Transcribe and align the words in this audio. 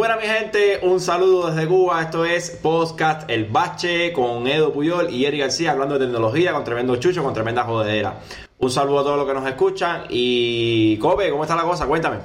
Buena 0.00 0.16
mi 0.16 0.22
gente, 0.22 0.80
un 0.80 0.98
saludo 0.98 1.50
desde 1.50 1.68
Cuba. 1.68 2.00
Esto 2.00 2.24
es 2.24 2.52
Podcast 2.52 3.28
El 3.28 3.44
Bache 3.44 4.14
con 4.14 4.46
Edo 4.46 4.72
Puyol 4.72 5.10
y 5.10 5.26
Eric 5.26 5.40
García 5.40 5.72
hablando 5.72 5.98
de 5.98 6.06
tecnología 6.06 6.54
con 6.54 6.64
tremendo 6.64 6.96
chucho, 6.96 7.22
con 7.22 7.34
tremenda 7.34 7.64
jodedera. 7.64 8.18
Un 8.60 8.70
saludo 8.70 9.00
a 9.00 9.02
todos 9.02 9.18
los 9.18 9.26
que 9.26 9.34
nos 9.34 9.46
escuchan 9.46 10.06
y 10.08 10.96
Kobe, 10.96 11.28
¿cómo 11.30 11.42
está 11.42 11.54
la 11.54 11.64
cosa? 11.64 11.86
Cuéntame. 11.86 12.16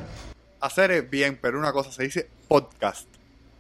Hacer 0.62 1.02
bien, 1.10 1.38
pero 1.42 1.60
una 1.60 1.74
cosa 1.74 1.92
se 1.92 2.04
dice 2.04 2.30
podcast. 2.48 3.10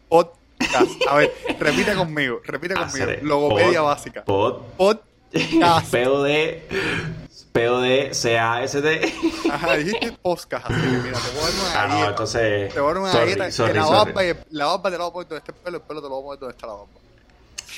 Podcast. 0.08 0.92
A 1.10 1.18
ver, 1.18 1.34
repite 1.60 1.94
conmigo, 1.94 2.40
repite 2.46 2.74
conmigo. 2.74 3.08
Logopedia 3.22 3.82
básica. 3.82 4.24
Pod. 4.24 4.62
Podcast. 4.78 5.92
POD. 5.92 7.25
POD, 7.56 8.12
C-A-S-T. 8.14 9.14
Ajá, 9.50 9.78
dijiste 9.78 10.12
podcast. 10.22 10.66
Así 10.70 10.82
que 10.82 10.88
mira, 10.88 11.18
te 11.20 11.32
voy 11.32 11.40
a 11.40 11.46
dar 11.46 11.54
una 11.54 11.70
Ah, 11.70 11.88
galleta. 11.88 12.00
no, 12.04 12.10
entonces. 12.10 12.74
Te 12.74 12.80
voy 12.82 12.90
a 12.92 12.94
dar 12.94 13.02
una 13.04 13.12
sorry, 13.14 13.26
galleta. 13.32 13.52
sorry, 13.52 13.72
que 13.72 13.80
la 13.80 13.86
sorry. 13.86 14.14
barba, 14.14 14.40
la 14.50 14.66
barba 14.66 14.92
te 14.92 14.98
la 14.98 15.04
voy 15.06 15.10
a 15.10 15.14
poner 15.14 15.28
donde 15.30 15.38
está 15.40 15.52
el 15.54 15.58
pelo, 15.64 15.78
el 15.78 15.84
pelo 15.84 16.02
te 16.02 16.10
lo 16.10 16.22
voy 16.22 16.22
a 16.22 16.26
poner 16.26 16.40
donde 16.40 16.52
está 16.56 16.68
la 16.68 16.74
barba. 16.74 16.88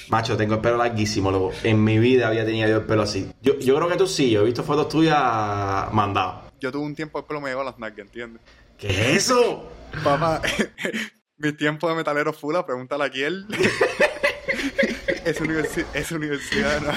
Macho, 0.10 0.36
tengo 0.38 0.56
el 0.56 0.62
pelo 0.62 0.78
larguísimo, 0.78 1.30
loco. 1.32 1.52
En 1.64 1.84
mi 1.84 2.00
vida 2.00 2.28
había 2.30 2.44
tenido 2.46 2.68
yo 2.70 2.78
el 2.78 2.86
pelo 2.86 3.04
así. 3.04 3.32
Yo, 3.42 3.60
yo 3.60 3.76
creo 3.76 3.88
que 3.88 3.98
tú 3.98 4.08
sí, 4.08 4.32
yo 4.32 4.42
he 4.42 4.46
visto 4.46 4.64
fotos 4.64 4.90
tuyas 4.90 5.94
mandadas. 5.94 6.46
Yo 6.60 6.72
tuve 6.72 6.84
un 6.84 6.96
tiempo 6.96 7.20
el 7.20 7.26
pelo 7.26 7.40
me 7.40 7.50
llegó 7.50 7.62
a 7.62 7.66
las 7.66 7.78
nalgas, 7.78 8.00
¿entiendes? 8.08 8.42
¿Qué 8.80 8.88
es 8.90 9.30
eso? 9.30 9.70
Papá, 10.04 10.42
mi 11.38 11.52
tiempo 11.54 11.88
de 11.88 11.94
metalero 11.96 12.34
fula, 12.34 12.66
pregúntale 12.66 13.04
a 13.04 13.10
quién. 13.12 13.46
es, 15.26 15.40
universi- 15.40 15.86
es 15.94 16.12
universidad. 16.12 16.82
¿no? 16.82 16.92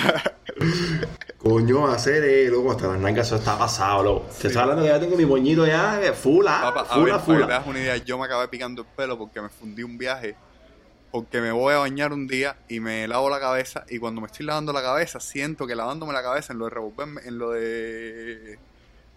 Coño, 1.42 1.86
hacer, 1.86 2.22
eh, 2.22 2.50
loco, 2.50 2.72
hasta 2.72 2.88
las 2.88 2.98
nalgas 3.00 3.26
eso 3.26 3.36
está 3.36 3.58
pasado, 3.58 4.02
loco. 4.02 4.26
Te 4.40 4.48
estoy 4.48 4.60
hablando 4.60 4.82
que 4.82 4.88
ya 4.90 5.00
tengo 5.00 5.16
mi 5.16 5.24
moñito 5.24 5.66
ya, 5.66 5.98
eh, 6.02 6.12
fula, 6.12 6.60
Papá, 6.60 6.80
a 6.82 6.84
fula, 6.84 7.04
ver, 7.04 7.12
para 7.14 7.24
que 7.24 7.32
te 7.32 7.42
fula. 7.42 7.46
das 7.46 7.66
una 7.66 7.78
idea, 7.78 7.96
yo 7.96 8.18
me 8.18 8.26
acabé 8.26 8.48
picando 8.48 8.82
el 8.82 8.88
pelo 8.88 9.16
porque 9.16 9.40
me 9.40 9.48
fundí 9.48 9.82
un 9.82 9.96
viaje, 9.96 10.36
porque 11.10 11.40
me 11.40 11.50
voy 11.50 11.72
a 11.72 11.78
bañar 11.78 12.12
un 12.12 12.26
día 12.26 12.56
y 12.68 12.80
me 12.80 13.08
lavo 13.08 13.30
la 13.30 13.40
cabeza 13.40 13.84
y 13.88 13.98
cuando 13.98 14.20
me 14.20 14.26
estoy 14.26 14.44
lavando 14.44 14.74
la 14.74 14.82
cabeza 14.82 15.18
siento 15.18 15.66
que 15.66 15.74
lavándome 15.74 16.12
la 16.12 16.22
cabeza 16.22 16.52
en 16.52 16.58
lo 16.58 16.66
de 16.66 16.70
revolverme, 16.72 17.22
en 17.24 17.38
lo 17.38 17.52
de 17.52 18.58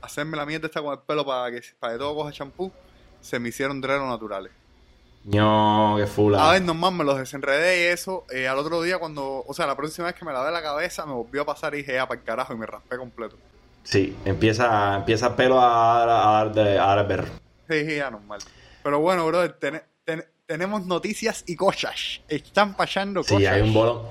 hacerme 0.01 0.37
la 0.37 0.45
mierda 0.45 0.67
esta 0.67 0.81
con 0.81 0.93
el 0.93 0.99
pelo 0.99 1.25
para 1.25 1.51
que, 1.51 1.61
para 1.77 1.93
que 1.93 1.99
todo 1.99 2.15
coja 2.15 2.31
champú, 2.31 2.71
se 3.19 3.37
me 3.37 3.49
hicieron 3.49 3.81
drenos 3.81 4.07
naturales. 4.07 4.53
No, 5.25 5.95
qué 5.97 6.05
fula. 6.05 6.49
A 6.49 6.51
ver, 6.53 6.61
nomás 6.63 6.91
me 6.91 7.03
los 7.03 7.17
desenredé 7.17 7.83
y 7.83 7.93
eso, 7.93 8.25
eh, 8.29 8.47
al 8.47 8.57
otro 8.57 8.81
día 8.81 8.97
cuando, 8.99 9.43
o 9.47 9.53
sea, 9.53 9.65
la 9.67 9.75
próxima 9.77 10.07
vez 10.07 10.15
que 10.15 10.25
me 10.25 10.33
lavé 10.33 10.51
la 10.51 10.61
cabeza 10.61 11.05
me 11.05 11.13
volvió 11.13 11.43
a 11.43 11.45
pasar 11.45 11.73
y 11.75 11.77
dije, 11.77 11.93
ya, 11.93 12.07
para 12.07 12.19
el 12.19 12.25
carajo, 12.25 12.53
y 12.53 12.57
me 12.57 12.65
raspé 12.65 12.97
completo. 12.97 13.37
Sí, 13.83 14.15
empieza, 14.25 14.95
empieza 14.95 15.27
el 15.27 15.33
pelo 15.35 15.59
a, 15.61 16.03
a, 16.03 16.39
a 16.39 16.43
dar 16.45 16.53
de- 16.53 16.79
a 16.79 16.85
dar 16.95 17.11
el. 17.11 17.25
Sí, 17.69 17.89
sí, 17.89 17.95
ya 17.97 18.09
normal. 18.11 18.39
Pero 18.83 18.99
bueno, 18.99 19.25
brother, 19.25 19.53
ten- 19.53 19.83
ten- 20.03 20.25
tenemos 20.45 20.85
noticias 20.85 21.43
y 21.47 21.55
cosas. 21.55 22.21
Están 22.27 22.75
pasando 22.75 23.21
cosas. 23.21 23.37
Sí, 23.37 23.45
hay 23.45 23.61
un 23.61 23.73
bolón. 23.73 24.01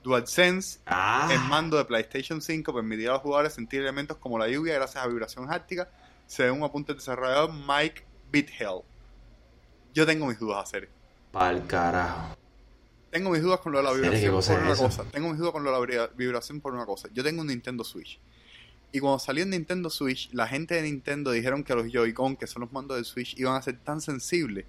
DualSense 0.05 0.81
Ah, 0.87 1.29
El 1.33 1.41
mando 1.41 1.77
de 1.77 1.85
PlayStation 1.85 2.41
5 2.41 2.73
permitirá 2.73 3.11
a 3.11 3.15
los 3.15 3.23
jugadores 3.23 3.53
sentir 3.55 3.81
elementos 3.81 4.17
como 4.19 4.39
la 4.39 4.49
lluvia 4.49 4.75
gracias 4.75 5.03
a 5.05 5.09
vibración 5.09 5.53
háptica, 5.53 5.89
según 6.27 6.63
apunta 6.63 6.93
el 6.93 6.99
desarrollador 6.99 7.53
Mike 7.53 8.05
Bithell. 8.31 8.83
Yo 9.95 10.07
tengo 10.07 10.27
mis 10.27 10.39
dudas, 10.39 10.63
hacer. 10.63 10.89
pa'l 11.33 11.67
carajo. 11.67 12.37
Tengo 13.11 13.31
mis 13.31 13.43
dudas 13.43 13.61
con 13.61 13.73
lo 13.73 13.79
de 13.79 13.85
la 13.85 13.91
¿Serio? 13.95 14.11
¿Qué 14.11 14.19
vibración 14.21 14.57
por 14.59 14.67
una 14.67 14.77
cosa. 14.77 15.05
Tengo 15.11 15.29
mis 15.31 15.39
dudas 15.39 15.53
con 15.53 15.65
lo 15.65 15.71
de 15.71 15.77
la 15.79 15.83
vibra- 15.87 16.11
vibración 16.15 16.61
por 16.61 16.75
una 16.75 16.85
cosa. 16.87 17.09
Yo 17.13 17.25
tengo 17.25 17.41
un 17.41 17.47
Nintendo 17.49 17.83
Switch. 17.85 18.21
Y 18.93 19.01
cuando 19.01 19.19
salió 19.19 19.45
el 19.45 19.51
Nintendo 19.51 19.91
Switch, 19.91 20.31
la 20.33 20.47
gente 20.47 20.75
de 20.75 20.83
Nintendo 20.83 21.31
dijeron 21.31 21.63
que 21.63 21.75
los 21.75 21.93
Joy-Con, 21.93 22.37
que 22.37 22.47
son 22.47 22.63
los 22.63 22.73
mandos 22.73 22.97
del 22.97 23.05
Switch, 23.05 23.39
iban 23.39 23.55
a 23.55 23.63
ser 23.63 23.79
tan 23.79 24.01
sensibles 24.01 24.65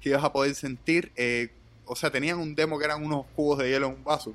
que 0.00 0.10
ibas 0.10 0.24
a 0.24 0.32
poder 0.32 0.54
sentir. 0.54 1.12
eh, 1.16 1.50
o 1.90 1.96
sea, 1.96 2.10
tenían 2.10 2.38
un 2.38 2.54
demo 2.54 2.78
que 2.78 2.84
eran 2.84 3.02
unos 3.02 3.24
cubos 3.34 3.58
de 3.58 3.70
hielo 3.70 3.88
en 3.88 3.94
un 3.94 4.04
vaso. 4.04 4.34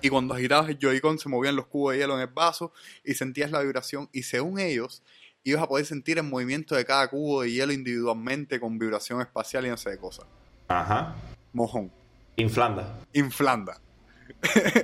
Y 0.00 0.08
cuando 0.08 0.34
agitabas 0.34 0.68
el 0.68 0.78
Joy-Con 0.78 1.18
se 1.18 1.28
movían 1.28 1.56
los 1.56 1.66
cubos 1.66 1.92
de 1.92 2.00
hielo 2.00 2.14
en 2.14 2.22
el 2.22 2.26
vaso 2.26 2.72
y 3.04 3.14
sentías 3.14 3.50
la 3.50 3.60
vibración. 3.60 4.08
Y 4.12 4.22
según 4.22 4.58
ellos, 4.58 5.02
ibas 5.44 5.62
a 5.62 5.68
poder 5.68 5.86
sentir 5.86 6.18
el 6.18 6.24
movimiento 6.24 6.74
de 6.74 6.84
cada 6.84 7.08
cubo 7.08 7.42
de 7.42 7.52
hielo 7.52 7.72
individualmente 7.72 8.58
con 8.58 8.78
vibración 8.78 9.20
espacial 9.20 9.66
y 9.66 9.68
no 9.68 9.76
sé 9.76 9.90
de 9.90 9.98
cosas. 9.98 10.26
Ajá. 10.68 11.14
Mojón. 11.52 11.92
Inflanda. 12.36 12.98
Inflanda. 13.12 13.80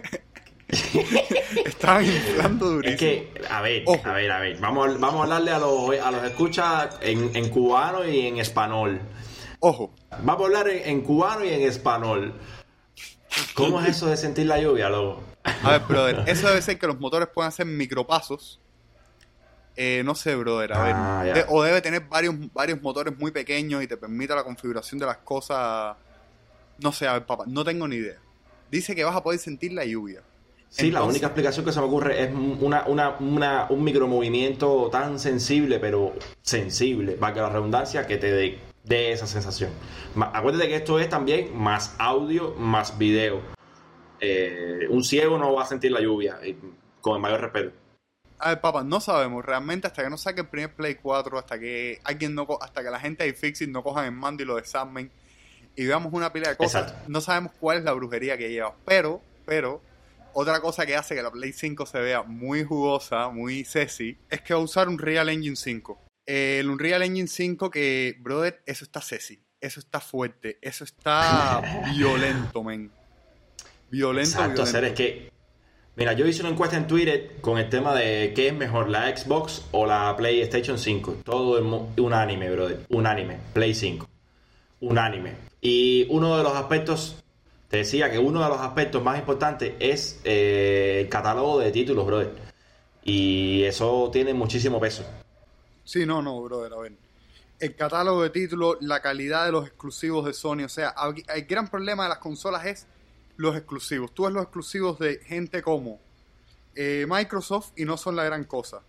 Estaban 1.65 2.05
inflando 2.05 2.71
durísimo. 2.71 2.95
Es 2.95 2.99
que, 3.01 3.45
a 3.49 3.61
ver, 3.63 3.83
Ojo. 3.87 4.01
a 4.09 4.13
ver, 4.13 4.31
a 4.31 4.41
ver. 4.41 4.59
Vamos, 4.59 4.99
vamos 5.01 5.21
a 5.21 5.23
hablarle 5.25 5.51
a 5.53 5.59
los, 5.59 5.99
a 5.99 6.11
los 6.11 6.25
escuchas 6.25 6.97
en, 7.01 7.35
en 7.35 7.49
cubano 7.51 8.05
y 8.07 8.27
en 8.27 8.39
español. 8.39 9.01
Ojo, 9.61 9.95
Vamos 10.23 10.43
a 10.43 10.45
hablar 10.47 10.69
en, 10.69 10.89
en 10.89 11.01
cubano 11.03 11.45
y 11.45 11.51
en 11.51 11.63
español. 11.63 12.35
¿Cómo 13.55 13.81
es 13.81 13.89
eso 13.91 14.07
de 14.07 14.17
sentir 14.17 14.47
la 14.47 14.59
lluvia, 14.61 14.89
loco? 14.89 15.23
a 15.45 15.71
ver, 15.73 15.81
brother, 15.83 16.25
eso 16.27 16.49
debe 16.49 16.63
ser 16.63 16.79
que 16.79 16.87
los 16.87 16.99
motores 16.99 17.29
puedan 17.33 17.49
hacer 17.49 17.67
micropasos. 17.67 18.61
Eh, 19.77 20.03
no 20.05 20.15
sé, 20.15 20.35
brother, 20.35 20.73
a 20.73 20.83
ver. 20.83 20.95
Ah, 20.97 21.23
de- 21.25 21.45
o 21.49 21.63
debe 21.63 21.81
tener 21.81 22.03
varios, 22.03 22.35
varios 22.53 22.83
motores 22.83 23.17
muy 23.17 23.31
pequeños 23.31 23.83
y 23.83 23.87
te 23.87 23.97
permita 23.97 24.35
la 24.35 24.45
configuración 24.45 24.99
de 24.99 25.07
las 25.07 25.19
cosas. 25.19 25.97
No 26.79 26.93
sé, 26.93 27.07
a 27.07 27.15
ver, 27.15 27.25
papá, 27.27 27.45
no 27.47 27.65
tengo 27.65 27.87
ni 27.87 27.97
idea. 27.97 28.19
Dice 28.71 28.95
que 28.95 29.05
vas 29.05 29.17
a 29.17 29.23
poder 29.23 29.39
sentir 29.39 29.73
la 29.73 29.85
lluvia. 29.85 30.23
Sí, 30.71 30.91
la 30.93 31.03
única 31.03 31.27
explicación 31.27 31.65
que 31.67 31.73
se 31.73 31.81
me 31.81 31.87
ocurre 31.87 32.23
es 32.23 32.31
una, 32.33 32.85
una, 32.87 33.17
una- 33.19 33.67
un 33.71 33.83
micromovimiento 33.85 34.89
tan 34.91 35.19
sensible, 35.19 35.79
pero 35.81 36.15
sensible, 36.43 37.13
para 37.13 37.35
que 37.35 37.41
la 37.41 37.49
redundancia, 37.51 38.07
que 38.07 38.17
te 38.19 38.31
dé 38.33 38.59
dé 38.85 39.13
esa 39.13 39.27
sensación. 39.27 39.71
Ma- 40.15 40.31
Acuérdate 40.33 40.69
que 40.69 40.77
esto 40.77 40.99
es 40.99 41.09
también 41.09 41.55
más 41.57 41.95
audio, 41.99 42.55
más 42.57 42.97
video. 42.97 43.41
Eh, 44.21 44.87
un 44.89 45.03
ciego 45.05 45.39
no 45.39 45.53
va 45.55 45.63
a 45.63 45.67
sentir 45.67 45.93
la 45.93 46.01
lluvia, 46.01 46.39
y- 46.47 46.57
con 47.01 47.17
el 47.17 47.21
mayor 47.21 47.41
respeto. 47.41 47.73
A 48.39 48.51
ver, 48.51 48.61
papá, 48.61 48.83
no 48.83 49.01
sabemos 49.01 49.45
realmente 49.45 49.87
hasta 49.87 50.03
que 50.03 50.09
no 50.11 50.17
saque 50.17 50.43
el 50.43 50.49
primer 50.49 50.75
Play 50.75 50.95
4, 50.95 51.39
hasta 51.39 51.59
que 51.59 52.01
alguien 52.05 52.35
no 52.35 52.47
co- 52.47 52.63
hasta 52.63 52.83
que 52.83 52.91
la 52.91 52.99
gente 53.01 53.25
de 53.25 53.31
iFixit 53.31 53.69
no 53.69 53.83
cojan 53.83 54.07
el 54.07 54.13
mando 54.13 54.43
y 54.43 54.47
lo 54.47 54.57
desarmen 54.57 55.11
y 55.77 55.85
veamos 55.87 56.13
una 56.13 56.33
pila 56.33 56.49
de 56.51 56.57
cosas, 56.57 56.85
Exacto. 56.89 57.05
no 57.09 57.21
sabemos 57.21 57.53
cuál 57.61 57.79
es 57.79 57.85
la 57.85 57.93
brujería 57.93 58.39
que 58.39 58.51
lleva. 58.51 58.75
Pero, 58.87 59.21
pero, 59.47 59.83
otra 60.35 60.61
cosa 60.61 60.87
que 60.87 60.97
hace 60.97 61.15
que 61.15 61.23
la 61.23 61.31
Play 61.31 61.53
5 61.53 61.87
se 61.87 62.01
vea 62.01 62.23
muy 62.23 62.65
jugosa, 62.65 63.29
muy 63.29 63.65
sexy, 63.65 64.19
es 64.29 64.41
que 64.43 64.55
va 64.55 64.61
a 64.61 64.63
usar 64.63 64.89
un 64.89 64.99
Real 64.99 65.29
Engine 65.29 65.57
5. 65.57 65.99
El 66.27 66.71
Unreal 66.71 67.03
Engine 67.03 67.27
5 67.27 67.71
que, 67.71 68.17
brother, 68.21 68.63
eso 68.67 68.85
está 68.85 69.01
sexy, 69.01 69.43
eso 69.61 69.81
está 69.81 70.01
fuerte, 70.01 70.59
eso 70.63 70.85
está 70.85 71.61
violento, 71.97 72.63
men. 72.63 72.91
Violento, 73.91 74.31
Exacto, 74.31 74.63
hacer 74.63 74.85
es 74.85 74.95
violento. 74.97 75.27
que. 75.27 75.41
Mira, 75.97 76.13
yo 76.13 76.27
hice 76.27 76.43
una 76.43 76.51
encuesta 76.51 76.77
en 76.77 76.87
Twitter 76.87 77.37
con 77.41 77.59
el 77.59 77.69
tema 77.69 77.95
de 77.95 78.33
qué 78.35 78.49
es 78.49 78.55
mejor, 78.55 78.89
la 78.89 79.15
Xbox 79.15 79.65
o 79.73 79.87
la 79.87 80.17
PlayStation 80.17 80.79
5. 80.79 81.19
Todo 81.25 81.59
el 81.59 81.65
unánime, 82.01 82.49
brother. 82.51 82.87
Unánime. 82.89 83.39
Play 83.53 83.75
5. 83.75 84.09
Unánime. 84.81 85.35
Y 85.61 86.07
uno 86.09 86.37
de 86.39 86.43
los 86.43 86.55
aspectos, 86.55 87.23
te 87.71 87.77
decía 87.77 88.11
que 88.11 88.19
uno 88.19 88.43
de 88.43 88.49
los 88.49 88.61
aspectos 88.61 89.01
más 89.03 89.17
importantes 89.17 89.75
es 89.79 90.21
eh, 90.25 91.03
el 91.03 91.09
catálogo 91.09 91.61
de 91.61 91.71
títulos, 91.71 92.05
brother. 92.05 92.33
Y 93.05 93.63
eso 93.63 94.11
tiene 94.13 94.35
muchísimo 94.35 94.81
peso. 94.81 95.05
Sí, 95.85 96.05
no, 96.05 96.21
no, 96.21 96.43
brother, 96.43 96.73
a 96.73 96.79
ver. 96.79 96.93
El 97.61 97.77
catálogo 97.77 98.25
de 98.25 98.31
títulos, 98.31 98.77
la 98.81 99.01
calidad 99.01 99.47
de 99.47 99.53
los 99.53 99.69
exclusivos 99.69 100.27
de 100.27 100.33
Sony, 100.33 100.65
o 100.65 100.69
sea, 100.69 100.95
el 101.33 101.45
gran 101.45 101.69
problema 101.69 102.03
de 102.03 102.09
las 102.09 102.19
consolas 102.19 102.67
es 102.67 102.87
los 103.37 103.57
exclusivos. 103.57 104.13
Tú 104.13 104.25
ves 104.25 104.33
los 104.33 104.43
exclusivos 104.43 104.99
de 104.99 105.21
gente 105.21 105.63
como 105.63 106.01
eh, 106.75 107.07
Microsoft 107.09 107.71
y 107.77 107.85
no 107.85 107.97
son 107.97 108.17
la 108.17 108.25
gran 108.25 108.45
cosa. 108.45 108.81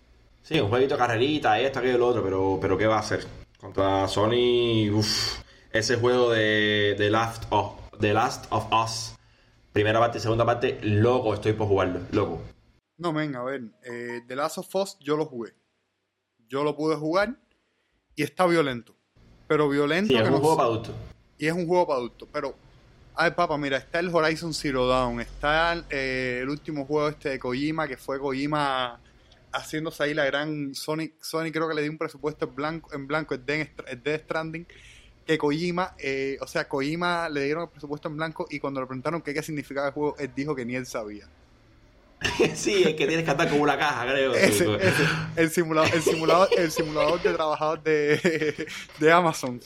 Sí, 0.41 0.59
un 0.59 0.69
jueguito 0.69 0.95
de 0.95 0.99
carrerita, 0.99 1.59
esto, 1.59 1.79
aquello, 1.79 1.99
lo 1.99 2.07
otro, 2.07 2.23
pero, 2.23 2.57
pero 2.59 2.77
¿qué 2.79 2.87
va 2.87 2.95
a 2.95 3.01
hacer? 3.01 3.27
Contra 3.59 4.07
Sony, 4.07 4.89
uff, 4.91 5.39
ese 5.71 5.97
juego 5.97 6.31
de 6.31 6.95
The 6.97 7.11
Last 7.11 7.43
of, 7.51 7.80
The 8.01 8.13
Last 8.13 8.45
of 8.49 8.67
Us 8.73 9.15
Primera 9.71 9.99
parte 9.99 10.17
y 10.17 10.21
segunda 10.21 10.45
parte, 10.45 10.79
loco, 10.83 11.33
estoy 11.33 11.53
por 11.53 11.65
jugarlo, 11.67 12.01
loco. 12.11 12.41
No, 12.97 13.13
ven, 13.13 13.33
a 13.37 13.43
ver, 13.43 13.61
eh, 13.85 14.19
The 14.27 14.35
Last 14.35 14.57
of 14.57 14.75
Us 14.75 14.97
yo 14.99 15.15
lo 15.15 15.25
jugué. 15.25 15.53
Yo 16.49 16.65
lo 16.65 16.75
pude 16.75 16.97
jugar 16.97 17.37
y 18.15 18.23
está 18.23 18.45
violento. 18.47 18.93
Pero 19.47 19.69
violento 19.69 20.09
Sí, 20.09 20.15
es 20.15 20.21
que 20.23 20.27
un 20.27 20.33
no- 20.33 20.39
juego 20.41 20.57
para 20.57 20.67
adultos. 20.67 20.93
y 21.37 21.47
es 21.47 21.53
un 21.53 21.65
juego 21.67 21.87
para 21.87 21.97
adultos. 21.99 22.27
Pero, 22.33 22.53
a 23.15 23.23
ver, 23.23 23.35
papá, 23.35 23.57
mira, 23.57 23.77
está 23.77 23.99
el 23.99 24.13
Horizon 24.13 24.53
Zero 24.53 24.87
Dawn, 24.87 25.21
está 25.21 25.85
eh, 25.89 26.39
el 26.41 26.49
último 26.49 26.85
juego 26.85 27.07
este 27.07 27.29
de 27.29 27.39
Kojima, 27.39 27.87
que 27.87 27.95
fue 27.95 28.19
Kojima 28.19 28.99
haciéndose 29.53 30.03
ahí 30.03 30.13
la 30.13 30.25
gran 30.25 30.75
Sonic. 30.75 31.13
Sony 31.21 31.49
creo 31.53 31.69
que 31.69 31.75
le 31.75 31.81
dio 31.83 31.91
un 31.91 31.97
presupuesto 31.97 32.43
en 32.45 32.55
blanco, 32.55 32.93
en 32.93 33.07
blanco 33.07 33.33
el 33.35 33.45
Death 33.45 34.23
Stranding. 34.25 34.67
Que 35.31 35.37
Kojima, 35.37 35.95
eh, 35.97 36.37
o 36.41 36.45
sea, 36.45 36.67
Kojima 36.67 37.29
le 37.29 37.45
dieron 37.45 37.63
el 37.63 37.69
presupuesto 37.69 38.09
en 38.09 38.17
blanco 38.17 38.47
y 38.49 38.59
cuando 38.59 38.81
le 38.81 38.85
preguntaron 38.85 39.21
qué, 39.21 39.33
qué 39.33 39.41
significaba 39.41 39.87
el 39.87 39.93
juego, 39.93 40.17
él 40.19 40.29
dijo 40.35 40.53
que 40.53 40.65
ni 40.65 40.75
él 40.75 40.85
sabía. 40.85 41.25
sí, 42.53 42.83
es 42.83 42.95
que 42.95 43.07
tienes 43.07 43.23
que 43.23 43.31
andar 43.31 43.49
con 43.49 43.61
una 43.61 43.77
caja, 43.77 44.11
creo. 44.11 44.33
Ese, 44.33 44.75
ese, 44.75 45.03
el 45.37 45.49
simulador, 45.49 45.95
el 45.95 46.01
simulador, 46.01 46.49
el 46.57 46.69
simulador 46.69 47.23
de 47.23 47.33
trabajador 47.33 47.81
de, 47.81 48.67
de 48.99 49.11
Amazon. 49.13 49.61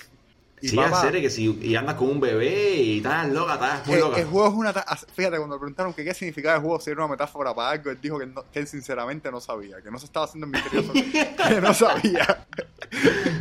Y 0.62 0.70
Sí, 0.70 0.76
papá, 0.78 0.90
en 1.02 1.06
serio, 1.08 1.22
que 1.22 1.30
si 1.30 1.52
y 1.62 1.76
andas 1.76 1.96
con 1.96 2.10
un 2.10 2.20
bebé 2.20 2.76
y 2.76 2.98
estás 2.98 3.30
loca, 3.30 3.56
estás 3.56 3.86
muy 3.88 3.96
el, 3.96 4.02
loca. 4.02 4.20
el 4.20 4.26
juego 4.26 4.48
es 4.48 4.54
una... 4.54 4.74
ta- 4.74 4.86
Fíjate, 5.14 5.38
cuando 5.38 5.56
le 5.56 5.60
preguntaron 5.60 5.94
que 5.94 6.04
qué 6.06 6.14
significaba 6.14 6.56
el 6.56 6.62
juego, 6.62 6.80
si 6.80 6.90
era 6.92 7.04
una 7.04 7.12
metáfora 7.12 7.54
para 7.54 7.72
algo, 7.72 7.92
él 7.92 8.00
dijo 8.02 8.18
que, 8.20 8.26
no- 8.26 8.44
que 8.52 8.60
él 8.60 8.68
sinceramente 8.68 9.30
no 9.32 9.42
sabía, 9.42 9.82
que 9.82 9.92
no 9.92 10.00
se 10.00 10.06
estaba 10.06 10.26
haciendo 10.26 10.48
misterioso, 10.48 10.94
que 10.94 11.62
no 11.62 11.74
sabía. 11.74 12.48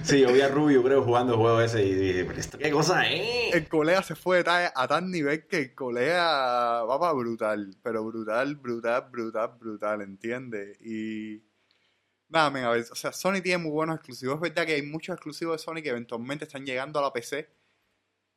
Sí, 0.02 0.20
yo 0.20 0.32
vi 0.32 0.40
a 0.40 0.48
Rubio, 0.48 0.82
creo, 0.82 1.02
jugando 1.02 1.34
el 1.34 1.38
juego 1.38 1.60
ese 1.60 1.84
y 1.84 1.94
dije, 1.94 2.24
pero 2.24 2.40
esto 2.40 2.58
qué 2.58 2.70
cosa 2.70 3.06
es. 3.08 3.54
El 3.54 3.68
colega 3.68 4.02
se 4.02 4.16
fue 4.16 4.42
de 4.42 4.50
a 4.74 4.88
tal 4.88 5.10
nivel 5.10 5.46
que 5.46 5.58
el 5.58 5.74
colega 5.74 6.82
va 6.82 6.98
para 6.98 7.12
brutal, 7.12 7.76
pero 7.82 8.04
brutal, 8.04 8.56
brutal, 8.56 9.06
brutal, 9.10 9.50
brutal, 9.60 10.02
¿entiendes? 10.02 10.78
Y... 10.80 11.42
Nada, 12.34 12.50
men, 12.50 12.64
a 12.64 12.70
ver, 12.70 12.84
o 12.90 12.96
sea, 12.96 13.12
Sony 13.12 13.40
tiene 13.40 13.58
muy 13.58 13.70
buenos 13.70 13.94
exclusivos. 13.94 14.34
Es 14.34 14.40
verdad 14.40 14.66
que 14.66 14.74
hay 14.74 14.82
muchos 14.82 15.14
exclusivos 15.14 15.56
de 15.56 15.62
Sony 15.62 15.80
que 15.84 15.90
eventualmente 15.90 16.46
están 16.46 16.66
llegando 16.66 16.98
a 16.98 17.02
la 17.02 17.12
PC. 17.12 17.48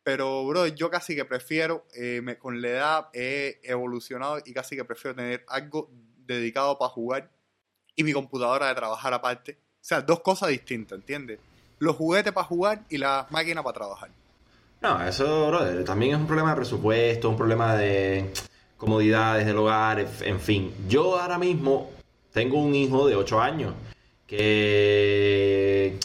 Pero, 0.03 0.45
bro, 0.45 0.67
yo 0.67 0.91
casi 0.91 1.15
que 1.15 1.25
prefiero, 1.25 1.87
eh, 1.95 2.37
con 2.37 2.61
la 2.61 2.67
edad 2.67 3.09
he 3.11 3.59
evolucionado 3.63 4.37
y 4.45 4.53
casi 4.53 4.75
que 4.75 4.85
prefiero 4.85 5.15
tener 5.15 5.43
algo 5.47 5.89
dedicado 6.27 6.77
para 6.77 6.91
jugar 6.91 7.31
y 7.95 8.03
mi 8.03 8.13
computadora 8.13 8.67
de 8.67 8.75
trabajar 8.75 9.15
aparte. 9.15 9.53
O 9.53 9.81
sea, 9.81 10.01
dos 10.01 10.19
cosas 10.19 10.49
distintas, 10.49 10.99
¿entiendes? 10.99 11.39
Los 11.79 11.95
juguetes 11.95 12.33
para 12.33 12.45
jugar 12.45 12.83
y 12.89 12.99
las 12.99 13.31
máquinas 13.31 13.63
para 13.63 13.73
trabajar. 13.73 14.11
No, 14.79 15.03
eso, 15.03 15.47
brother, 15.47 15.83
también 15.83 16.11
es 16.11 16.17
un 16.19 16.27
problema 16.27 16.51
de 16.51 16.57
presupuesto, 16.57 17.31
un 17.31 17.37
problema 17.37 17.75
de 17.75 18.31
comodidades 18.77 19.47
del 19.47 19.57
hogar, 19.57 20.05
en 20.21 20.39
fin. 20.39 20.71
Yo 20.87 21.19
ahora 21.19 21.39
mismo 21.39 21.96
tengo 22.37 22.61
un 22.61 22.75
hijo 22.75 23.07
de 23.07 23.15
8 23.15 23.41
años 23.41 23.73
que... 24.27 25.97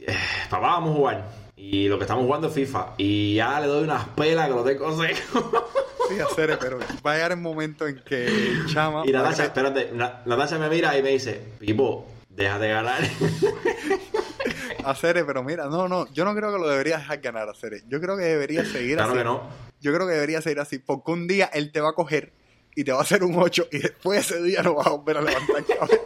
eh, 0.00 0.16
Papá, 0.48 0.68
vamos 0.68 0.90
a 0.90 0.94
jugar. 0.96 1.28
Y 1.56 1.88
lo 1.88 1.98
que 1.98 2.04
estamos 2.04 2.24
jugando 2.24 2.46
es 2.48 2.54
FIFA. 2.54 2.94
Y 2.98 3.34
ya 3.34 3.58
le 3.60 3.66
doy 3.66 3.82
unas 3.82 4.06
pelas 4.10 4.46
que 4.48 4.54
lo 4.54 4.62
tengo 4.62 5.02
seco. 5.02 5.66
Sí, 6.08 6.20
hacer, 6.20 6.56
pero 6.60 6.78
va 7.04 7.12
a 7.12 7.14
llegar 7.16 7.32
el 7.32 7.38
momento 7.38 7.86
en 7.88 8.00
que 8.04 8.26
el 8.26 8.66
chama. 8.72 9.02
Y 9.04 9.10
Natasha, 9.12 9.44
espérate, 9.46 9.90
Na- 9.92 10.22
Natasha 10.24 10.56
me 10.58 10.68
mira 10.68 10.96
y 10.96 11.02
me 11.02 11.10
dice, 11.10 11.42
Pipo, 11.58 12.06
déjate 12.30 12.64
de 12.66 12.70
ganar. 12.70 13.02
Hacer, 14.84 15.24
pero 15.26 15.42
mira, 15.42 15.66
no, 15.66 15.88
no, 15.88 16.06
yo 16.12 16.24
no 16.24 16.34
creo 16.34 16.52
que 16.52 16.58
lo 16.58 16.68
debería 16.68 16.96
dejar 16.98 17.18
ganar 17.18 17.48
hacer. 17.48 17.82
Yo 17.88 18.00
creo 18.00 18.16
que 18.16 18.22
debería 18.24 18.64
seguir 18.64 18.94
claro 18.96 19.10
así. 19.10 19.18
que 19.18 19.24
no. 19.24 19.42
Yo 19.80 19.92
creo 19.92 20.06
que 20.06 20.14
debería 20.14 20.40
seguir 20.40 20.60
así, 20.60 20.78
porque 20.78 21.10
un 21.10 21.26
día 21.26 21.50
él 21.52 21.72
te 21.72 21.80
va 21.80 21.90
a 21.90 21.92
coger 21.92 22.32
y 22.80 22.84
te 22.84 22.92
va 22.92 22.98
a 22.98 23.02
hacer 23.02 23.24
un 23.24 23.34
8 23.36 23.66
y 23.72 23.78
después 23.78 24.20
ese 24.30 24.40
día 24.40 24.62
no 24.62 24.76
vas 24.76 24.86
a 24.86 24.90
volver 24.90 25.16
a 25.16 25.22
levantar 25.22 25.64
cabeza. 25.64 25.98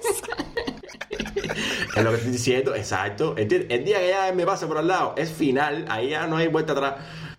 Es 1.94 2.02
lo 2.02 2.08
que 2.10 2.16
estoy 2.16 2.32
diciendo, 2.32 2.74
exacto. 2.74 3.34
El, 3.36 3.48
día- 3.48 3.66
el 3.68 3.84
día 3.84 3.98
que 3.98 4.08
ya 4.08 4.32
me 4.32 4.46
pase 4.46 4.66
por 4.66 4.78
al 4.78 4.88
lado, 4.88 5.12
es 5.18 5.30
final, 5.30 5.84
ahí 5.90 6.08
ya 6.10 6.26
no 6.26 6.38
hay 6.38 6.46
vuelta 6.48 6.72
atrás. 6.72 6.94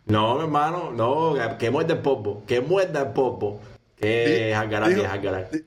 No, 0.05 0.35
mi 0.35 0.41
hermano, 0.43 0.91
no, 0.91 1.33
que, 1.57 1.71
muerda 1.71 1.95
el 1.95 2.01
popo, 2.01 2.43
que 2.45 2.61
muerda 2.61 3.01
el 3.01 3.07
popo. 3.13 3.59
Que 3.97 4.51
es 4.51 4.57
Dijo- 4.89 5.01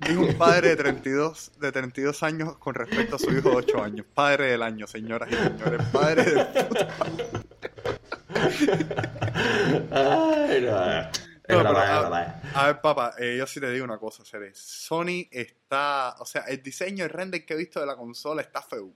es 0.09 0.17
un 0.17 0.35
padre 0.35 0.69
de 0.69 0.77
32, 0.83 1.51
de 1.59 1.73
32 1.73 2.23
años 2.23 2.57
con 2.59 2.75
respecto 2.75 3.17
a 3.17 3.19
su 3.19 3.33
hijo 3.33 3.51
de 3.51 3.57
8 3.57 3.83
años. 3.83 4.07
Padre 4.15 4.53
del 4.53 4.63
año, 4.63 4.87
señoras 4.87 5.29
y 5.33 5.35
señores. 5.35 5.83
Padre 5.93 6.23
de... 6.23 6.47
Ay, 9.91 10.61
no. 10.63 11.26
Es 11.49 11.57
No, 11.57 11.63
verdad, 11.63 11.73
pero, 12.11 12.17
es 12.51 12.57
a, 12.57 12.67
ver, 12.67 12.81
papá, 12.81 13.15
eh, 13.19 13.37
yo 13.39 13.47
sí 13.47 13.61
te 13.61 13.71
digo 13.71 13.85
una 13.85 13.99
cosa, 13.99 14.25
Ceres. 14.25 14.59
Sony 14.59 15.27
está... 15.31 16.17
O 16.19 16.27
sea, 16.27 16.43
el 16.43 16.63
diseño, 16.63 17.05
el 17.05 17.11
render 17.11 17.45
que 17.47 17.55
he 17.55 17.57
visto 17.57 17.79
de 17.81 17.87
la 17.87 17.97
consola 17.97 18.43
está 18.43 18.63
feo. 18.63 18.91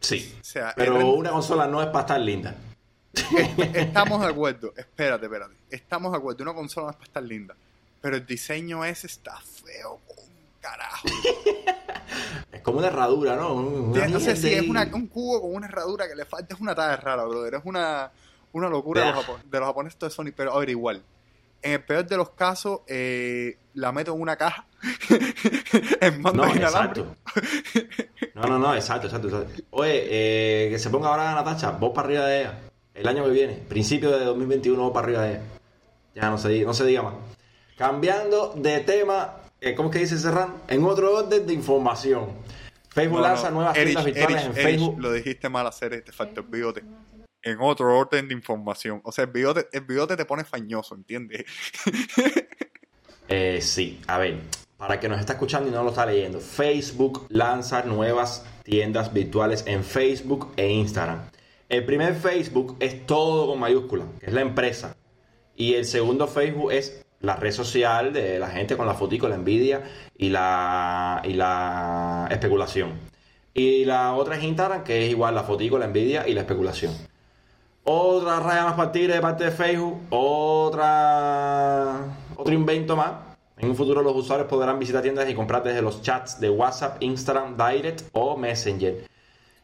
Sí. 0.00 0.36
O 0.40 0.44
sea, 0.44 0.72
Pero 0.76 0.94
render- 0.98 1.14
una 1.18 1.30
consola 1.30 1.66
no 1.66 1.80
es 1.80 1.88
para 1.88 2.00
estar 2.00 2.20
linda. 2.20 2.54
Estamos 3.74 4.20
de 4.20 4.26
acuerdo, 4.28 4.72
espérate, 4.76 5.26
espérate. 5.26 5.54
Estamos 5.70 6.12
de 6.12 6.18
acuerdo, 6.18 6.42
una 6.42 6.54
consola 6.54 6.86
no 6.86 6.90
es 6.90 6.96
para 6.96 7.06
estar 7.06 7.22
linda. 7.22 7.54
Pero 8.00 8.16
el 8.16 8.26
diseño 8.26 8.84
ese 8.84 9.06
está 9.08 9.38
feo 9.40 10.00
carajo. 10.60 11.08
Es 12.50 12.62
como 12.62 12.78
una 12.78 12.86
herradura, 12.88 13.36
¿no? 13.36 13.54
Una 13.54 14.08
no 14.08 14.18
sé 14.20 14.34
si 14.34 14.52
es 14.52 14.66
una- 14.68 14.88
un 14.92 15.06
cubo 15.06 15.40
con 15.42 15.54
una 15.54 15.66
herradura 15.66 16.08
que 16.08 16.14
le 16.16 16.24
falta. 16.24 16.54
Es 16.54 16.60
una 16.60 16.74
talla 16.74 16.96
rara, 16.96 17.24
brother. 17.24 17.54
Es 17.56 17.60
una, 17.64 18.10
una 18.52 18.68
locura 18.68 19.04
de 19.06 19.12
los, 19.12 19.26
de 19.50 19.58
los 19.60 19.68
japoneses 19.68 19.98
de 20.00 20.10
Sony. 20.10 20.32
Pero 20.34 20.54
a 20.54 20.58
ver, 20.58 20.70
igual. 20.70 21.02
En 21.62 21.72
el 21.72 21.82
peor 21.84 22.06
de 22.06 22.16
los 22.16 22.30
casos, 22.30 22.80
eh, 22.86 23.58
la 23.74 23.90
meto 23.92 24.14
en 24.14 24.20
una 24.20 24.36
caja. 24.36 24.66
en 26.00 26.22
mando 26.22 26.44
No, 26.46 26.54
exacto. 26.54 27.16
No, 28.34 28.42
no, 28.46 28.58
no, 28.58 28.74
exacto, 28.74 29.06
exacto. 29.08 29.28
exacto. 29.28 29.62
Oye, 29.70 30.06
eh, 30.66 30.70
que 30.70 30.78
se 30.78 30.90
ponga 30.90 31.08
ahora 31.08 31.34
Natacha, 31.34 31.70
vos 31.72 31.92
para 31.94 32.06
arriba 32.06 32.26
de 32.26 32.40
ella. 32.40 32.58
El 32.94 33.06
año 33.08 33.24
que 33.24 33.30
viene, 33.30 33.54
principio 33.68 34.10
de 34.16 34.24
2021, 34.24 34.80
vos 34.82 34.92
para 34.92 35.04
arriba 35.06 35.22
de 35.22 35.30
ella. 35.32 35.42
Ya 36.14 36.30
no 36.30 36.38
se, 36.38 36.48
diga- 36.48 36.66
no 36.66 36.74
se 36.74 36.84
diga 36.86 37.02
más. 37.02 37.14
Cambiando 37.76 38.54
de 38.56 38.80
tema, 38.80 39.36
eh, 39.60 39.74
¿cómo 39.74 39.88
es 39.90 39.92
que 39.94 40.00
dice 40.00 40.18
Serrano? 40.18 40.54
En 40.68 40.84
otro 40.84 41.14
orden 41.16 41.46
de 41.46 41.52
información. 41.54 42.26
Facebook 42.90 43.18
No, 43.20 43.26
no, 43.26 43.28
lanza 43.28 43.50
nuevas 43.50 43.76
Erich, 43.76 43.94
tiendas 43.94 44.04
virtuales 44.06 44.36
Erich, 44.44 44.46
en 44.46 44.52
Erich, 44.66 44.78
Facebook. 44.78 45.00
Lo 45.00 45.12
dijiste 45.12 45.48
mal 45.48 45.66
hacer, 45.66 46.02
te 46.02 46.10
falta 46.12 46.40
el 46.40 46.46
bigote. 46.46 46.82
En 47.42 47.58
otro 47.60 47.96
orden 47.96 48.28
de 48.28 48.34
información. 48.34 49.00
O 49.04 49.12
sea, 49.12 49.24
el 49.24 49.30
bigote, 49.30 49.68
el 49.72 49.82
bigote 49.82 50.16
te 50.16 50.24
pone 50.24 50.44
fañoso, 50.44 50.94
¿entiendes? 50.94 51.44
Eh, 53.30 53.60
sí, 53.60 54.00
a 54.06 54.16
ver, 54.16 54.40
para 54.78 54.98
que 54.98 55.06
nos 55.06 55.20
está 55.20 55.34
escuchando 55.34 55.68
y 55.68 55.72
no 55.72 55.82
lo 55.82 55.90
está 55.90 56.06
leyendo, 56.06 56.40
Facebook 56.40 57.26
lanza 57.28 57.82
nuevas 57.82 58.46
tiendas 58.62 59.12
virtuales 59.12 59.64
en 59.66 59.84
Facebook 59.84 60.54
e 60.56 60.70
Instagram. 60.70 61.28
El 61.68 61.84
primer 61.84 62.14
Facebook 62.14 62.76
es 62.80 63.04
todo 63.04 63.46
con 63.46 63.60
mayúscula, 63.60 64.06
que 64.18 64.26
es 64.26 64.32
la 64.32 64.40
empresa. 64.40 64.96
Y 65.56 65.74
el 65.74 65.84
segundo 65.84 66.26
Facebook 66.26 66.72
es 66.72 67.04
la 67.20 67.36
red 67.36 67.52
social 67.52 68.12
de 68.12 68.38
la 68.38 68.48
gente 68.48 68.76
con 68.76 68.86
la 68.86 68.94
fotico, 68.94 69.28
la 69.28 69.34
envidia 69.34 69.82
y 70.16 70.30
la, 70.30 71.20
y 71.24 71.34
la 71.34 72.28
especulación. 72.30 72.92
Y 73.52 73.84
la 73.84 74.14
otra 74.14 74.36
es 74.36 74.44
Instagram, 74.44 74.84
que 74.84 75.04
es 75.04 75.10
igual 75.10 75.34
la 75.34 75.42
fotico, 75.42 75.78
la 75.78 75.86
envidia 75.86 76.26
y 76.28 76.32
la 76.32 76.42
especulación. 76.42 76.94
Otra 77.90 78.38
raya 78.40 78.64
más 78.64 78.74
partida 78.74 79.14
de 79.14 79.20
parte 79.22 79.44
de 79.44 79.50
Facebook, 79.50 79.98
otra 80.10 82.00
otro 82.36 82.52
invento 82.52 82.94
más. 82.94 83.12
En 83.56 83.70
un 83.70 83.74
futuro 83.74 84.02
los 84.02 84.14
usuarios 84.14 84.46
podrán 84.46 84.78
visitar 84.78 85.00
tiendas 85.00 85.26
y 85.30 85.34
comprar 85.34 85.62
desde 85.62 85.80
los 85.80 86.02
chats 86.02 86.38
de 86.38 86.50
WhatsApp, 86.50 87.02
Instagram, 87.02 87.56
Direct 87.56 88.02
o 88.12 88.36
Messenger. 88.36 89.08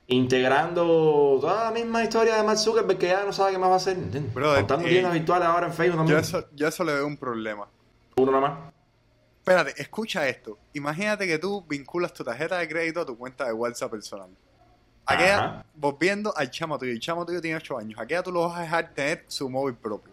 Integrando 0.06 1.36
toda 1.38 1.64
la 1.64 1.70
misma 1.70 2.02
historia 2.02 2.36
de 2.36 2.42
Mark 2.44 2.56
Zuckerberg 2.56 2.98
que 2.98 3.08
ya 3.08 3.26
no 3.26 3.32
sabe 3.34 3.52
qué 3.52 3.58
más 3.58 3.68
va 3.68 3.74
a 3.74 3.76
hacer. 3.76 3.98
Montando 3.98 4.86
eh, 4.86 4.88
tiendas 4.88 5.12
virtuales 5.12 5.46
ahora 5.46 5.66
en 5.66 5.74
Facebook 5.74 5.96
Yo 5.96 5.98
también. 5.98 6.20
eso, 6.20 6.48
yo 6.54 6.66
eso 6.66 6.82
le 6.82 6.94
veo 6.94 7.06
un 7.06 7.18
problema. 7.18 7.68
Uno 8.16 8.32
nada 8.32 8.48
más. 8.48 8.72
Espérate, 9.40 9.74
escucha 9.82 10.26
esto. 10.26 10.56
Imagínate 10.72 11.26
que 11.26 11.38
tú 11.38 11.62
vinculas 11.68 12.14
tu 12.14 12.24
tarjeta 12.24 12.56
de 12.56 12.66
crédito 12.68 13.02
a 13.02 13.04
tu 13.04 13.18
cuenta 13.18 13.44
de 13.44 13.52
WhatsApp 13.52 13.90
personal. 13.90 14.30
Ajá. 15.06 15.64
volviendo 15.74 16.34
al 16.36 16.50
chamo 16.50 16.78
tuyo, 16.78 16.92
el 16.92 17.00
chamo 17.00 17.24
tuyo 17.26 17.40
tiene 17.40 17.56
8 17.56 17.78
años. 17.78 17.98
Aquella 17.98 18.22
tú 18.22 18.32
lo 18.32 18.48
vas 18.48 18.58
a 18.58 18.62
dejar 18.62 18.94
tener 18.94 19.24
su 19.28 19.48
móvil 19.50 19.74
propio. 19.74 20.12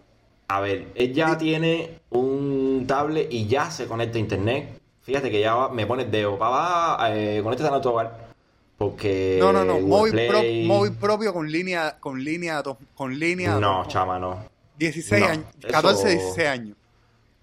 A 0.50 0.60
ver, 0.60 0.88
él 0.95 1.13
ya 1.13 1.38
tiene 1.38 2.00
un 2.10 2.83
tablet 2.88 3.27
y 3.31 3.48
ya 3.48 3.71
se 3.71 3.86
conecta 3.88 4.17
a 4.17 4.21
internet. 4.21 4.81
Fíjate 5.01 5.31
que 5.31 5.39
ya 5.39 5.55
va- 5.55 5.69
me 5.69 5.86
pone 5.86 6.03
el 6.03 6.12
dedo. 6.12 6.38
Papá, 6.38 6.98
eh, 7.15 7.39
conéctate 7.41 7.74
a 7.74 7.81
tu 7.81 7.89
hogar. 7.89 8.29
Porque. 8.77 9.38
No, 9.39 9.53
no, 9.53 9.63
no, 9.63 9.79
móvil, 9.79 10.27
pro- 10.27 10.41
móvil 10.65 10.93
propio 10.93 11.33
con 11.33 11.50
línea, 11.50 11.98
con 12.00 12.21
línea, 12.24 12.62
con 12.95 13.17
línea. 13.17 13.60
No, 13.60 13.86
chama, 13.88 14.19
no. 14.19 14.43
16 14.77 15.21
no, 15.21 15.27
años, 15.27 15.45
eso- 15.60 15.67
14, 15.69 16.10
16 16.10 16.48
años. 16.48 16.77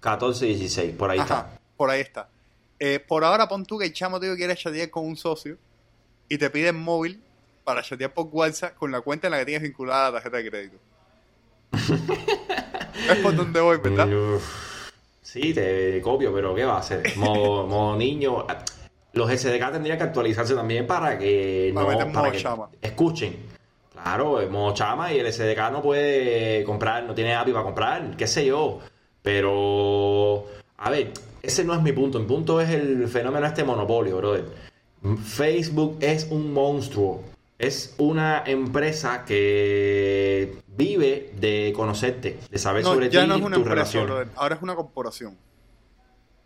14, 0.01 0.45
16, 0.45 0.93
por 0.95 1.09
ahí 1.09 1.19
Ajá, 1.19 1.35
está. 1.35 1.59
por 1.77 1.89
ahí 1.89 2.01
está. 2.01 2.29
Eh, 2.77 2.99
por 3.05 3.23
ahora 3.23 3.47
pon 3.47 3.65
tú 3.65 3.77
que 3.77 3.85
el 3.85 3.93
chamo 3.93 4.19
tuyo 4.19 4.35
quiere 4.35 4.55
chatear 4.55 4.89
con 4.89 5.05
un 5.05 5.15
socio 5.17 5.57
y 6.29 6.37
te 6.37 6.49
pide 6.49 6.69
el 6.69 6.75
móvil 6.75 7.21
para 7.69 7.83
chatear 7.83 8.11
por 8.11 8.27
WhatsApp 8.31 8.73
con 8.73 8.91
la 8.91 9.01
cuenta 9.01 9.27
en 9.27 9.31
la 9.31 9.37
que 9.37 9.45
tienes 9.45 9.61
vinculada 9.61 10.05
la 10.05 10.13
tarjeta 10.13 10.37
de 10.37 10.49
crédito. 10.49 10.77
es 11.71 13.17
por 13.21 13.35
donde 13.35 13.61
voy, 13.61 13.77
¿verdad? 13.77 14.09
Sí, 15.21 15.53
te 15.53 16.01
copio, 16.01 16.33
pero 16.33 16.55
¿qué 16.55 16.65
va 16.65 16.77
a 16.77 16.79
hacer? 16.79 17.15
Modo, 17.15 17.67
modo 17.67 17.95
niño. 17.95 18.47
Los 19.13 19.29
SDK 19.29 19.71
tendrían 19.73 19.99
que 19.99 20.03
actualizarse 20.03 20.55
también 20.55 20.87
para 20.87 21.19
que 21.19 21.71
Para 21.75 22.05
no 22.05 22.11
para 22.11 22.31
que 22.31 22.39
chama. 22.39 22.69
escuchen. 22.81 23.37
Claro, 23.93 24.41
el 24.41 24.49
modo 24.49 24.73
chama 24.73 25.13
y 25.13 25.19
el 25.19 25.31
SDK 25.31 25.71
no 25.71 25.83
puede 25.83 26.63
comprar, 26.63 27.03
no 27.03 27.13
tiene 27.13 27.35
API 27.35 27.51
para 27.51 27.65
comprar, 27.65 28.17
qué 28.17 28.25
sé 28.25 28.47
yo. 28.47 28.79
Pero, 29.21 30.47
a 30.77 30.89
ver, 30.89 31.11
ese 31.43 31.63
no 31.63 31.75
es 31.75 31.83
mi 31.83 31.91
punto. 31.91 32.19
Mi 32.19 32.25
punto 32.25 32.59
es 32.61 32.71
el 32.71 33.07
fenómeno 33.07 33.45
este 33.45 33.63
monopolio, 33.63 34.17
brother. 34.17 34.45
Facebook 35.23 35.97
es 35.99 36.27
un 36.31 36.51
monstruo. 36.51 37.21
Es 37.59 37.93
una 37.97 38.41
empresa 38.45 39.25
que 39.25 40.55
vive 40.65 41.33
de 41.39 41.73
conocerte, 41.75 42.39
de 42.49 42.57
saber 42.57 42.83
No, 42.83 42.93
sobre 42.93 43.09
ti 43.09 43.17
no 43.17 43.35
y 43.35 43.39
es 43.39 43.45
una 43.45 43.57
empresa, 43.57 43.99
ahora 44.35 44.55
es 44.55 44.61
una 44.61 44.75
corporación. 44.75 45.37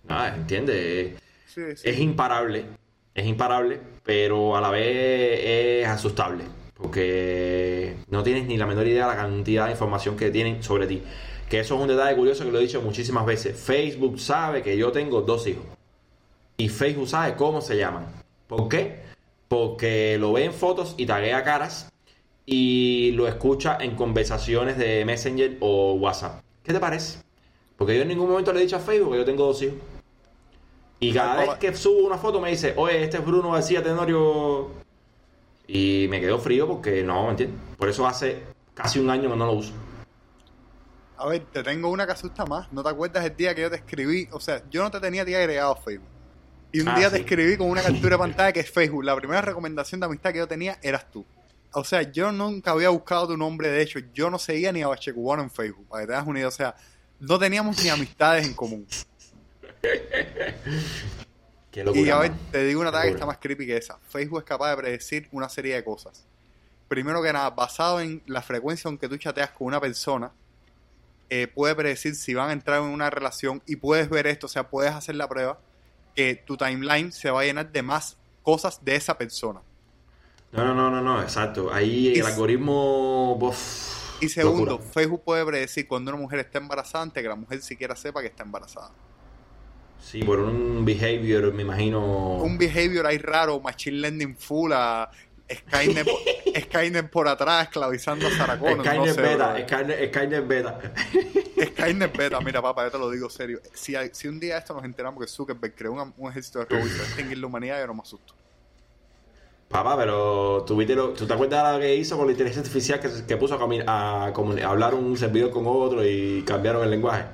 Ah, 0.09 0.33
entiende. 0.35 1.15
Sí, 1.45 1.61
sí. 1.75 1.87
Es 1.87 1.99
imparable, 1.99 2.65
es 3.13 3.27
imparable, 3.27 3.79
pero 4.03 4.57
a 4.57 4.61
la 4.61 4.71
vez 4.71 5.39
es 5.43 5.87
asustable, 5.87 6.45
porque 6.73 7.95
no 8.09 8.23
tienes 8.23 8.47
ni 8.47 8.57
la 8.57 8.65
menor 8.65 8.87
idea 8.87 9.07
de 9.07 9.15
la 9.15 9.21
cantidad 9.21 9.65
de 9.65 9.73
información 9.73 10.17
que 10.17 10.31
tienen 10.31 10.63
sobre 10.63 10.87
ti. 10.87 11.03
Que 11.47 11.59
eso 11.59 11.75
es 11.75 11.81
un 11.81 11.89
detalle 11.89 12.15
curioso 12.17 12.43
que 12.43 12.51
lo 12.51 12.57
he 12.57 12.63
dicho 12.63 12.81
muchísimas 12.81 13.27
veces. 13.27 13.55
Facebook 13.55 14.19
sabe 14.19 14.63
que 14.63 14.75
yo 14.75 14.91
tengo 14.91 15.21
dos 15.21 15.45
hijos. 15.45 15.65
Y 16.57 16.69
Facebook 16.69 17.07
sabe 17.07 17.35
cómo 17.35 17.61
se 17.61 17.77
llaman. 17.77 18.07
¿Por 18.47 18.67
qué? 18.67 19.02
Porque 19.53 20.17
lo 20.19 20.33
ve 20.33 20.45
en 20.45 20.51
fotos 20.51 20.95
y 20.97 21.05
taguea 21.05 21.43
caras 21.43 21.93
y 22.43 23.11
lo 23.11 23.27
escucha 23.27 23.77
en 23.79 23.95
conversaciones 23.95 24.79
de 24.79 25.05
Messenger 25.05 25.57
o 25.59 25.93
WhatsApp. 25.93 26.41
¿Qué 26.63 26.73
te 26.73 26.79
parece? 26.79 27.19
Porque 27.77 27.95
yo 27.95 28.01
en 28.01 28.07
ningún 28.07 28.29
momento 28.29 28.51
le 28.51 28.61
he 28.61 28.63
dicho 28.63 28.77
a 28.77 28.79
Facebook 28.79 29.11
que 29.11 29.19
yo 29.19 29.25
tengo 29.25 29.45
dos 29.45 29.61
hijos. 29.61 29.77
Y 30.99 31.13
cada 31.13 31.33
Ay, 31.33 31.37
vez 31.37 31.47
papá. 31.49 31.59
que 31.59 31.75
subo 31.75 32.07
una 32.07 32.17
foto 32.17 32.41
me 32.41 32.49
dice, 32.49 32.73
oye, 32.77 33.03
este 33.03 33.17
es 33.17 33.25
Bruno 33.25 33.51
García 33.51 33.83
Tenorio. 33.83 34.71
Y 35.67 36.07
me 36.09 36.19
quedo 36.19 36.39
frío 36.39 36.67
porque 36.67 37.03
no, 37.03 37.25
¿me 37.25 37.29
entiendes? 37.29 37.59
Por 37.77 37.89
eso 37.89 38.07
hace 38.07 38.41
casi 38.73 38.97
un 38.97 39.11
año 39.11 39.29
que 39.29 39.37
no 39.37 39.45
lo 39.45 39.53
uso. 39.53 39.73
A 41.15 41.27
ver, 41.27 41.41
te 41.51 41.61
tengo 41.61 41.89
una 41.89 42.07
que 42.07 42.13
asusta 42.13 42.43
más. 42.47 42.73
¿No 42.73 42.81
te 42.81 42.89
acuerdas 42.89 43.23
el 43.23 43.35
día 43.35 43.53
que 43.53 43.61
yo 43.61 43.69
te 43.69 43.75
escribí? 43.75 44.27
O 44.31 44.39
sea, 44.39 44.63
yo 44.71 44.81
no 44.81 44.89
te 44.89 44.99
tenía 44.99 45.21
a 45.21 45.25
ti 45.25 45.35
agregado 45.35 45.73
a 45.73 45.75
Facebook. 45.75 46.12
Y 46.73 46.81
un 46.81 46.89
Ah, 46.89 46.97
día 46.97 47.09
sí. 47.09 47.15
te 47.15 47.21
escribí 47.21 47.55
con 47.55 47.69
una 47.69 47.81
captura 47.83 48.15
de 48.15 48.19
pantalla 48.19 48.51
que 48.51 48.59
es 48.59 48.69
Facebook. 48.69 49.03
La 49.05 49.15
primera 49.15 49.41
recomendación 49.41 50.01
de 50.01 50.07
amistad 50.07 50.31
que 50.33 50.39
yo 50.39 50.47
tenía 50.47 50.77
eras 50.81 51.09
tú. 51.09 51.25
O 51.71 51.83
sea, 51.85 52.01
yo 52.03 52.31
nunca 52.31 52.71
había 52.71 52.89
buscado 52.89 53.27
tu 53.29 53.37
nombre. 53.37 53.69
De 53.69 53.81
hecho, 53.81 53.99
yo 54.13 54.29
no 54.29 54.37
seguía 54.37 54.71
ni 54.71 54.81
a 54.81 54.87
Bache 54.87 55.13
Cubano 55.13 55.41
en 55.43 55.49
Facebook, 55.49 55.87
para 55.87 56.01
que 56.03 56.07
te 56.07 56.13
das 56.13 56.27
una 56.27 56.39
idea. 56.39 56.47
O 56.49 56.51
sea, 56.51 56.75
no 57.19 57.39
teníamos 57.39 57.81
ni 57.81 57.89
amistades 57.89 58.45
en 58.45 58.53
común. 58.53 58.85
Qué 61.71 61.83
locura. 61.83 62.05
Y 62.05 62.09
a 62.09 62.17
ver, 62.19 62.31
te 62.51 62.63
digo 62.65 62.81
una 62.81 62.91
tarea 62.91 63.07
que 63.07 63.13
está 63.15 63.25
más 63.25 63.37
creepy 63.39 63.65
que 63.65 63.77
esa. 63.77 63.97
Facebook 64.09 64.39
es 64.39 64.45
capaz 64.45 64.69
de 64.71 64.77
predecir 64.77 65.27
una 65.31 65.49
serie 65.49 65.73
de 65.75 65.83
cosas. 65.83 66.25
Primero 66.87 67.23
que 67.23 67.33
nada, 67.33 67.49
basado 67.49 67.99
en 68.01 68.21
la 68.27 68.41
frecuencia 68.43 68.83
con 68.83 68.97
que 68.99 69.09
tú 69.09 69.17
chateas 69.17 69.49
con 69.51 69.65
una 69.67 69.81
persona, 69.81 70.31
eh, 71.29 71.47
puede 71.47 71.73
predecir 71.73 72.13
si 72.13 72.35
van 72.35 72.49
a 72.49 72.53
entrar 72.53 72.79
en 72.83 72.89
una 72.89 73.09
relación 73.09 73.63
y 73.65 73.77
puedes 73.77 74.09
ver 74.09 74.27
esto, 74.27 74.45
o 74.45 74.49
sea, 74.49 74.69
puedes 74.69 74.91
hacer 74.91 75.15
la 75.15 75.27
prueba 75.27 75.59
que 76.15 76.35
tu 76.35 76.57
timeline 76.57 77.11
se 77.11 77.29
va 77.31 77.41
a 77.41 77.43
llenar 77.43 77.71
de 77.71 77.81
más 77.81 78.17
cosas 78.41 78.83
de 78.83 78.95
esa 78.95 79.17
persona. 79.17 79.61
No, 80.51 80.63
no, 80.65 80.73
no, 80.75 80.91
no, 80.91 81.01
no, 81.01 81.21
exacto. 81.21 81.73
Ahí 81.73 82.09
Y 82.09 82.19
el 82.19 82.25
algoritmo. 82.25 83.33
uf, 83.33 84.21
Y 84.21 84.29
segundo, 84.29 84.71
locura. 84.71 84.91
Facebook 84.91 85.23
puede 85.23 85.45
predecir 85.45 85.87
cuando 85.87 86.11
una 86.11 86.21
mujer 86.21 86.39
está 86.39 86.59
embarazada 86.59 87.03
antes 87.03 87.23
que 87.23 87.29
la 87.29 87.35
mujer 87.35 87.61
siquiera 87.61 87.95
sepa 87.95 88.21
que 88.21 88.27
está 88.27 88.43
embarazada. 88.43 88.91
Sí, 89.99 90.21
por 90.23 90.39
un 90.39 90.83
behavior, 90.85 91.53
me 91.53 91.63
imagino. 91.63 92.35
Un 92.37 92.57
behavior 92.57 93.05
ahí 93.07 93.17
raro, 93.17 93.59
machine 93.61 93.97
learning 93.97 94.35
full, 94.37 94.71
a 94.73 95.09
Skynet, 95.51 96.05
por- 96.05 96.61
Skynet 96.63 97.09
por 97.09 97.27
atrás, 97.27 97.63
esclavizando 97.63 98.27
a 98.27 98.31
Sarah 98.31 98.57
Connor, 98.57 98.85
Skynet 98.85 99.07
no 99.07 99.13
sé, 99.13 99.21
beta. 99.21 99.57
Skynet, 99.67 100.09
Skynet 100.13 100.47
beta. 100.47 100.79
Skynet 101.67 102.17
beta, 102.17 102.39
mira 102.41 102.61
papá, 102.61 102.85
yo 102.85 102.91
te 102.91 102.97
lo 102.97 103.09
digo 103.11 103.29
serio. 103.29 103.59
Si, 103.73 103.95
hay- 103.95 104.09
si 104.13 104.27
un 104.27 104.39
día 104.39 104.57
esto 104.57 104.73
nos 104.73 104.83
enteramos 104.83 105.23
que 105.23 105.29
Zuckerberg 105.29 105.75
creó 105.75 105.93
un, 105.93 106.13
un 106.17 106.31
ejército 106.31 106.59
de 106.59 106.65
robots 106.65 106.91
y 106.93 106.97
va 106.97 107.03
a 107.03 107.07
extinguir 107.07 107.37
la 107.37 107.47
humanidad, 107.47 107.79
yo 107.79 107.87
no 107.87 107.93
me 107.95 108.01
asusto. 108.01 108.33
Papá, 109.69 109.97
pero 109.97 110.63
¿tú, 110.67 110.75
viste 110.77 110.95
lo- 110.95 111.09
¿tú 111.13 111.25
te 111.25 111.33
acuerdas 111.33 111.67
de 111.67 111.73
lo 111.73 111.79
que 111.79 111.95
hizo 111.95 112.15
con 112.17 112.27
la 112.27 112.31
inteligencia 112.31 112.61
artificial 112.61 112.99
que, 112.99 113.09
que 113.25 113.37
puso 113.37 113.55
a, 113.55 114.25
a 114.27 114.27
hablar 114.69 114.93
un 114.93 115.17
servidor 115.17 115.49
con 115.51 115.63
otro 115.67 116.05
y 116.05 116.43
cambiaron 116.43 116.83
el 116.83 116.91
lenguaje? 116.91 117.25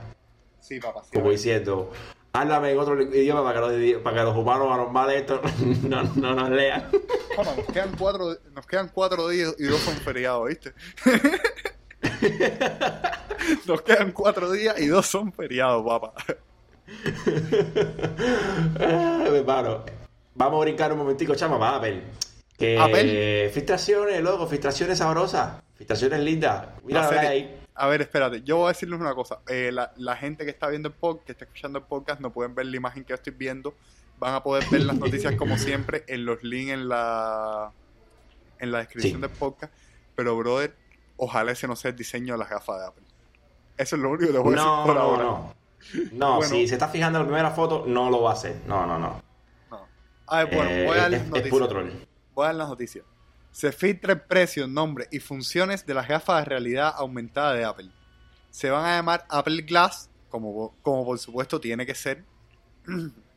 Sí, 0.61 0.79
papá, 0.79 1.03
sí. 1.03 1.09
Como 1.17 1.31
diciendo, 1.31 1.91
háblame 2.33 2.71
en 2.71 2.79
otro 2.79 3.01
idioma 3.01 3.43
para 3.43 3.71
que 3.71 3.93
los, 3.93 4.01
para 4.01 4.17
que 4.17 4.23
los 4.23 4.37
humanos 4.37 4.67
anormales 4.71 5.21
estos 5.21 5.41
no, 5.83 6.03
no 6.03 6.35
nos 6.35 6.49
lean. 6.49 6.89
Bueno, 7.35 7.55
nos 7.55 7.65
quedan 7.67 7.91
cuatro, 7.97 8.37
nos 8.53 8.65
quedan 8.65 8.89
cuatro 8.93 9.27
días 9.29 9.55
y 9.57 9.63
dos 9.63 9.79
son 9.79 9.95
feriados, 9.95 10.47
¿viste? 10.47 10.73
nos 13.65 13.81
quedan 13.81 14.11
cuatro 14.11 14.51
días 14.51 14.79
y 14.79 14.87
dos 14.87 15.05
son 15.05 15.33
feriados, 15.33 15.85
papá. 15.85 16.13
Ah, 18.79 19.25
hermano, 19.27 19.83
vamos 20.33 20.59
a 20.59 20.61
brincar 20.61 20.91
un 20.91 20.99
momentico, 20.99 21.35
chama, 21.35 21.59
para 21.59 21.77
Apple. 21.77 22.03
Que 22.57 22.77
Apple. 22.77 23.49
filtraciones, 23.53 24.21
loco, 24.21 24.47
filtraciones 24.47 24.97
sabrosas, 24.97 25.61
filtraciones 25.75 26.19
lindas. 26.19 26.67
Mira 26.83 27.09
La 27.09 27.29
ahí. 27.29 27.58
A 27.81 27.87
ver, 27.87 28.01
espérate, 28.01 28.41
yo 28.43 28.57
voy 28.57 28.65
a 28.65 28.67
decirles 28.69 28.99
una 28.99 29.13
cosa. 29.15 29.39
Eh, 29.47 29.71
la, 29.71 29.93
la 29.95 30.15
gente 30.17 30.43
que 30.43 30.51
está 30.51 30.67
viendo 30.67 30.89
el 30.89 30.95
podcast, 30.95 31.25
que 31.25 31.31
está 31.31 31.45
escuchando 31.45 31.79
el 31.79 31.85
podcast, 31.85 32.19
no 32.19 32.31
pueden 32.31 32.53
ver 32.53 32.65
la 32.65 32.75
imagen 32.75 33.03
que 33.03 33.09
yo 33.09 33.15
estoy 33.15 33.33
viendo. 33.33 33.73
Van 34.19 34.33
a 34.35 34.43
poder 34.43 34.65
ver 34.69 34.81
las 34.81 34.97
noticias 34.99 35.35
como 35.35 35.57
siempre 35.57 36.03
en 36.07 36.25
los 36.25 36.43
links 36.43 36.73
en 36.73 36.89
la 36.89 37.71
en 38.59 38.71
la 38.73 38.79
descripción 38.79 39.15
Sí. 39.15 39.21
del 39.21 39.29
podcast. 39.29 39.73
Pero, 40.15 40.35
brother, 40.37 40.75
ojalá 41.15 41.53
ese 41.53 41.67
no 41.67 41.77
sea 41.77 41.91
el 41.91 41.95
diseño 41.97 42.33
de 42.33 42.39
las 42.39 42.49
gafas 42.49 42.79
de 42.81 42.85
Apple. 42.87 43.03
Eso 43.77 43.95
es 43.95 44.01
lo 44.01 44.09
único 44.09 44.25
que 44.27 44.33
te 44.33 44.37
voy 44.39 44.49
a 44.49 44.55
decir 44.57 44.65
No, 44.67 44.83
por 44.85 44.95
no, 44.95 45.01
ahora. 45.01 45.23
no. 45.23 45.53
No, 46.11 46.35
Bueno. 46.35 46.49
si 46.49 46.67
se 46.67 46.73
está 46.75 46.89
fijando 46.89 47.19
en 47.19 47.23
la 47.23 47.27
primera 47.29 47.51
foto, 47.51 47.85
no 47.87 48.09
lo 48.09 48.21
va 48.23 48.31
a 48.31 48.33
hacer. 48.33 48.57
No, 48.67 48.85
no, 48.85 48.99
no. 48.99 49.21
No. 49.71 49.87
A 50.27 50.43
ver, 50.43 50.53
bueno, 50.53 50.69
Eh, 50.69 50.85
voy 50.85 50.97
a 50.97 51.01
dar 51.03 51.05
es, 51.05 51.11
las 51.13 51.21
es 51.21 51.27
noticias. 51.29 51.49
puro 51.51 51.67
troll. 51.69 51.89
Voy 52.35 52.43
a 52.43 52.47
dar 52.47 52.55
las 52.55 52.67
noticias. 52.67 53.05
Se 53.51 53.71
filtra 53.71 54.13
el 54.13 54.21
precio, 54.21 54.67
nombre 54.67 55.07
y 55.11 55.19
funciones 55.19 55.85
de 55.85 55.93
las 55.93 56.07
gafas 56.07 56.43
de 56.43 56.45
realidad 56.45 56.93
aumentada 56.95 57.53
de 57.53 57.65
Apple. 57.65 57.89
Se 58.51 58.69
van 58.69 58.85
a 58.85 58.95
llamar 58.95 59.25
Apple 59.29 59.61
Glass, 59.63 60.09
como, 60.29 60.75
como 60.81 61.05
por 61.05 61.19
supuesto 61.19 61.59
tiene 61.59 61.85
que 61.85 61.95
ser. 61.95 62.23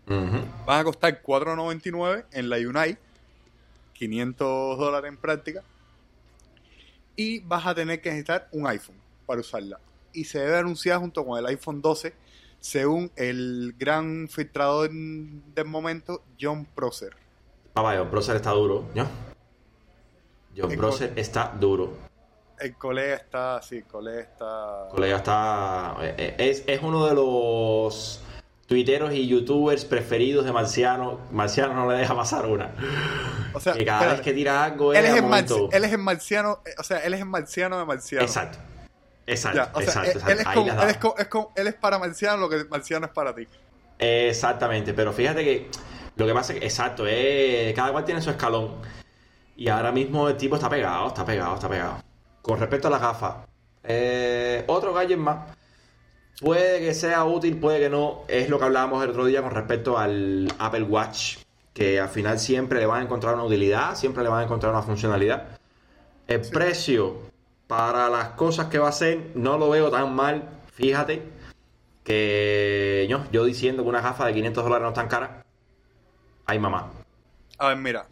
Van 0.06 0.80
a 0.80 0.84
costar 0.84 1.22
4.99 1.22 2.26
en 2.32 2.48
la 2.48 2.56
Unite, 2.56 2.98
500 3.94 4.78
dólares 4.78 5.08
en 5.08 5.16
práctica. 5.16 5.62
Y 7.14 7.40
vas 7.40 7.66
a 7.66 7.74
tener 7.74 8.00
que 8.00 8.10
necesitar 8.10 8.48
un 8.52 8.66
iPhone 8.66 8.96
para 9.26 9.40
usarla. 9.40 9.78
Y 10.12 10.24
se 10.24 10.40
debe 10.40 10.58
anunciar 10.58 10.98
junto 10.98 11.24
con 11.24 11.38
el 11.38 11.46
iPhone 11.46 11.80
12, 11.80 12.14
según 12.60 13.10
el 13.16 13.74
gran 13.78 14.28
filtrador 14.28 14.90
del 14.90 15.64
momento, 15.66 16.22
John 16.40 16.66
Prosser. 16.74 17.14
Papá, 17.72 17.96
John 17.96 18.10
Prosser 18.10 18.36
está 18.36 18.50
duro, 18.50 18.88
¿no? 18.94 19.31
John 20.56 20.70
El 20.72 20.78
Prosser 20.78 21.12
está 21.16 21.52
duro. 21.58 21.92
El 22.58 22.76
colega 22.76 23.16
está, 23.16 23.60
sí, 23.62 23.78
el 23.78 23.84
colega 23.84 24.20
está... 24.20 24.88
Colega 24.90 25.16
está. 25.16 25.96
eh, 26.00 26.34
Es, 26.38 26.62
es 26.66 26.80
uno 26.82 27.06
de 27.06 27.14
los 27.14 28.20
tuiteros 28.66 29.12
y 29.12 29.26
youtubers 29.26 29.84
preferidos 29.84 30.44
de 30.44 30.52
Marciano. 30.52 31.18
Marciano 31.32 31.74
no 31.74 31.90
le 31.90 31.98
deja 31.98 32.14
pasar 32.14 32.46
una. 32.46 32.70
O 33.52 33.60
sea, 33.60 33.72
Que 33.72 33.84
cada 33.84 33.98
espérate, 33.98 34.16
vez 34.18 34.24
que 34.24 34.32
tira 34.32 34.64
algo 34.64 34.92
él, 34.94 35.04
es 35.04 35.14
el 35.14 35.22
momento- 35.22 35.68
él 35.72 35.84
es 35.84 35.92
el 35.92 35.98
marciano, 35.98 36.60
eh, 36.64 36.70
o 36.78 36.82
sea, 36.84 36.98
él 36.98 37.14
es 37.14 37.20
el 37.20 37.26
marciano 37.26 37.78
de 37.78 37.84
marciano. 37.84 38.24
Exacto. 38.24 38.58
Exacto, 39.26 39.56
Ya, 39.58 39.70
o 39.74 39.80
sea, 39.80 39.86
exacto, 40.04 40.10
es 40.10 40.16
es 40.16 40.30
él 41.54 41.66
es 41.68 41.74
para 41.74 41.98
marciano 41.98 42.36
lo 42.38 42.48
que 42.48 42.64
marciano 42.64 43.06
es 43.06 43.12
para 43.12 43.34
ti. 43.34 43.46
Exactamente, 43.98 44.94
pero 44.94 45.12
fíjate 45.12 45.44
que 45.44 45.68
lo 46.16 46.26
que 46.26 46.34
pasa 46.34 46.52
es 46.52 46.58
que, 46.60 46.64
exacto, 46.66 47.06
es, 47.06 47.72
cada 47.74 47.92
cual 47.92 48.04
tiene 48.04 48.20
su 48.20 48.30
escalón. 48.30 48.72
Y 49.62 49.68
ahora 49.68 49.92
mismo 49.92 50.28
el 50.28 50.36
tipo 50.36 50.56
está 50.56 50.68
pegado, 50.68 51.06
está 51.06 51.24
pegado, 51.24 51.54
está 51.54 51.68
pegado. 51.68 51.98
Con 52.42 52.58
respecto 52.58 52.88
a 52.88 52.90
las 52.90 53.00
gafas, 53.00 53.46
eh, 53.84 54.64
otro 54.66 54.92
gadget 54.92 55.18
más. 55.18 55.56
Puede 56.40 56.80
que 56.80 56.92
sea 56.94 57.22
útil, 57.22 57.60
puede 57.60 57.78
que 57.78 57.88
no. 57.88 58.22
Es 58.26 58.48
lo 58.48 58.58
que 58.58 58.64
hablábamos 58.64 59.04
el 59.04 59.10
otro 59.10 59.24
día 59.24 59.40
con 59.40 59.52
respecto 59.52 59.96
al 59.96 60.52
Apple 60.58 60.82
Watch. 60.82 61.36
Que 61.72 62.00
al 62.00 62.08
final 62.08 62.40
siempre 62.40 62.80
le 62.80 62.86
van 62.86 63.02
a 63.02 63.04
encontrar 63.04 63.34
una 63.34 63.44
utilidad, 63.44 63.94
siempre 63.94 64.24
le 64.24 64.30
van 64.30 64.40
a 64.40 64.44
encontrar 64.46 64.72
una 64.72 64.82
funcionalidad. 64.82 65.56
El 66.26 66.40
precio 66.40 67.18
para 67.68 68.08
las 68.08 68.30
cosas 68.30 68.66
que 68.66 68.80
va 68.80 68.86
a 68.86 68.90
hacer 68.90 69.30
no 69.36 69.58
lo 69.58 69.70
veo 69.70 69.92
tan 69.92 70.12
mal. 70.12 70.42
Fíjate 70.72 71.22
que 72.02 73.06
yo, 73.08 73.26
yo 73.30 73.44
diciendo 73.44 73.84
que 73.84 73.90
una 73.90 74.00
gafa 74.00 74.26
de 74.26 74.34
500 74.34 74.64
dólares 74.64 74.82
no 74.82 74.88
es 74.88 74.94
tan 74.94 75.06
cara. 75.06 75.44
Ay, 76.46 76.58
mamá. 76.58 76.90
A 77.58 77.68
ver, 77.68 77.76
mira. 77.76 78.06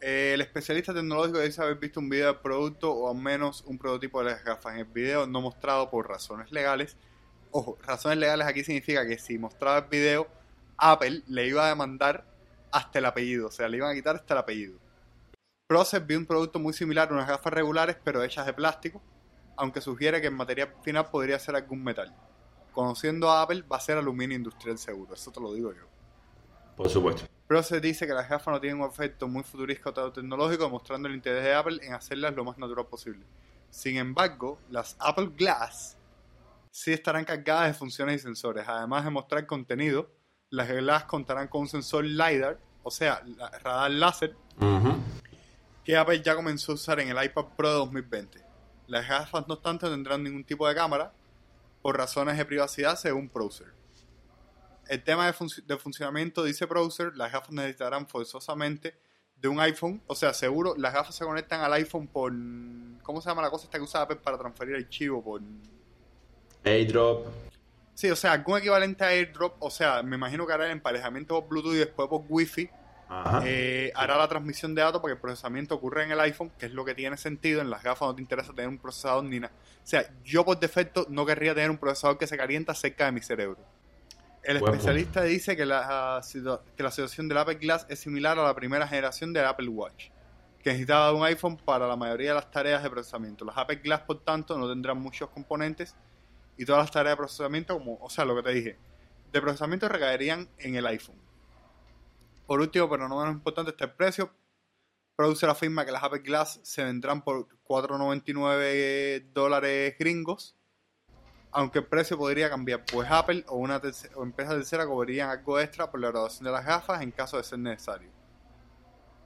Eh, 0.00 0.32
el 0.34 0.40
especialista 0.40 0.94
tecnológico 0.94 1.40
dice 1.40 1.62
haber 1.62 1.76
visto 1.76 2.00
un 2.00 2.08
video 2.08 2.28
del 2.28 2.40
producto 2.40 2.92
o 2.92 3.10
al 3.10 3.16
menos 3.16 3.62
un 3.66 3.78
prototipo 3.78 4.22
de 4.22 4.30
las 4.30 4.44
gafas. 4.44 4.74
En 4.74 4.80
el 4.80 4.84
video 4.86 5.26
no 5.26 5.40
mostrado 5.40 5.90
por 5.90 6.08
razones 6.08 6.50
legales, 6.52 6.96
ojo, 7.50 7.78
razones 7.82 8.18
legales 8.18 8.46
aquí 8.46 8.64
significa 8.64 9.06
que 9.06 9.18
si 9.18 9.38
mostraba 9.38 9.78
el 9.78 9.84
video, 9.84 10.26
Apple 10.76 11.22
le 11.26 11.46
iba 11.46 11.66
a 11.66 11.68
demandar 11.68 12.24
hasta 12.72 12.98
el 12.98 13.06
apellido, 13.06 13.48
o 13.48 13.50
sea, 13.50 13.68
le 13.68 13.76
iban 13.76 13.90
a 13.90 13.94
quitar 13.94 14.16
hasta 14.16 14.34
el 14.34 14.38
apellido. 14.38 14.78
Process 15.66 16.04
vio 16.06 16.18
un 16.18 16.26
producto 16.26 16.58
muy 16.58 16.72
similar 16.72 17.10
a 17.10 17.12
unas 17.12 17.28
gafas 17.28 17.52
regulares, 17.52 17.96
pero 18.02 18.22
hechas 18.22 18.46
de 18.46 18.54
plástico, 18.54 19.02
aunque 19.56 19.80
sugiere 19.80 20.20
que 20.20 20.28
el 20.28 20.34
material 20.34 20.74
final 20.82 21.10
podría 21.10 21.38
ser 21.38 21.56
algún 21.56 21.84
metal. 21.84 22.14
Conociendo 22.72 23.30
a 23.30 23.42
Apple, 23.42 23.62
va 23.70 23.76
a 23.76 23.80
ser 23.80 23.98
aluminio 23.98 24.36
industrial 24.36 24.78
seguro, 24.78 25.14
eso 25.14 25.30
te 25.30 25.40
lo 25.40 25.52
digo 25.52 25.72
yo. 25.72 25.82
Por 26.76 26.88
supuesto. 26.88 27.39
Process 27.50 27.82
dice 27.82 28.06
que 28.06 28.14
las 28.14 28.28
gafas 28.28 28.54
no 28.54 28.60
tienen 28.60 28.80
un 28.80 28.88
efecto 28.88 29.26
muy 29.26 29.42
futurista 29.42 29.90
o 29.90 30.12
tecnológico, 30.12 30.62
demostrando 30.62 31.08
el 31.08 31.16
interés 31.16 31.42
de 31.42 31.52
Apple 31.52 31.80
en 31.82 31.94
hacerlas 31.94 32.32
lo 32.36 32.44
más 32.44 32.56
natural 32.58 32.86
posible. 32.86 33.26
Sin 33.70 33.96
embargo, 33.96 34.60
las 34.70 34.94
Apple 35.00 35.32
Glass 35.36 35.96
sí 36.70 36.92
estarán 36.92 37.24
cargadas 37.24 37.66
de 37.66 37.74
funciones 37.74 38.20
y 38.20 38.22
sensores. 38.22 38.68
Además 38.68 39.04
de 39.04 39.10
mostrar 39.10 39.46
contenido, 39.46 40.12
las 40.50 40.68
Glass 40.68 41.06
contarán 41.06 41.48
con 41.48 41.62
un 41.62 41.68
sensor 41.68 42.04
LiDAR, 42.04 42.60
o 42.84 42.90
sea, 42.92 43.20
radar 43.64 43.90
láser, 43.90 44.36
que 45.82 45.96
Apple 45.96 46.22
ya 46.22 46.36
comenzó 46.36 46.70
a 46.70 46.74
usar 46.76 47.00
en 47.00 47.08
el 47.08 47.24
iPad 47.24 47.46
Pro 47.56 47.68
de 47.68 47.74
2020. 47.74 48.44
Las 48.86 49.08
gafas, 49.08 49.48
no 49.48 49.54
obstante, 49.54 49.86
no 49.86 49.90
tendrán 49.90 50.22
ningún 50.22 50.44
tipo 50.44 50.68
de 50.68 50.76
cámara 50.76 51.12
por 51.82 51.96
razones 51.96 52.36
de 52.36 52.44
privacidad, 52.44 52.94
según 52.94 53.28
Browser. 53.28 53.79
El 54.90 55.04
tema 55.04 55.24
de, 55.24 55.78
funcionamiento, 55.78 56.42
dice 56.42 56.66
Browser, 56.66 57.16
las 57.16 57.30
gafas 57.30 57.52
necesitarán 57.52 58.08
forzosamente 58.08 58.96
de 59.36 59.46
un 59.46 59.60
iPhone, 59.60 60.02
o 60.08 60.16
sea, 60.16 60.34
seguro, 60.34 60.74
las 60.76 60.92
gafas 60.92 61.14
se 61.14 61.24
conectan 61.24 61.60
al 61.60 61.72
iPhone 61.74 62.08
por. 62.08 62.32
¿Cómo 63.04 63.20
se 63.20 63.28
llama 63.28 63.40
la 63.40 63.50
cosa 63.50 63.66
esta 63.66 63.78
que 63.78 63.84
usa 63.84 64.02
Apple 64.02 64.16
para 64.16 64.36
transferir 64.36 64.74
archivo? 64.74 65.22
Por. 65.22 65.42
AirDrop. 66.64 67.24
Sí, 67.94 68.10
o 68.10 68.16
sea, 68.16 68.32
algún 68.32 68.58
equivalente 68.58 69.04
a 69.04 69.08
AirDrop, 69.10 69.62
o 69.62 69.70
sea, 69.70 70.02
me 70.02 70.16
imagino 70.16 70.44
que 70.44 70.54
hará 70.54 70.66
el 70.66 70.72
emparejamiento 70.72 71.40
por 71.40 71.48
Bluetooth 71.48 71.74
y 71.74 71.78
después 71.78 72.08
por 72.08 72.22
Wi-Fi. 72.28 72.68
Eh, 73.44 73.92
hará 73.94 74.16
la 74.16 74.26
transmisión 74.26 74.74
de 74.74 74.82
datos 74.82 75.00
porque 75.00 75.14
el 75.14 75.20
procesamiento 75.20 75.76
ocurre 75.76 76.02
en 76.02 76.10
el 76.10 76.18
iPhone, 76.18 76.50
que 76.58 76.66
es 76.66 76.72
lo 76.72 76.84
que 76.84 76.96
tiene 76.96 77.16
sentido. 77.16 77.60
En 77.60 77.70
las 77.70 77.84
gafas 77.84 78.08
no 78.08 78.14
te 78.16 78.22
interesa 78.22 78.52
tener 78.52 78.68
un 78.68 78.78
procesador 78.78 79.22
ni 79.22 79.38
nada. 79.38 79.54
O 79.56 79.86
sea, 79.86 80.10
yo 80.24 80.44
por 80.44 80.58
defecto 80.58 81.06
no 81.08 81.24
querría 81.24 81.54
tener 81.54 81.70
un 81.70 81.78
procesador 81.78 82.18
que 82.18 82.26
se 82.26 82.36
calienta 82.36 82.74
cerca 82.74 83.04
de 83.04 83.12
mi 83.12 83.20
cerebro. 83.20 83.69
El 84.42 84.56
especialista 84.56 85.22
dice 85.22 85.56
que 85.56 85.66
la, 85.66 86.22
que 86.76 86.82
la 86.82 86.90
situación 86.90 87.28
del 87.28 87.38
Apple 87.38 87.56
Glass 87.56 87.86
es 87.88 87.98
similar 87.98 88.38
a 88.38 88.42
la 88.42 88.54
primera 88.54 88.88
generación 88.88 89.32
del 89.32 89.44
Apple 89.44 89.68
Watch, 89.68 90.08
que 90.62 90.70
necesitaba 90.70 91.12
un 91.12 91.24
iPhone 91.24 91.58
para 91.58 91.86
la 91.86 91.96
mayoría 91.96 92.30
de 92.30 92.34
las 92.36 92.50
tareas 92.50 92.82
de 92.82 92.88
procesamiento. 92.88 93.44
Los 93.44 93.56
Apple 93.56 93.76
Glass, 93.76 94.00
por 94.00 94.20
tanto, 94.24 94.56
no 94.56 94.68
tendrán 94.68 94.98
muchos 94.98 95.28
componentes 95.28 95.94
y 96.56 96.64
todas 96.64 96.82
las 96.82 96.90
tareas 96.90 97.12
de 97.12 97.16
procesamiento, 97.18 97.74
como, 97.74 97.98
o 98.00 98.08
sea, 98.08 98.24
lo 98.24 98.34
que 98.36 98.42
te 98.42 98.50
dije, 98.50 98.78
de 99.30 99.40
procesamiento 99.40 99.88
recaerían 99.88 100.48
en 100.58 100.74
el 100.74 100.86
iPhone. 100.86 101.20
Por 102.46 102.60
último, 102.60 102.88
pero 102.88 103.08
no 103.08 103.18
menos 103.18 103.34
importante, 103.34 103.70
está 103.70 103.84
el 103.84 103.92
precio. 103.92 104.30
Producer 105.16 105.50
afirma 105.50 105.84
que 105.84 105.92
las 105.92 106.02
Apple 106.02 106.20
Glass 106.20 106.60
se 106.62 106.82
vendrán 106.82 107.22
por 107.22 107.46
4,99 107.64 109.32
dólares 109.32 109.94
gringos, 109.98 110.56
aunque 111.52 111.80
el 111.80 111.86
precio 111.86 112.16
podría 112.16 112.48
cambiar, 112.48 112.84
pues 112.84 113.10
Apple 113.10 113.44
o 113.48 113.56
una 113.56 113.80
o 114.14 114.22
empresa 114.22 114.52
tercera 114.52 114.86
cobrarían 114.86 115.30
algo 115.30 115.58
extra 115.58 115.90
por 115.90 116.00
la 116.00 116.08
graduación 116.08 116.44
de 116.44 116.52
las 116.52 116.64
gafas 116.64 117.02
en 117.02 117.10
caso 117.10 117.36
de 117.36 117.44
ser 117.44 117.58
necesario. 117.58 118.10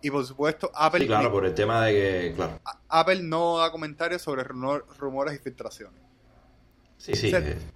Y 0.01 0.11
por 0.11 0.25
supuesto, 0.27 0.71
Apple. 0.75 1.07
claro, 1.07 1.33
por 1.33 1.47
el 1.47 1.55
tema 1.55 1.87
de 1.87 1.93
que. 1.93 2.33
Claro. 2.37 2.61
Apple 2.89 3.23
no 3.23 3.59
da 3.59 3.71
comentarios 3.71 4.21
sobre 4.21 4.45
rumores 4.45 5.35
y 5.35 5.39
filtraciones. 5.39 6.05
Sí, 6.99 7.15
sí. 7.15 7.31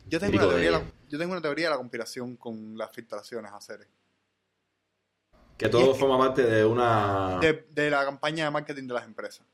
yo, 0.06 0.20
tengo 0.20 0.36
una 0.38 0.48
teoría, 0.48 0.82
yo 1.08 1.18
tengo 1.18 1.32
una 1.32 1.42
teoría 1.42 1.66
de 1.66 1.70
la 1.70 1.76
conspiración 1.76 2.36
con 2.36 2.76
las 2.78 2.90
filtraciones 2.92 3.50
a 3.52 3.56
hacer. 3.56 3.88
Que 5.58 5.68
todo 5.68 5.94
forma 5.94 6.16
parte 6.18 6.44
de 6.44 6.64
una... 6.64 7.40
De, 7.40 7.90
la 7.90 8.04
campaña 8.04 8.44
de 8.44 8.50
marketing 8.50 8.86
de 8.86 8.94
las 8.94 9.04
empresas. 9.04 9.44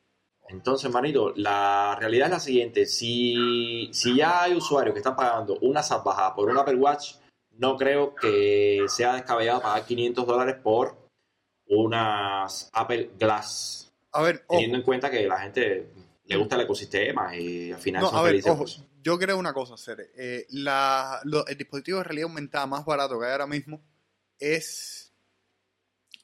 Entonces, 0.49 0.91
manito, 0.91 1.33
la 1.37 1.97
realidad 1.99 2.27
es 2.27 2.33
la 2.33 2.41
siguiente. 2.41 2.87
Si, 2.87 3.89
si 3.93 4.17
ya 4.17 4.43
hay 4.43 4.55
usuarios 4.55 4.93
que 4.93 5.01
están 5.01 5.17
pagando 5.17 5.59
una 5.61 5.83
salvajada 5.83 6.35
por 6.35 6.49
un 6.49 6.59
Apple 6.59 6.77
Watch, 6.77 7.15
no 7.53 7.77
creo 7.77 8.15
que 8.15 8.85
sea 8.89 9.15
descabellado 9.15 9.63
pagar 9.63 9.87
500 9.87 10.27
dólares 10.27 10.57
por 10.63 10.97
unas 11.67 12.71
Apple 12.73 13.13
Glass. 13.19 13.93
A 14.13 14.23
ver, 14.23 14.45
Teniendo 14.49 14.77
en 14.79 14.83
cuenta 14.83 15.11
que 15.11 15.27
la 15.27 15.41
gente 15.41 15.93
le 16.27 16.37
gusta 16.37 16.57
el 16.57 16.63
ecosistema 16.63 17.37
y 17.37 17.73
al 17.73 17.81
final 17.81 18.03
son 18.03 18.25
felices 18.25 18.85
yo 19.05 19.19
creo 19.19 19.37
una 19.37 19.53
cosa, 19.53 19.77
Cere. 19.77 20.11
Eh, 20.17 20.47
el 20.49 21.59
dispositivo 21.59 21.99
de 21.99 22.05
realidad 22.05 22.29
aumentada 22.29 22.67
más 22.67 22.87
barato 22.87 23.21
que 23.21 23.27
hay 23.27 23.33
ahora 23.33 23.47
mismo 23.47 23.83
es. 24.39 25.13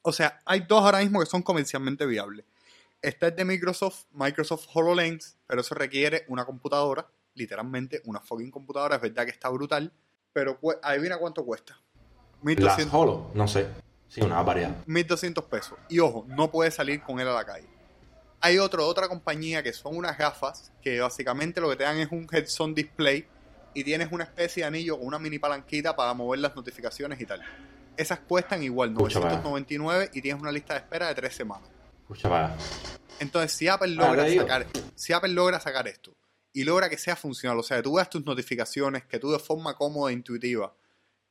O 0.01 0.13
sea, 0.13 0.41
hay 0.47 0.61
dos 0.61 0.83
ahora 0.83 1.01
mismo 1.01 1.21
que 1.21 1.27
son 1.27 1.43
comercialmente 1.43 2.07
viables. 2.07 2.47
Está 3.03 3.29
el 3.29 3.37
de 3.37 3.45
Microsoft, 3.45 4.05
Microsoft 4.13 4.67
HoloLens, 4.75 5.39
pero 5.47 5.63
eso 5.63 5.75
requiere 5.75 6.25
una 6.29 6.45
computadora, 6.45 7.07
literalmente 7.35 8.03
una 8.05 8.21
fucking 8.21 8.51
computadora. 8.51 8.97
Es 8.97 9.03
verdad 9.03 9.25
que 9.25 9.31
está 9.31 9.49
brutal, 9.49 9.93
pero 10.33 10.59
adivina 10.83 11.17
cuánto 11.19 11.45
cuesta. 11.45 11.81
1200. 12.43 12.95
Holo, 12.95 13.31
no 13.35 13.49
sé. 13.49 13.67
Sí, 14.09 14.21
una 14.21 14.43
variedad. 14.43 14.77
1200 14.87 15.45
pesos. 15.45 15.79
Y 15.89 16.01
ojo, 16.01 16.27
no 16.29 16.51
puedes 16.51 16.75
salir 16.75 17.03
con 17.03 17.21
él 17.21 17.29
a 17.29 17.33
la 17.33 17.45
calle. 17.45 17.69
Hay 18.41 18.59
otro, 18.59 18.87
otra 18.87 19.09
compañía 19.09 19.63
que 19.63 19.73
son 19.73 19.97
unas 19.97 20.19
gafas 20.19 20.73
que 20.83 21.01
básicamente 21.01 21.61
lo 21.61 21.71
que 21.71 21.77
te 21.77 21.85
dan 21.85 21.99
es 21.99 22.11
un 22.11 22.27
headset 22.31 22.75
display 22.75 23.27
y 23.73 23.85
tienes 23.85 24.11
una 24.11 24.25
especie 24.25 24.63
de 24.63 24.67
anillo 24.67 24.99
con 24.99 25.07
una 25.07 25.19
mini 25.19 25.39
palanquita 25.39 25.95
para 25.95 26.13
mover 26.15 26.41
las 26.41 26.57
notificaciones 26.57 27.21
y 27.21 27.27
tal. 27.27 27.41
Esas 27.97 28.21
cuestan 28.21 28.63
igual, 28.63 28.93
999 28.95 30.11
y 30.13 30.23
tienes 30.23 30.41
una 30.41 30.51
lista 30.51 30.75
de 30.75 30.81
espera 30.81 31.09
de 31.09 31.15
tres 31.15 31.35
semanas. 31.35 31.69
Entonces, 33.18 33.53
si 33.53 33.68
Apple 33.68 33.88
logra 33.88 34.29
sacar, 34.29 34.66
si 34.94 35.12
Apple 35.12 35.33
logra 35.33 35.61
sacar 35.61 35.87
esto 35.88 36.16
y 36.53 36.64
logra 36.64 36.88
que 36.88 36.99
sea 36.99 37.16
funcional, 37.16 37.59
o 37.59 37.62
sea, 37.62 37.77
que 37.77 37.83
tú 37.83 37.94
veas 37.94 38.11
tus 38.11 38.25
notificaciones, 38.25 39.05
que 39.05 39.18
tú 39.18 39.31
de 39.31 39.38
forma 39.38 39.75
cómoda 39.75 40.11
e 40.11 40.14
intuitiva 40.14 40.75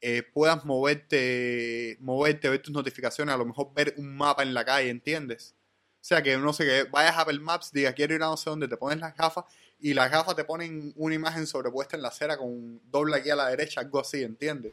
eh, 0.01 0.23
puedas 0.23 0.63
moverte, 0.63 1.97
moverte, 1.99 2.49
ver 2.49 2.61
tus 2.61 2.73
notificaciones, 2.73 3.35
a 3.35 3.37
lo 3.37 3.45
mejor 3.45 3.73
ver 3.73 3.93
un 3.97 4.15
mapa 4.15 4.43
en 4.43 4.53
la 4.53 4.63
calle, 4.63 4.89
¿entiendes? 4.89 5.55
O 5.95 6.05
sea, 6.09 6.23
que 6.23 6.37
no 6.37 6.53
sé, 6.53 6.65
que 6.65 6.83
vayas 6.83 7.17
a 7.17 7.21
Apple 7.21 7.39
Maps, 7.39 7.71
diga 7.73 7.91
quiero 7.91 8.15
ir 8.15 8.23
a 8.23 8.27
no 8.27 8.37
sé 8.37 8.49
dónde, 8.49 8.69
te 8.69 8.77
pones 8.77 8.99
las 8.99 9.13
gafas 9.15 9.43
y 9.79 9.93
las 9.93 10.09
gafas 10.09 10.35
te 10.37 10.45
ponen 10.45 10.93
una 10.95 11.15
imagen 11.15 11.45
sobrepuesta 11.45 11.97
en 11.97 12.03
la 12.03 12.07
acera 12.07 12.37
con 12.37 12.79
doble 12.89 13.17
aquí 13.17 13.29
a 13.29 13.35
la 13.35 13.49
derecha, 13.49 13.81
algo 13.81 13.99
así, 13.99 14.23
¿entiendes? 14.23 14.71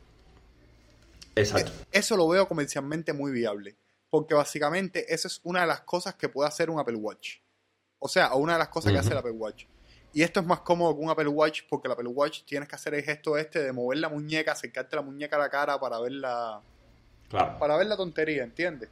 Exacto. 1.35 1.73
E, 1.91 1.99
eso 1.99 2.17
lo 2.17 2.29
veo 2.29 2.47
comercialmente 2.47 3.13
muy 3.13 3.33
viable. 3.33 3.77
Porque 4.17 4.33
básicamente 4.35 5.13
esa 5.13 5.29
es 5.29 5.43
una 5.45 5.61
de 5.61 5.67
las 5.67 5.83
cosas 5.83 6.15
que 6.15 6.31
puede 6.31 6.49
hacer 6.49 6.71
un 6.71 6.81
Apple 6.81 6.97
Watch. 6.97 7.35
O 7.99 8.09
sea, 8.09 8.35
una 8.35 8.55
de 8.55 8.59
las 8.61 8.69
cosas 8.69 8.91
que 8.91 8.99
hace 8.99 9.11
el 9.11 9.19
Apple 9.19 9.33
Watch. 9.33 9.67
Y 10.15 10.23
esto 10.23 10.41
es 10.41 10.47
más 10.47 10.61
cómodo 10.61 10.97
que 10.97 11.03
un 11.03 11.11
Apple 11.11 11.29
Watch 11.29 11.65
porque 11.69 11.87
el 11.89 11.93
Apple 11.93 12.09
Watch 12.09 12.45
tienes 12.45 12.67
que 12.67 12.77
hacer 12.77 12.95
el 12.95 13.03
gesto 13.03 13.37
este 13.37 13.63
de 13.63 13.73
mover 13.73 13.99
la 13.99 14.09
muñeca, 14.09 14.53
acercarte 14.53 14.97
la 14.97 15.03
muñeca 15.03 15.37
a 15.37 15.41
la 15.41 15.51
cara 15.51 15.79
para 15.79 16.01
ver 16.01 16.13
la... 16.13 16.63
Claro. 17.29 17.59
Para 17.59 17.77
ver 17.77 17.89
la 17.89 17.97
tontería, 17.99 18.43
¿entiendes? 18.43 18.89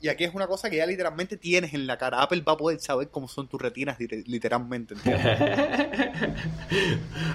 Y 0.00 0.08
aquí 0.08 0.24
es 0.24 0.34
una 0.34 0.46
cosa 0.46 0.70
que 0.70 0.76
ya 0.76 0.86
literalmente 0.86 1.36
tienes 1.36 1.74
en 1.74 1.86
la 1.86 1.98
cara. 1.98 2.22
Apple 2.22 2.40
va 2.40 2.54
a 2.54 2.56
poder 2.56 2.80
saber 2.80 3.10
cómo 3.10 3.28
son 3.28 3.46
tus 3.46 3.60
retinas 3.60 3.98
literalmente. 4.00 4.94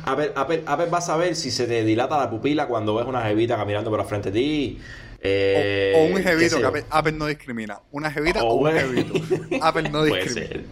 Apple, 0.06 0.32
Apple, 0.36 0.64
Apple, 0.66 0.88
va 0.88 0.98
a 0.98 1.02
saber 1.02 1.36
si 1.36 1.52
se 1.52 1.68
te 1.68 1.84
dilata 1.84 2.18
la 2.18 2.32
pupila 2.32 2.68
cuando 2.68 2.96
ves 2.96 3.06
una 3.06 3.22
jevita 3.22 3.58
caminando 3.58 3.92
por 3.92 4.00
la 4.00 4.06
frente 4.06 4.32
de 4.32 4.40
ti. 4.40 4.82
Eh, 5.24 5.94
o, 5.96 6.16
un 6.16 6.24
jevito 6.24 6.58
que 6.60 6.84
Apple, 6.90 7.12
no 7.12 7.28
discrimina. 7.28 7.80
Una 7.92 8.10
jevita 8.10 8.44
o, 8.44 8.56
un 8.56 8.72
jevito. 8.74 9.14
Apple 9.62 9.90
no 9.92 10.04
discrimina. 10.04 10.64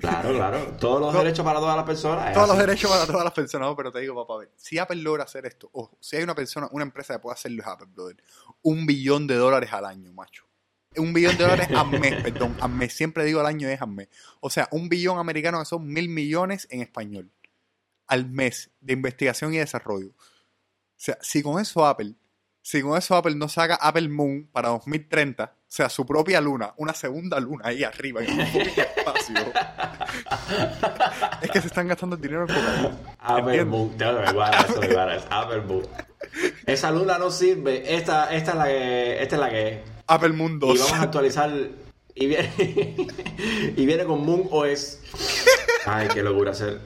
Claro, 0.00 0.34
claro. 0.34 0.76
Todos 0.78 1.00
los 1.00 1.14
derechos 1.14 1.42
para 1.44 1.60
todas 1.60 1.76
las 1.76 1.86
personas. 1.86 2.34
Todos 2.34 2.48
los 2.48 2.58
derechos 2.58 2.90
para 2.90 3.06
todas 3.06 3.24
las 3.24 3.32
personas. 3.32 3.72
pero 3.74 3.90
te 3.90 4.00
digo, 4.00 4.14
papá, 4.14 4.34
a 4.34 4.38
ver, 4.40 4.50
si 4.56 4.78
Apple 4.78 4.96
logra 4.96 5.24
hacer 5.24 5.46
esto, 5.46 5.70
o 5.72 5.90
si 5.98 6.16
hay 6.16 6.22
una 6.22 6.34
persona, 6.34 6.68
una 6.72 6.84
empresa 6.84 7.14
que 7.14 7.20
puede 7.20 7.34
hacerlo 7.34 7.62
es 7.62 7.68
Apple, 7.68 7.88
brother. 7.90 8.16
Un 8.60 8.84
billón 8.84 9.26
de 9.26 9.36
dólares 9.36 9.72
al 9.72 9.86
año, 9.86 10.12
macho. 10.12 10.44
Un 10.96 11.14
billón 11.14 11.38
de 11.38 11.44
dólares 11.44 11.68
al 11.74 11.88
mes, 11.98 12.14
perdón, 12.22 12.56
al 12.60 12.72
mes. 12.72 12.92
Siempre 12.92 13.24
digo 13.24 13.40
al 13.40 13.46
año 13.46 13.66
es 13.66 13.80
al 13.80 13.88
mes. 13.88 14.08
O 14.40 14.50
sea, 14.50 14.68
un 14.72 14.90
billón 14.90 15.18
americano 15.18 15.58
que 15.58 15.64
son 15.64 15.86
mil 15.86 16.10
millones 16.10 16.68
en 16.70 16.82
español. 16.82 17.30
Al 18.06 18.28
mes 18.28 18.72
de 18.80 18.92
investigación 18.92 19.54
y 19.54 19.58
desarrollo. 19.58 20.08
O 20.10 21.02
sea, 21.02 21.16
si 21.22 21.42
con 21.42 21.58
eso 21.62 21.86
Apple, 21.86 22.14
si 22.62 22.82
con 22.82 22.96
eso 22.96 23.16
Apple 23.16 23.34
no 23.34 23.48
saca 23.48 23.76
Apple 23.76 24.08
Moon 24.08 24.48
para 24.52 24.68
2030, 24.70 25.44
o 25.44 25.48
sea, 25.66 25.88
su 25.88 26.04
propia 26.04 26.40
luna, 26.40 26.74
una 26.76 26.94
segunda 26.94 27.40
luna 27.40 27.66
ahí 27.66 27.84
arriba 27.84 28.22
en 28.22 28.32
un 28.32 28.40
espacio. 28.40 29.36
es 31.42 31.50
que 31.50 31.60
se 31.60 31.68
están 31.68 31.88
gastando 31.88 32.16
el 32.16 32.22
dinero 32.22 32.46
en 32.48 32.54
Apple 33.18 33.64
Moon, 33.64 33.96
Apple 35.30 35.60
Moon. 35.62 35.86
Esa 36.66 36.90
luna 36.90 37.18
no 37.18 37.30
sirve. 37.30 37.94
Esta, 37.94 38.34
esta 38.34 38.50
es 38.52 38.56
la 38.56 38.64
que, 38.66 39.22
esta 39.22 39.36
es 39.36 39.40
la 39.40 39.50
que 39.50 39.68
es. 39.68 39.78
Apple 40.06 40.30
Moon 40.30 40.58
2. 40.58 40.74
Y 40.74 40.78
vamos 40.78 40.92
a 40.92 41.02
actualizar. 41.02 41.50
Y 42.14 42.26
viene, 42.26 42.52
y 43.76 43.86
viene 43.86 44.04
con 44.04 44.24
Moon 44.24 44.48
OS. 44.50 45.00
Ay, 45.86 46.08
qué 46.12 46.22
locura 46.22 46.50
hacer. 46.50 46.80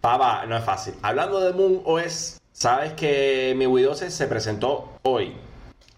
Papá, 0.00 0.46
no 0.46 0.56
es 0.56 0.64
fácil. 0.64 0.94
Hablando 1.02 1.40
de 1.40 1.52
Moon 1.52 1.82
OS, 1.84 2.40
sabes 2.54 2.92
que 2.94 3.52
mi 3.56 3.66
Wii 3.66 3.84
12 3.84 4.10
se 4.10 4.26
presentó 4.26 4.92
hoy, 5.02 5.34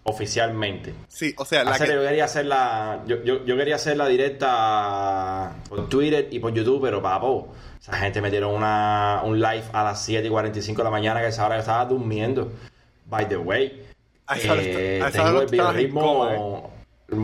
oficialmente. 0.03 0.93
Sí, 1.07 1.33
o 1.37 1.45
sea, 1.45 1.63
la 1.63 1.71
Hacer- 1.71 1.87
que... 1.87 1.93
yo 1.95 2.01
quería 2.01 2.25
hacer 2.25 2.45
la, 2.47 3.03
yo, 3.05 3.23
yo, 3.23 3.45
yo 3.45 3.55
quería 3.55 3.75
hacer 3.75 3.95
la 3.97 4.07
directa 4.07 5.53
por 5.69 5.87
Twitter 5.89 6.27
y 6.31 6.39
por 6.39 6.53
YouTube, 6.53 6.81
pero 6.81 7.01
papo, 7.01 7.49
esa 7.79 7.93
gente 7.97 8.21
metieron 8.21 8.53
una, 8.53 9.21
un 9.23 9.39
live 9.39 9.63
a 9.73 9.83
las 9.83 10.01
7 10.03 10.25
y 10.27 10.29
45 10.29 10.77
de 10.79 10.83
la 10.83 10.89
mañana 10.91 11.21
que 11.21 11.27
esa 11.27 11.45
hora 11.45 11.55
yo 11.55 11.61
estaba 11.61 11.85
durmiendo. 11.85 12.51
By 13.05 13.27
the 13.29 13.37
way, 13.37 13.85
A 14.27 14.35
esa 14.35 14.55
eh, 14.55 15.01
a 15.01 15.07
esa 15.09 15.23
tengo 15.23 15.29
hora 15.29 15.37
el 15.39 15.45
en 15.45 15.51
biorritmo 15.51 16.71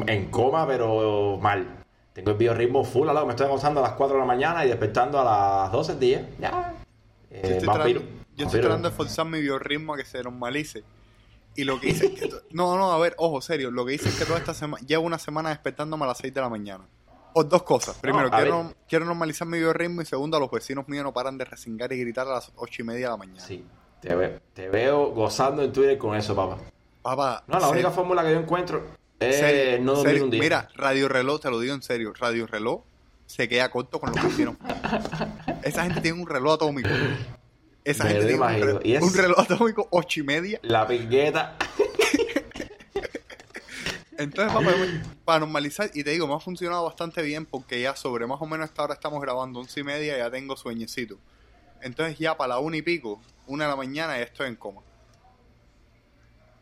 en 0.07 0.25
coma, 0.31 0.65
pero 0.67 1.37
mal. 1.41 1.65
Tengo 2.13 2.31
el 2.31 2.37
biorritmo 2.37 2.83
full, 2.85 3.09
al 3.09 3.15
lado, 3.15 3.25
me 3.25 3.33
estoy 3.33 3.47
acostando 3.47 3.79
a 3.79 3.83
las 3.83 3.93
4 3.93 4.15
de 4.15 4.19
la 4.21 4.25
mañana 4.25 4.63
y 4.63 4.67
despertando 4.69 5.19
a 5.19 5.63
las 5.63 5.71
12 5.71 5.91
del 5.93 5.99
día. 5.99 6.29
Ya. 6.39 6.73
Eh, 7.31 7.59
vampiro. 7.65 8.01
tratando, 8.01 8.22
yo 8.35 8.45
estoy 8.45 8.61
tratando 8.61 8.89
de 8.89 8.95
forzar 8.95 9.25
mi 9.25 9.41
biorritmo 9.41 9.93
a 9.93 9.97
que 9.97 10.05
se 10.05 10.21
normalice. 10.23 10.83
Y 11.55 11.63
lo 11.65 11.79
que 11.79 11.89
hice 11.89 12.07
es 12.07 12.19
que... 12.19 12.29
No, 12.51 12.77
no, 12.77 12.91
a 12.91 12.97
ver, 12.97 13.13
ojo, 13.17 13.41
serio. 13.41 13.69
Lo 13.71 13.85
que 13.85 13.93
hice 13.93 14.09
es 14.09 14.15
que 14.17 14.25
toda 14.25 14.39
esta 14.39 14.53
semana... 14.53 14.83
Llevo 14.85 15.05
una 15.05 15.19
semana 15.19 15.49
despertándome 15.49 16.03
a 16.05 16.07
las 16.07 16.17
6 16.17 16.33
de 16.33 16.41
la 16.41 16.49
mañana. 16.49 16.85
O 17.33 17.43
dos 17.43 17.63
cosas. 17.63 17.97
Primero, 17.97 18.29
quiero, 18.29 18.63
ver. 18.65 18.75
quiero 18.87 19.05
normalizar 19.05 19.47
mi 19.47 19.57
biorritmo. 19.59 20.01
Y 20.01 20.05
segundo, 20.05 20.39
los 20.39 20.49
vecinos 20.51 20.87
míos 20.87 21.03
no 21.03 21.13
paran 21.13 21.37
de 21.37 21.45
resingar 21.45 21.91
y 21.93 21.99
gritar 21.99 22.27
a 22.27 22.33
las 22.33 22.51
8 22.55 22.81
y 22.81 22.85
media 22.85 23.05
de 23.07 23.11
la 23.11 23.17
mañana. 23.17 23.39
Sí, 23.39 23.65
te 24.01 24.13
veo, 24.15 24.39
te 24.53 24.69
veo 24.69 25.11
gozando 25.11 25.63
en 25.63 25.71
Twitter 25.71 25.97
con 25.97 26.15
eso, 26.15 26.35
papá. 26.35 26.57
Papá, 27.01 27.43
No, 27.47 27.55
la 27.55 27.59
serio, 27.61 27.73
única 27.73 27.91
fórmula 27.91 28.23
que 28.23 28.31
yo 28.31 28.39
encuentro 28.39 28.83
es 29.19 29.35
serio, 29.37 29.83
no 29.83 29.93
dormir 29.93 30.09
serio. 30.09 30.23
un 30.25 30.31
día. 30.31 30.41
Mira, 30.41 30.69
Radio 30.75 31.07
Reloj, 31.09 31.41
te 31.41 31.49
lo 31.49 31.59
digo 31.59 31.73
en 31.73 31.81
serio. 31.81 32.13
Radio 32.19 32.45
Reloj 32.47 32.81
se 33.25 33.49
queda 33.49 33.69
corto 33.71 33.99
con 33.99 34.11
los 34.11 34.23
vecinos. 34.23 34.55
Esa 35.63 35.83
gente 35.83 36.01
tiene 36.01 36.21
un 36.21 36.27
reloj 36.27 36.53
atómico. 36.53 36.89
Esa 37.85 38.03
Me 38.05 38.09
gente 38.11 38.27
tiene 38.27 38.41
un, 38.41 38.49
imagino. 38.49 38.79
re- 38.79 38.87
Y 38.89 38.95
es- 38.95 39.03
un 39.03 39.13
reloj 39.13 39.39
atómico 39.39 39.87
8 39.91 40.19
y 40.19 40.23
media. 40.23 40.59
La 40.63 40.87
pingueta. 40.87 41.57
Entonces, 44.17 44.53
para, 44.53 44.77
para 45.25 45.39
normalizar, 45.39 45.89
y 45.93 46.03
te 46.03 46.11
digo, 46.11 46.27
me 46.27 46.35
ha 46.35 46.39
funcionado 46.39 46.83
bastante 46.85 47.21
bien 47.23 47.45
porque 47.45 47.81
ya 47.81 47.95
sobre 47.95 48.27
más 48.27 48.39
o 48.41 48.45
menos 48.45 48.69
esta 48.69 48.83
hora 48.83 48.93
estamos 48.93 49.19
grabando 49.21 49.59
once 49.59 49.79
y 49.79 49.83
media, 49.83 50.17
ya 50.17 50.29
tengo 50.29 50.55
sueñecito. 50.55 51.17
Entonces 51.81 52.17
ya 52.19 52.37
para 52.37 52.49
la 52.49 52.59
una 52.59 52.77
y 52.77 52.81
pico, 52.83 53.19
una 53.47 53.65
de 53.65 53.71
la 53.71 53.75
mañana, 53.75 54.15
ya 54.17 54.23
estoy 54.23 54.47
en 54.47 54.55
coma. 54.55 54.81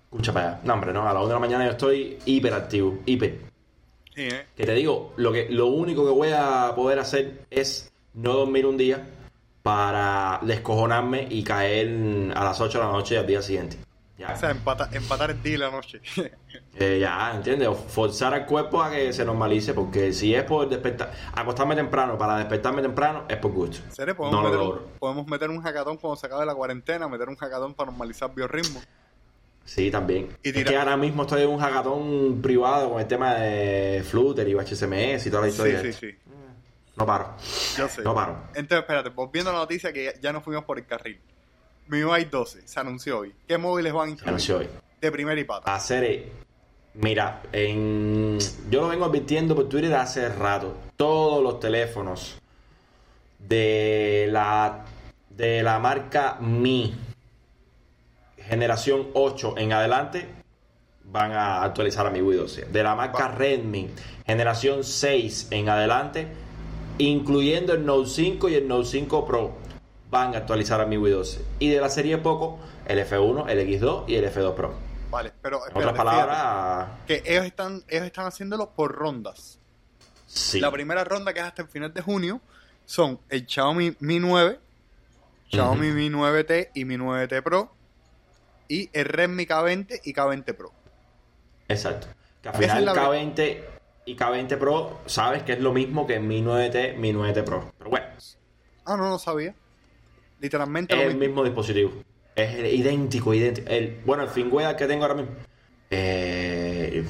Escucha 0.06 0.34
para 0.34 0.48
allá. 0.54 0.60
No, 0.64 0.74
hombre, 0.74 0.94
no. 0.94 1.08
A 1.08 1.14
las 1.14 1.22
1 1.22 1.28
de 1.28 1.34
la 1.34 1.40
mañana 1.40 1.66
yo 1.66 1.72
estoy 1.72 2.18
hiperactivo. 2.26 3.00
Hiper. 3.06 3.40
Sí, 4.16 4.22
¿eh? 4.24 4.46
Que 4.56 4.66
te 4.66 4.74
digo, 4.74 5.14
lo, 5.18 5.32
que, 5.32 5.48
lo 5.50 5.68
único 5.68 6.06
que 6.06 6.12
voy 6.12 6.30
a 6.34 6.74
poder 6.76 7.00
hacer 7.00 7.46
es 7.52 7.92
no 8.14 8.34
dormir 8.34 8.66
un 8.66 8.78
día 8.78 9.06
para 9.64 10.40
descojonarme 10.44 11.28
y 11.30 11.44
caer 11.44 12.32
a 12.36 12.44
las 12.44 12.60
8 12.60 12.80
de 12.80 12.84
la 12.86 12.92
noche 12.92 13.18
al 13.18 13.28
día 13.28 13.42
siguiente. 13.42 13.78
Ya. 14.18 14.34
O 14.34 14.38
sea, 14.38 14.52
empata- 14.52 14.90
empatar 14.92 15.32
el 15.32 15.42
día 15.42 15.54
y 15.56 15.58
la 15.58 15.72
noche. 15.72 16.02
Eh, 16.80 17.00
ya, 17.02 17.34
¿entiendes? 17.36 17.68
Forzar 17.90 18.34
al 18.34 18.46
cuerpo 18.46 18.82
a 18.82 18.90
que 18.90 19.12
se 19.12 19.26
normalice, 19.26 19.74
porque 19.74 20.14
si 20.14 20.34
es 20.34 20.44
por 20.44 20.68
despertar, 20.70 21.12
acostarme 21.34 21.76
temprano 21.76 22.18
para 22.18 22.38
despertarme 22.38 22.82
temprano, 22.82 23.26
es 23.28 23.38
por 23.38 23.52
gusto. 23.52 23.80
¿Serio? 23.92 24.16
¿Podemos, 24.16 24.38
No 24.42 24.42
lo 24.42 24.50
meter 24.50 24.62
un, 24.62 24.68
logro. 24.70 24.88
podemos 24.98 25.28
meter 25.28 25.50
un 25.50 25.62
hackathon 25.62 25.98
cuando 25.98 26.16
se 26.16 26.28
acabe 26.28 26.46
la 26.46 26.56
cuarentena, 26.56 27.08
meter 27.10 27.28
un 27.28 27.36
hackathon 27.36 27.74
para 27.74 27.92
normalizar 27.92 28.34
biorritmo. 28.34 28.82
Sí, 29.66 29.92
también. 29.92 30.30
Y 30.44 30.58
es 30.58 30.64
que 30.66 30.78
ahora 30.78 30.96
mismo 30.98 31.24
estoy 31.24 31.44
en 31.44 31.50
un 31.50 31.60
hackathon 31.60 32.42
privado 32.42 32.90
con 32.92 33.02
el 33.02 33.08
tema 33.08 33.34
de 33.36 34.02
Flutter 34.10 34.48
y 34.48 34.54
HSMS 34.54 35.28
y 35.28 35.30
toda 35.30 35.42
la 35.44 35.48
Sí, 35.48 35.52
historia. 35.52 35.82
sí, 35.82 35.94
sí. 35.94 36.16
No 36.96 37.06
paro. 37.06 37.36
Yo 37.78 37.88
sé. 37.88 38.02
No 38.02 38.14
paro. 38.14 38.36
Entonces, 38.54 38.80
espérate, 38.80 39.10
volviendo 39.10 39.50
a 39.50 39.54
la 39.54 39.60
noticia 39.60 39.92
que 39.94 40.14
ya, 40.22 40.34
nos 40.34 40.44
fuimos 40.44 40.64
por 40.66 40.78
el 40.78 40.86
carril. 40.86 41.20
MIUI 41.88 42.26
12 42.26 42.68
se 42.68 42.80
anunció 42.80 43.20
hoy. 43.20 43.34
¿Qué 43.48 43.58
móviles 43.58 43.92
van 43.94 44.08
a 44.10 44.12
incluir? 44.12 44.30
Anunció 44.30 44.58
hoy. 44.60 44.70
De 45.00 45.12
primera 45.12 45.40
y 45.40 45.44
pata. 45.44 45.74
Hacer. 45.74 46.04
eh, 46.04 46.32
Mira, 46.94 47.42
en, 47.54 48.38
yo 48.70 48.82
lo 48.82 48.90
vengo 48.90 49.06
advirtiendo 49.06 49.56
por 49.56 49.70
Twitter 49.70 49.94
hace 49.96 50.28
rato. 50.28 50.76
Todos 50.98 51.42
los 51.42 51.60
teléfonos 51.62 52.38
de 53.40 54.28
la, 54.30 54.84
de 55.30 55.64
la 55.64 55.80
marca 55.80 56.38
Mi 56.42 56.94
generación 58.38 59.08
8 59.14 59.56
en 59.58 59.72
adelante 59.74 60.28
van 61.06 61.32
a 61.32 61.64
actualizar 61.64 62.06
a 62.06 62.10
mi 62.10 62.22
Wii 62.22 62.38
12. 62.38 62.66
De 62.66 62.84
la 62.84 62.96
marca 62.96 63.28
Va. 63.30 63.36
Redmi 63.36 63.90
generación 64.26 64.84
6 64.84 65.48
en 65.52 65.70
adelante, 65.70 66.28
incluyendo 66.98 67.74
el 67.74 67.86
Note 67.86 68.10
5 68.10 68.50
y 68.50 68.56
el 68.56 68.68
Note 68.68 68.88
5 68.88 69.26
Pro, 69.26 69.54
van 70.10 70.36
a 70.36 70.40
actualizar 70.40 70.82
a 70.82 70.86
mi 70.86 70.98
Wii 70.98 71.14
12. 71.14 71.46
Y 71.60 71.70
de 71.70 71.80
la 71.80 71.90
serie 71.90 72.18
poco, 72.18 72.60
el 72.86 73.00
F1, 73.00 73.50
el 73.50 73.68
X2 73.68 74.06
y 74.08 74.16
el 74.16 74.26
F2 74.32 74.54
Pro. 74.54 74.74
Vale, 75.10 75.32
pero 75.42 75.60
En 75.68 75.76
otras 75.78 75.94
palabras, 75.94 76.88
que 77.06 77.22
ellos 77.26 77.46
están, 77.46 77.84
ellos 77.90 78.06
están 78.06 78.26
haciéndolo 78.28 78.70
por 78.72 78.94
rondas. 78.94 79.60
sí. 80.28 80.60
La 80.60 80.72
primera 80.72 81.04
ronda, 81.04 81.34
que 81.34 81.40
es 81.40 81.46
hasta 81.46 81.64
el 81.64 81.68
final 81.68 81.94
de 81.94 82.02
junio, 82.02 82.40
son 82.86 83.20
el 83.30 83.46
Xiaomi 83.46 83.96
Mi 84.00 84.20
9, 84.20 84.60
Xiaomi. 85.50 85.92
Mi 85.92 86.10
9T 86.10 86.70
y 86.76 86.86
Mi 86.86 86.96
9T 86.96 87.44
Pro, 87.44 87.74
y 88.70 88.90
el 88.94 89.06
Redmi 89.06 89.46
K20 89.46 90.00
y 90.06 90.14
K20 90.14 90.56
Pro. 90.56 90.72
Exacto. 91.68 92.08
Que 92.42 92.50
al 92.50 92.56
final 92.56 92.80
es 92.80 92.86
la 92.86 92.96
K20 92.96 93.64
y 94.12 94.16
K20 94.18 94.58
Pro, 94.58 95.00
sabes 95.06 95.44
que 95.44 95.54
es 95.54 95.60
lo 95.60 95.74
mismo 95.74 96.06
que 96.08 96.20
Mi 96.20 96.42
9T, 96.42 96.96
Mi 96.98 97.14
9T 97.14 97.44
Pro. 97.44 97.72
Pero 97.78 97.90
bueno, 97.90 98.06
Ah, 98.86 98.98
no, 98.98 99.10
no 99.10 99.20
sabía. 99.20 99.54
Literalmente 100.40 100.94
es 100.94 101.00
lo 101.00 101.06
el 101.10 101.16
mismo. 101.18 101.26
mismo 101.28 101.44
dispositivo. 101.44 101.92
Es 102.36 102.56
el- 102.56 102.66
idéntico, 102.74 103.34
idéntico. 103.34 103.70
El, 103.70 104.00
bueno, 104.06 104.24
el 104.24 104.30
firmware 104.30 104.76
que 104.76 104.88
tengo 104.88 105.04
ahora 105.04 105.16
mismo. 105.16 105.32
Eh, 105.90 107.04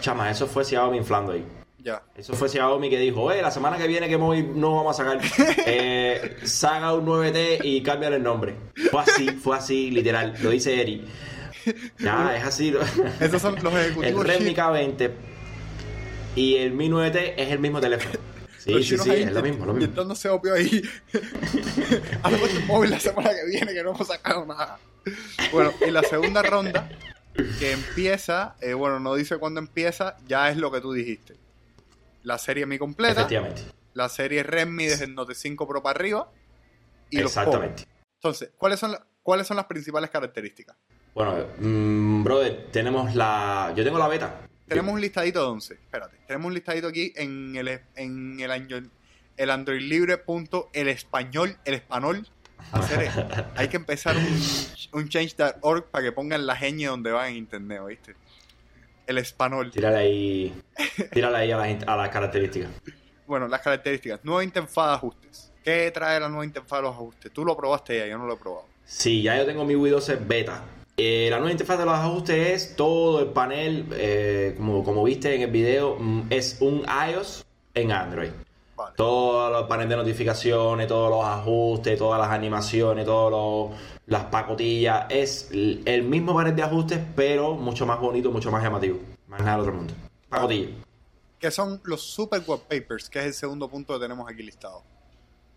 chama, 0.00 0.30
eso 0.30 0.46
fue 0.46 0.64
Xiaomi 0.64 0.96
inflando 0.98 1.32
ahí. 1.32 1.44
Ya. 1.78 2.02
Eso 2.16 2.32
fue 2.34 2.48
Xiaomi 2.48 2.88
que 2.90 2.98
dijo, 2.98 3.30
eh, 3.32 3.42
la 3.42 3.50
semana 3.50 3.76
que 3.76 3.86
viene 3.86 4.08
que 4.08 4.16
móvil 4.16 4.52
no 4.58 4.76
vamos 4.76 4.98
a 4.98 5.04
sacar. 5.04 5.20
Eh, 5.66 6.36
saca 6.44 6.92
un 6.94 7.04
9T 7.06 7.60
y 7.64 7.82
cámbiale 7.82 8.16
el 8.16 8.22
nombre. 8.22 8.54
Fue 8.90 9.00
así, 9.02 9.28
fue 9.30 9.56
así, 9.56 9.90
literal. 9.90 10.34
Lo 10.42 10.50
dice 10.50 10.80
Eri. 10.80 11.04
Ya, 11.98 12.36
es 12.36 12.44
así. 12.44 12.74
Esos 13.20 13.40
son 13.40 13.54
los 13.62 13.72
El 13.74 13.80
ejecutivos 13.80 14.26
Redmi 14.26 14.50
chinos. 14.54 14.66
K20 14.74 15.10
y 16.36 16.56
el 16.56 16.72
Mi 16.72 16.88
9T 16.88 17.34
es 17.36 17.50
el 17.50 17.58
mismo 17.58 17.80
teléfono. 17.80 18.18
Sí, 18.62 18.80
sí, 18.84 18.96
sí, 18.96 19.10
es 19.10 19.32
lo 19.32 19.42
mismo, 19.42 19.66
lo 19.66 19.72
mismo. 19.72 19.86
Inyectándose 19.86 20.28
opio 20.28 20.54
ahí. 20.54 20.80
Haz 22.22 22.32
un 22.32 22.66
móvil 22.68 22.90
la 22.90 23.00
semana 23.00 23.30
que 23.30 23.44
viene 23.50 23.72
que 23.74 23.82
no 23.82 23.90
hemos 23.90 24.06
sacado 24.06 24.46
nada. 24.46 24.78
Bueno, 25.50 25.72
y 25.84 25.90
la 25.90 26.04
segunda 26.04 26.42
ronda, 26.42 26.88
que 27.58 27.72
empieza, 27.72 28.54
eh, 28.60 28.74
bueno, 28.74 29.00
no 29.00 29.16
dice 29.16 29.38
cuándo 29.38 29.58
empieza, 29.58 30.16
ya 30.28 30.48
es 30.48 30.56
lo 30.56 30.70
que 30.70 30.80
tú 30.80 30.92
dijiste. 30.92 31.34
La 32.22 32.38
serie 32.38 32.64
Mi 32.66 32.78
completa, 32.78 33.22
Efectivamente. 33.22 33.62
la 33.94 34.08
serie 34.08 34.44
Redmi 34.44 34.86
desde 34.86 35.06
el 35.06 35.16
Note 35.16 35.34
5 35.34 35.66
Pro 35.66 35.82
para 35.82 35.98
arriba 35.98 36.30
y 37.10 37.18
Exactamente. 37.18 37.84
Entonces, 38.14 38.50
¿cuáles 38.56 38.78
son, 38.78 38.92
la- 38.92 39.04
¿cuáles 39.24 39.48
son 39.48 39.56
las 39.56 39.66
principales 39.66 40.08
características? 40.08 40.76
Bueno, 41.14 41.34
mm, 41.58 42.22
brother, 42.22 42.68
tenemos 42.70 43.12
la. 43.16 43.72
Yo 43.76 43.82
tengo 43.82 43.98
la 43.98 44.06
beta. 44.06 44.48
Tenemos 44.66 44.94
un 44.94 45.00
listadito 45.00 45.40
de 45.40 45.46
11. 45.46 45.74
Espérate. 45.74 46.16
Tenemos 46.26 46.46
un 46.46 46.54
listadito 46.54 46.88
aquí 46.88 47.12
en 47.16 47.56
el, 47.56 47.80
en 47.96 48.40
el, 48.40 48.90
el 49.36 49.50
Android 49.50 49.80
Libre 49.80 50.18
punto 50.18 50.70
el 50.72 50.88
español, 50.88 51.56
el 51.64 51.74
español. 51.74 52.26
Hacer, 52.70 53.10
hay 53.56 53.68
que 53.68 53.76
empezar 53.76 54.16
un, 54.16 54.42
un 54.92 55.08
change.org 55.08 55.90
para 55.90 56.04
que 56.04 56.12
pongan 56.12 56.46
la 56.46 56.56
ñ 56.56 56.86
donde 56.86 57.10
va 57.10 57.28
en 57.28 57.36
internet, 57.36 57.80
¿oíste? 57.80 58.14
El 59.06 59.18
español. 59.18 59.70
Tírale 59.70 59.96
ahí. 59.98 60.62
Tírale 61.12 61.38
ahí 61.38 61.50
a 61.50 61.56
las 61.58 61.88
a 61.88 61.96
las 61.96 62.08
características. 62.08 62.70
Bueno, 63.26 63.48
las 63.48 63.60
características. 63.60 64.20
Nueva 64.22 64.44
interfaz 64.44 64.88
de 64.88 64.94
ajustes. 64.94 65.52
¿Qué 65.64 65.90
trae 65.92 66.18
la 66.20 66.28
nueva 66.28 66.44
interfaz 66.44 66.78
de 66.78 66.82
los 66.82 66.94
ajustes? 66.94 67.32
Tú 67.32 67.44
lo 67.44 67.56
probaste 67.56 67.98
ya, 67.98 68.06
yo 68.06 68.18
no 68.18 68.26
lo 68.26 68.34
he 68.34 68.36
probado. 68.36 68.66
Sí, 68.84 69.22
ya 69.22 69.36
yo 69.36 69.46
tengo 69.46 69.64
mi 69.64 69.74
Wii 69.74 69.92
12 69.92 70.16
beta. 70.16 70.62
Eh, 70.96 71.28
la 71.30 71.38
nueva 71.38 71.52
interfaz 71.52 71.78
de 71.78 71.84
los 71.84 71.94
ajustes 71.94 72.48
es 72.50 72.76
todo 72.76 73.20
el 73.20 73.28
panel, 73.28 73.86
eh, 73.92 74.54
como, 74.56 74.84
como 74.84 75.02
viste 75.04 75.34
en 75.34 75.42
el 75.42 75.50
video, 75.50 75.96
mm, 75.98 76.26
es 76.30 76.58
un 76.60 76.84
iOS 77.10 77.44
en 77.74 77.92
Android. 77.92 78.30
Vale. 78.76 78.94
Todos 78.96 79.50
los 79.52 79.68
paneles 79.68 79.90
de 79.90 79.96
notificaciones, 79.96 80.86
todos 80.86 81.10
los 81.10 81.24
ajustes, 81.24 81.98
todas 81.98 82.20
las 82.20 82.30
animaciones, 82.30 83.06
todas 83.06 83.78
las 84.06 84.24
pacotillas. 84.24 85.06
Es 85.08 85.50
el 85.52 86.02
mismo 86.02 86.34
panel 86.34 86.54
de 86.54 86.62
ajustes, 86.62 87.00
pero 87.16 87.54
mucho 87.54 87.86
más 87.86 88.00
bonito, 88.00 88.30
mucho 88.30 88.50
más 88.50 88.62
llamativo. 88.62 88.98
Más 89.28 89.40
nada 89.40 89.52
del 89.52 89.60
otro 89.60 89.72
mundo. 89.74 89.94
Pacotilla. 90.28 90.68
Que 91.38 91.50
son 91.50 91.80
los 91.84 92.02
super 92.02 92.42
wallpapers, 92.46 93.08
que 93.08 93.20
es 93.20 93.26
el 93.26 93.34
segundo 93.34 93.68
punto 93.68 93.94
que 93.94 94.00
tenemos 94.00 94.30
aquí 94.30 94.42
listado. 94.42 94.82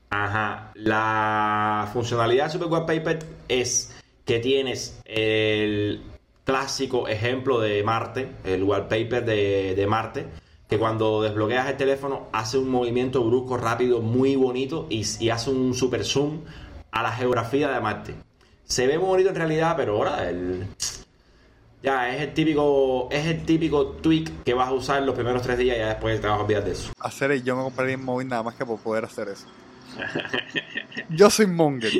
Ajá. 0.10 0.71
La 0.76 1.89
funcionalidad 1.91 2.45
de 2.45 2.52
Super 2.52 2.67
Wallpaper 2.69 3.19
es 3.48 3.93
que 4.26 4.40
tienes 4.40 5.00
el 5.06 6.02
clásico 6.44 7.08
ejemplo 7.08 7.60
de 7.60 7.84
Marte, 7.84 8.32
el 8.44 8.64
wallpaper 8.64 9.24
de, 9.26 9.74
de 9.76 9.88
Marte, 9.88 10.26
que 10.70 10.78
cuando 10.80 11.22
desbloqueas 11.22 11.70
el 11.70 11.78
teléfono 11.78 12.28
hace 12.32 12.58
un 12.58 12.70
movimiento 12.70 13.24
brusco, 13.24 13.58
rápido, 13.58 14.02
muy 14.02 14.36
bonito 14.36 14.88
y, 14.90 15.06
y 15.20 15.30
hace 15.30 15.50
un 15.52 15.74
super 15.74 16.04
zoom 16.04 16.42
a 16.92 17.04
la 17.04 17.12
geografía 17.12 17.70
de 17.70 17.80
Marte. 17.80 18.16
Se 18.64 18.88
ve 18.88 18.98
muy 18.98 19.08
bonito 19.10 19.30
en 19.30 19.36
realidad, 19.36 19.76
pero 19.78 19.96
ahora 19.98 20.28
el... 20.30 20.68
Ya, 21.84 22.10
es 22.16 22.20
el 22.20 22.34
típico, 22.34 23.08
es 23.12 23.28
el 23.28 23.46
típico 23.46 23.86
tweak 24.02 24.44
que 24.44 24.56
vas 24.56 24.70
a 24.70 24.74
usar 24.74 25.04
los 25.04 25.14
primeros 25.14 25.44
tres 25.44 25.60
días 25.60 25.76
y 25.76 25.80
ya 25.80 25.90
después 25.90 26.20
te 26.20 26.26
vas 26.26 26.40
a 26.40 26.42
olvidar 26.44 26.64
de 26.64 26.72
eso. 26.72 26.92
Hacer 27.00 27.30
el- 27.32 27.44
yo 27.44 27.56
me 27.56 27.62
compraría 27.62 27.96
un 27.96 28.06
móvil 28.06 28.28
nada 28.28 28.42
más 28.42 28.56
que 28.56 28.66
por 28.66 28.80
poder 28.80 29.06
hacer 29.06 29.28
eso. 29.28 29.46
Yo 31.10 31.30
soy 31.30 31.48
monger, 31.48 31.91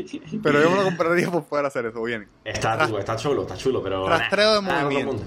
pero 0.42 0.62
yo 0.62 0.70
me 0.72 0.78
lo 0.78 0.84
compraría 0.84 1.30
por 1.32 1.44
poder 1.46 1.66
hacer 1.66 1.86
eso, 1.86 2.02
bien. 2.04 2.28
Está, 2.44 2.76
Ras- 2.76 2.88
chulo, 2.88 3.00
está 3.00 3.16
chulo, 3.16 3.42
está 3.44 3.56
chulo, 3.58 3.84
pero... 3.84 4.08
Rastreo 4.08 4.56
de 4.56 4.62
movimiento. 4.62 5.24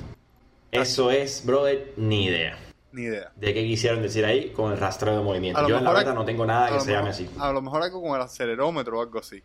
Eso 0.70 1.10
es, 1.10 1.44
brother, 1.46 1.92
ni 1.96 2.26
idea. 2.26 2.58
Ni 2.90 3.02
idea. 3.02 3.30
de 3.36 3.54
qué 3.54 3.64
quisieron 3.64 4.02
decir 4.02 4.24
ahí 4.24 4.50
con 4.50 4.72
el 4.72 4.78
rastreo 4.78 5.16
de 5.18 5.22
movimiento. 5.22 5.66
Yo 5.68 5.78
en 5.78 5.84
la 5.84 5.98
hay- 5.98 6.06
no 6.06 6.24
tengo 6.24 6.44
nada 6.46 6.72
que 6.72 6.80
se 6.80 6.92
llame 6.92 7.10
así. 7.10 7.28
A 7.38 7.52
lo 7.52 7.60
mejor 7.62 7.82
algo 7.82 8.02
con 8.02 8.16
el 8.16 8.22
acelerómetro 8.22 8.98
o 8.98 9.02
algo 9.02 9.18
así. 9.18 9.42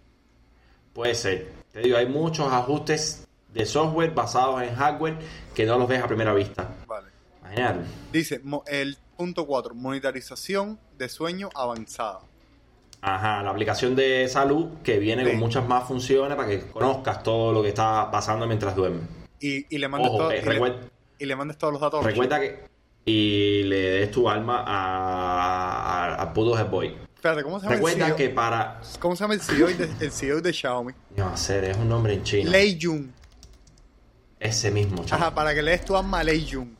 Puede 0.93 1.13
ser. 1.15 1.51
Te 1.71 1.79
digo, 1.81 1.97
hay 1.97 2.07
muchos 2.07 2.51
ajustes 2.51 3.27
de 3.53 3.65
software 3.65 4.11
basados 4.11 4.61
en 4.63 4.73
hardware 4.75 5.17
que 5.53 5.65
no 5.65 5.77
los 5.77 5.87
ves 5.87 6.01
a 6.03 6.07
primera 6.07 6.33
vista. 6.33 6.69
Vale. 6.87 7.09
Imagínate. 7.41 7.81
Dice 8.11 8.41
el 8.67 8.97
punto 9.17 9.45
4, 9.45 9.75
monitorización 9.75 10.79
de 10.97 11.09
sueño 11.09 11.49
avanzada. 11.53 12.19
Ajá, 13.05 13.43
la 13.43 13.49
aplicación 13.49 13.95
de 13.97 14.27
salud 14.29 14.67
que 14.81 14.97
viene 14.97 15.23
Sí. 15.25 15.31
con 15.31 15.39
muchas 15.39 15.67
más 15.67 15.85
funciones 15.87 16.37
para 16.37 16.47
que 16.47 16.61
conozcas 16.67 17.21
todo 17.21 17.51
lo 17.51 17.61
que 17.61 17.67
está 17.69 18.09
pasando 18.09 18.47
mientras 18.47 18.75
duermes. 18.75 19.01
Y, 19.41 19.65
y 19.75 19.77
le 19.77 19.89
mandes 19.89 20.09
Ojo, 20.09 20.17
todo- 20.19 20.31
eh, 20.31 20.41
y, 20.41 20.49
le, 20.49 20.73
y 21.19 21.25
le 21.25 21.35
mandes 21.35 21.57
todos 21.57 21.73
los 21.73 21.81
datos. 21.81 22.03
recuerda 22.03 22.39
que... 22.39 22.63
Y 23.05 23.63
le 23.63 23.75
des 23.99 24.11
tu 24.11 24.29
alma 24.29 24.63
a, 24.65 26.15
a, 26.15 26.21
a 26.21 26.33
puto 26.33 26.57
Headboy. 26.57 26.87
chicos. 26.91 27.07
Espérate, 27.15 27.43
¿cómo 27.43 27.59
se 27.59 27.63
llama 27.65 27.73
el 27.75 27.79
Recuerda 27.79 28.05
CEO? 28.07 28.15
que 28.15 28.29
para... 28.29 28.81
¿Cómo 28.99 29.15
se 29.17 29.23
llama 29.25 29.33
el 29.33 29.41
CEO 29.41 29.67
de, 29.67 29.89
el 29.99 30.11
CEO 30.11 30.39
de 30.41 30.53
Xiaomi? 30.53 30.93
No 31.17 31.35
sé, 31.35 31.71
es 31.71 31.75
un 31.77 31.89
nombre 31.89 32.13
en 32.13 32.23
chino. 32.23 32.49
Lei 32.51 32.79
Jun. 32.81 33.13
Ese 34.39 34.71
mismo, 34.71 35.03
chaval. 35.03 35.23
Ajá, 35.27 35.35
para 35.35 35.53
que 35.53 35.61
le 35.61 35.71
des 35.71 35.83
tu 35.83 35.97
alma 35.97 36.19
a 36.19 36.23
Lei 36.23 36.47
Jun. 36.49 36.77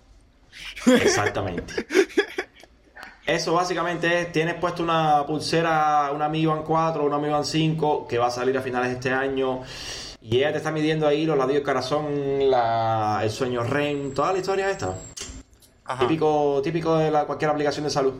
Exactamente. 1.02 1.86
Eso 3.26 3.54
básicamente 3.54 4.22
es, 4.22 4.32
tienes 4.32 4.56
puesto 4.56 4.84
una 4.84 5.26
pulsera, 5.26 6.12
una 6.14 6.28
Mi 6.28 6.46
Band 6.46 6.64
4 6.66 7.06
una 7.06 7.18
Mi 7.18 7.30
Band 7.30 7.46
5 7.46 8.08
que 8.08 8.18
va 8.18 8.28
a 8.28 8.32
salir 8.32 8.58
a 8.58 8.62
finales 8.62 8.90
de 8.90 8.96
este 8.96 9.12
año 9.12 9.62
y 10.22 10.38
ella 10.38 10.52
te 10.52 10.58
está 10.58 10.72
midiendo 10.72 11.08
ahí 11.08 11.26
los 11.26 11.38
latidos 11.38 11.56
del 11.56 11.64
corazón, 11.64 12.50
la, 12.50 13.20
el 13.24 13.30
sueño 13.30 13.64
REM, 13.64 14.14
toda 14.14 14.32
la 14.32 14.40
historia 14.40 14.70
esta. 14.70 14.98
Ajá. 15.84 16.00
Típico, 16.00 16.62
típico 16.64 16.98
de 16.98 17.12
la, 17.12 17.26
cualquier 17.26 17.52
aplicación 17.52 17.84
de 17.84 17.92
salud. 17.92 18.14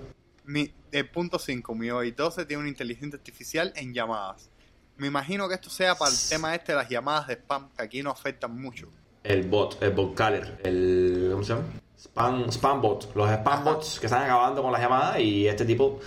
Mi, 0.44 0.70
el 0.92 1.10
punto 1.10 1.40
5, 1.40 1.76
mi 1.76 1.90
OI 1.90 2.12
12 2.12 2.46
tiene 2.46 2.60
una 2.60 2.70
inteligencia 2.70 3.18
artificial 3.18 3.72
en 3.78 3.94
llamadas. 3.94 4.50
Me 4.98 5.08
imagino 5.08 5.48
que 5.48 5.56
esto 5.56 5.70
sea 5.70 5.96
para 5.96 6.12
el 6.12 6.18
tema 6.30 6.54
este 6.56 6.74
de 6.74 6.78
las 6.78 6.90
llamadas 6.90 7.28
de 7.28 7.36
spam, 7.36 7.70
que 7.76 7.84
aquí 7.84 8.04
no 8.04 8.12
afectan 8.12 8.60
mucho. 8.62 8.90
El 9.24 9.48
bot, 9.48 9.82
el 9.82 9.92
bot 9.92 10.14
caller, 10.14 10.60
el... 10.64 11.30
¿Cómo 11.32 11.44
se 11.44 11.54
llama? 11.54 11.66
Spam, 12.04 12.50
spam 12.52 12.82
bot. 12.82 13.16
Los 13.16 13.30
spam 13.30 13.64
bots 13.64 14.00
que 14.00 14.08
están 14.08 14.24
acabando 14.24 14.62
con 14.62 14.72
las 14.72 14.82
llamadas 14.82 15.20
y 15.20 15.48
este 15.48 15.66
tipo 15.66 16.00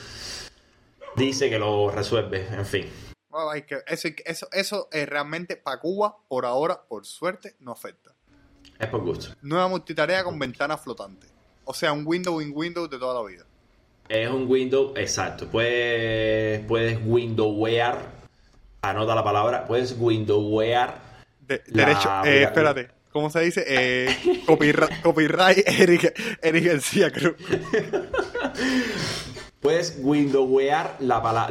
dice 1.17 1.49
que 1.49 1.59
lo 1.59 1.91
resuelve, 1.91 2.47
en 2.53 2.67
fin. 2.67 2.87
Bueno, 3.29 3.51
hay 3.51 3.63
que- 3.63 3.83
eso, 3.87 4.09
eso, 4.25 4.49
eso 4.53 4.89
eh, 4.93 5.07
realmente 5.07 5.57
para 5.57 5.79
Cuba, 5.81 6.17
por 6.29 6.45
ahora, 6.47 6.81
por 6.89 7.07
suerte, 7.07 7.57
no 7.61 7.73
afecta. 7.73 8.13
Es 8.79 8.89
por 8.89 9.03
gusto. 9.03 9.35
Nueva 9.43 9.69
multitarea 9.69 10.23
con 10.23 10.39
ventana 10.39 10.77
flotante. 10.77 11.27
O 11.65 11.73
sea, 11.75 11.93
un 11.93 12.07
window 12.07 12.41
in 12.41 12.53
window 12.55 12.87
de 12.89 12.99
toda 12.99 13.21
la 13.23 13.27
vida. 13.29 13.45
Es 14.09 14.29
un 14.31 14.49
window, 14.49 14.93
exacto. 14.97 15.49
Puedes, 15.49 16.65
puedes 16.67 16.99
windowwear, 17.05 17.99
anota 18.83 19.15
la 19.15 19.25
palabra, 19.25 19.65
puedes 19.67 19.97
windowwear. 19.99 21.01
De- 21.41 21.63
derecho, 21.67 22.09
eh, 22.25 22.43
espérate, 22.45 22.91
¿cómo 23.17 23.31
se 23.31 23.41
dice? 23.41 23.65
Eh, 23.67 24.43
copyright, 24.45 25.01
copyright 25.01 25.59
Eric, 25.67 26.15
Eric 26.43 26.65
García 26.67 27.11
Cruz. 27.11 27.35
Puedes 29.59 29.99
windowwear 30.03 30.97
la, 31.01 31.49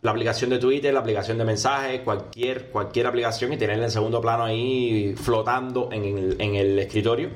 la, 0.00 0.10
aplicación 0.10 0.50
de 0.50 0.58
Twitter, 0.60 0.94
la 0.94 1.00
aplicación 1.00 1.36
de 1.36 1.44
mensajes, 1.44 2.02
cualquier, 2.02 2.70
cualquier 2.70 3.08
aplicación 3.08 3.52
y 3.52 3.56
tenerla 3.56 3.86
en 3.86 3.90
segundo 3.90 4.20
plano 4.20 4.44
ahí 4.44 5.16
flotando 5.16 5.88
en 5.90 6.54
el, 6.54 6.78
escritorio 6.78 7.30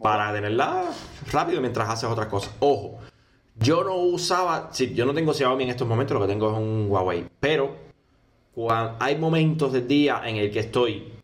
para 0.00 0.32
tenerla 0.32 0.90
rápido 1.30 1.60
mientras 1.60 1.88
haces 1.88 2.10
otras 2.10 2.26
cosas. 2.26 2.52
Ojo, 2.58 2.98
yo 3.60 3.84
no 3.84 3.94
usaba, 3.94 4.70
sí, 4.72 4.92
yo 4.92 5.06
no 5.06 5.14
tengo 5.14 5.32
Xiaomi 5.32 5.62
en 5.62 5.70
estos 5.70 5.86
momentos, 5.86 6.18
lo 6.18 6.26
que 6.26 6.32
tengo 6.32 6.50
es 6.50 6.58
un 6.58 6.88
Huawei, 6.90 7.28
pero 7.38 7.76
hay 8.98 9.16
momentos 9.16 9.72
del 9.72 9.86
día 9.86 10.20
en 10.26 10.36
el 10.36 10.50
que 10.50 10.58
estoy 10.58 11.21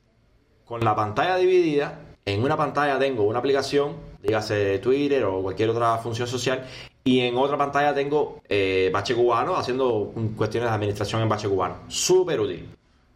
con 0.69 0.85
la 0.85 0.95
pantalla 0.95 1.37
dividida, 1.37 1.99
en 2.27 2.43
una 2.43 2.55
pantalla 2.55 2.99
tengo 2.99 3.23
una 3.23 3.39
aplicación, 3.39 3.97
dígase 4.23 4.79
Twitter 4.81 5.25
o 5.25 5.41
cualquier 5.41 5.71
otra 5.71 5.97
función 5.97 6.29
social, 6.29 6.67
y 7.03 7.21
en 7.21 7.39
otra 7.39 7.57
pantalla 7.57 7.95
tengo 7.95 8.43
eh, 8.47 8.91
Bache 8.93 9.15
Cubano 9.15 9.57
haciendo 9.57 10.13
cuestiones 10.37 10.69
de 10.69 10.75
administración 10.75 11.23
en 11.23 11.29
Bache 11.31 11.49
Cubano. 11.49 11.79
Súper 11.89 12.39
útil, 12.39 12.69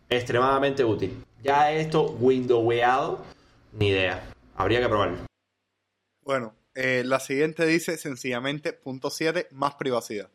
extremadamente 0.09 0.83
útil. 0.83 1.23
Ya 1.43 1.71
esto 1.71 2.13
windowweado, 2.19 3.19
ni 3.73 3.89
idea. 3.89 4.33
Habría 4.57 4.81
que 4.81 4.89
probarlo. 4.89 5.19
Bueno, 6.25 6.55
eh, 6.75 7.03
la 7.05 7.21
siguiente 7.21 7.67
dice 7.67 7.99
sencillamente, 7.99 8.73
punto 8.73 9.11
7, 9.11 9.49
más 9.51 9.75
privacidad. 9.75 10.31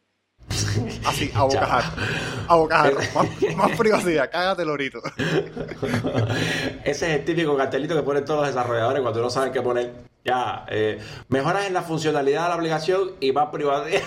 Así, 1.05 1.31
a 1.33 1.43
bocajarro. 1.43 2.01
A 2.47 2.55
bocajarro. 2.55 2.97
Más, 3.15 3.55
más 3.55 3.77
privacidad, 3.77 4.29
cágate 4.31 4.65
lorito. 4.65 5.01
Ese 6.83 6.85
es 6.85 7.19
el 7.19 7.25
típico 7.25 7.55
cartelito 7.57 7.95
que 7.95 8.03
ponen 8.03 8.25
todos 8.25 8.41
los 8.41 8.47
desarrolladores 8.55 9.01
cuando 9.01 9.21
no 9.21 9.29
saben 9.29 9.51
qué 9.51 9.61
poner. 9.61 9.93
Ya, 10.23 10.65
eh, 10.69 10.99
mejoras 11.29 11.67
en 11.67 11.73
la 11.73 11.81
funcionalidad 11.81 12.43
de 12.43 12.49
la 12.49 12.55
aplicación 12.55 13.11
y 13.19 13.31
más 13.31 13.49
privacidad. 13.49 14.01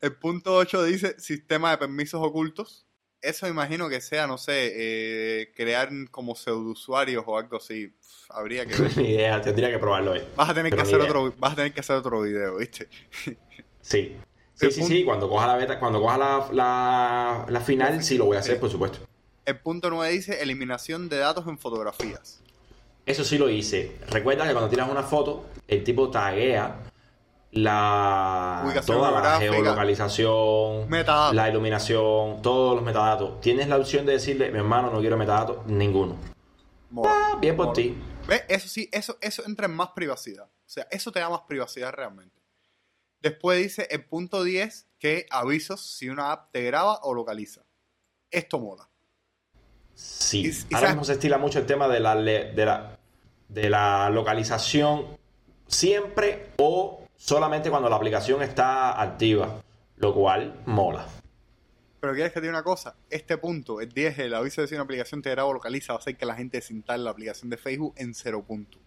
El 0.00 0.14
punto 0.16 0.56
8 0.56 0.84
dice 0.84 1.18
sistema 1.18 1.70
de 1.70 1.78
permisos 1.78 2.20
ocultos. 2.24 2.86
Eso 3.20 3.46
imagino 3.46 3.88
que 3.88 4.00
sea, 4.00 4.26
no 4.26 4.36
sé, 4.36 4.72
eh, 4.74 5.52
crear 5.54 5.88
como 6.10 6.34
pseudousuarios 6.34 7.22
o 7.24 7.38
algo 7.38 7.58
así. 7.58 7.94
Habría 8.28 8.66
que 8.66 8.74
ver. 8.82 8.96
Ni 8.98 9.10
idea, 9.10 9.40
tendría 9.40 9.70
que 9.70 9.78
probarlo 9.78 10.12
hoy. 10.12 10.22
Vas 10.34 10.50
a 10.50 10.54
tener 10.54 10.72
que 10.72 10.76
Pero 10.76 10.88
hacer 10.88 10.98
idea. 10.98 11.08
otro, 11.08 11.34
vas 11.38 11.52
a 11.52 11.56
tener 11.56 11.72
que 11.72 11.80
hacer 11.80 11.96
otro 11.96 12.20
video, 12.22 12.56
¿viste? 12.56 12.88
Sí. 13.82 14.16
Sí, 14.54 14.70
sí, 14.70 14.80
punto- 14.80 14.94
sí, 14.94 15.04
cuando 15.04 15.28
coja 15.28 15.46
la 15.46 15.56
beta, 15.56 15.78
cuando 15.78 16.00
coja 16.00 16.16
la, 16.18 16.46
la, 16.52 17.46
la 17.48 17.60
final, 17.60 18.02
sí 18.02 18.16
lo 18.16 18.24
voy 18.26 18.36
a 18.36 18.40
hacer, 18.40 18.58
por 18.60 18.70
supuesto. 18.70 18.98
El 19.44 19.58
punto 19.58 19.90
9 19.90 20.12
dice 20.12 20.40
eliminación 20.42 21.08
de 21.08 21.18
datos 21.18 21.46
en 21.48 21.58
fotografías. 21.58 22.40
Eso 23.04 23.24
sí 23.24 23.36
lo 23.38 23.48
hice. 23.50 23.96
Recuerda 24.08 24.46
que 24.46 24.52
cuando 24.52 24.70
tiras 24.70 24.88
una 24.88 25.02
foto, 25.02 25.46
el 25.66 25.82
tipo 25.82 26.10
taguea 26.10 26.76
la 27.50 28.62
Ubicación 28.64 28.96
toda 28.96 29.10
la 29.10 29.38
geolocalización, 29.38 30.88
metadatos. 30.88 31.34
la 31.34 31.48
iluminación, 31.50 32.40
todos 32.42 32.76
los 32.76 32.84
metadatos. 32.84 33.40
Tienes 33.40 33.68
la 33.68 33.76
opción 33.76 34.06
de 34.06 34.12
decirle, 34.12 34.50
mi 34.50 34.58
hermano, 34.58 34.90
no 34.90 35.00
quiero 35.00 35.16
metadatos, 35.16 35.66
ninguno. 35.66 36.16
Ah, 37.04 37.36
bien 37.40 37.56
por 37.56 37.72
ti. 37.72 37.96
¿Ves? 38.26 38.44
Eso 38.48 38.68
sí, 38.68 38.88
eso, 38.92 39.18
eso 39.20 39.42
entra 39.46 39.66
en 39.66 39.74
más 39.74 39.88
privacidad. 39.90 40.44
O 40.44 40.68
sea, 40.72 40.86
eso 40.90 41.10
te 41.12 41.20
da 41.20 41.28
más 41.28 41.40
privacidad 41.42 41.92
realmente. 41.92 42.40
Después 43.22 43.58
dice 43.62 43.86
el 43.90 44.04
punto 44.04 44.42
10 44.42 44.88
que 44.98 45.26
avisos 45.30 45.80
si 45.80 46.08
una 46.08 46.32
app 46.32 46.50
te 46.52 46.62
graba 46.62 46.98
o 47.02 47.14
localiza. 47.14 47.62
Esto 48.30 48.58
mola. 48.58 48.88
Sí. 49.94 50.50
Y- 50.68 50.74
Ahora 50.74 50.88
mismo 50.88 51.04
se 51.04 51.12
estila 51.12 51.38
mucho 51.38 51.58
el 51.60 51.66
tema 51.66 51.86
de 51.88 52.00
la, 52.00 52.16
de 52.16 52.64
la, 52.66 52.98
de 53.48 53.70
la 53.70 54.10
localización 54.10 55.16
siempre 55.68 56.50
o 56.58 57.06
solamente 57.16 57.70
cuando 57.70 57.88
la 57.88 57.96
aplicación 57.96 58.42
está 58.42 59.00
activa, 59.00 59.62
lo 59.96 60.14
cual 60.14 60.60
mola. 60.66 61.06
Pero 62.00 62.14
quieres 62.14 62.32
que 62.32 62.40
te 62.40 62.46
diga 62.46 62.54
una 62.58 62.64
cosa, 62.64 62.96
este 63.08 63.38
punto, 63.38 63.80
el 63.80 63.92
10, 63.92 64.18
el 64.18 64.34
aviso 64.34 64.60
de 64.60 64.66
si 64.66 64.74
una 64.74 64.82
aplicación 64.82 65.22
te 65.22 65.30
graba 65.30 65.48
o 65.48 65.52
localiza, 65.52 65.92
va 65.92 65.98
a 65.98 66.00
hacer 66.00 66.16
que 66.16 66.26
la 66.26 66.34
gente 66.34 66.56
desinstale 66.56 67.04
la 67.04 67.10
aplicación 67.10 67.48
de 67.48 67.56
Facebook 67.56 67.94
en 67.96 68.12
cero 68.14 68.42
punto. 68.44 68.78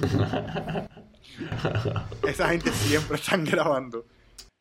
Esa 2.28 2.48
gente 2.48 2.72
siempre 2.72 3.16
están 3.16 3.44
grabando. 3.44 4.06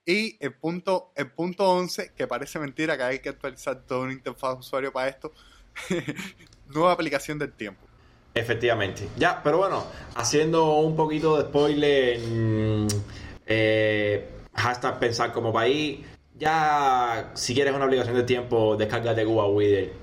Y 0.05 0.37
el 0.43 0.53
punto, 0.53 1.11
el 1.15 1.31
punto 1.31 1.69
11, 1.69 2.11
que 2.15 2.27
parece 2.27 2.59
mentira 2.59 2.97
que 2.97 3.03
hay 3.03 3.19
que 3.19 3.29
actualizar 3.29 3.83
toda 3.85 4.01
una 4.01 4.13
interfaz 4.13 4.55
de 4.55 4.59
usuario 4.59 4.91
para 4.91 5.07
esto, 5.07 5.31
nueva 6.67 6.91
aplicación 6.91 7.39
del 7.39 7.53
tiempo. 7.53 7.87
Efectivamente. 8.33 9.07
Ya, 9.15 9.41
pero 9.43 9.59
bueno, 9.59 9.85
haciendo 10.15 10.73
un 10.79 10.95
poquito 10.95 11.37
de 11.37 11.43
spoiler, 11.43 12.19
mm, 12.19 12.87
eh, 13.45 14.29
hashtag 14.55 14.99
pensar 14.99 15.31
como 15.31 15.53
país. 15.53 15.99
Ya, 16.35 17.31
si 17.35 17.53
quieres 17.53 17.73
una 17.73 17.85
aplicación 17.85 18.15
de 18.15 18.23
tiempo, 18.23 18.75
descárgate 18.75 19.23
Cuba 19.23 19.47
Wither. 19.47 19.93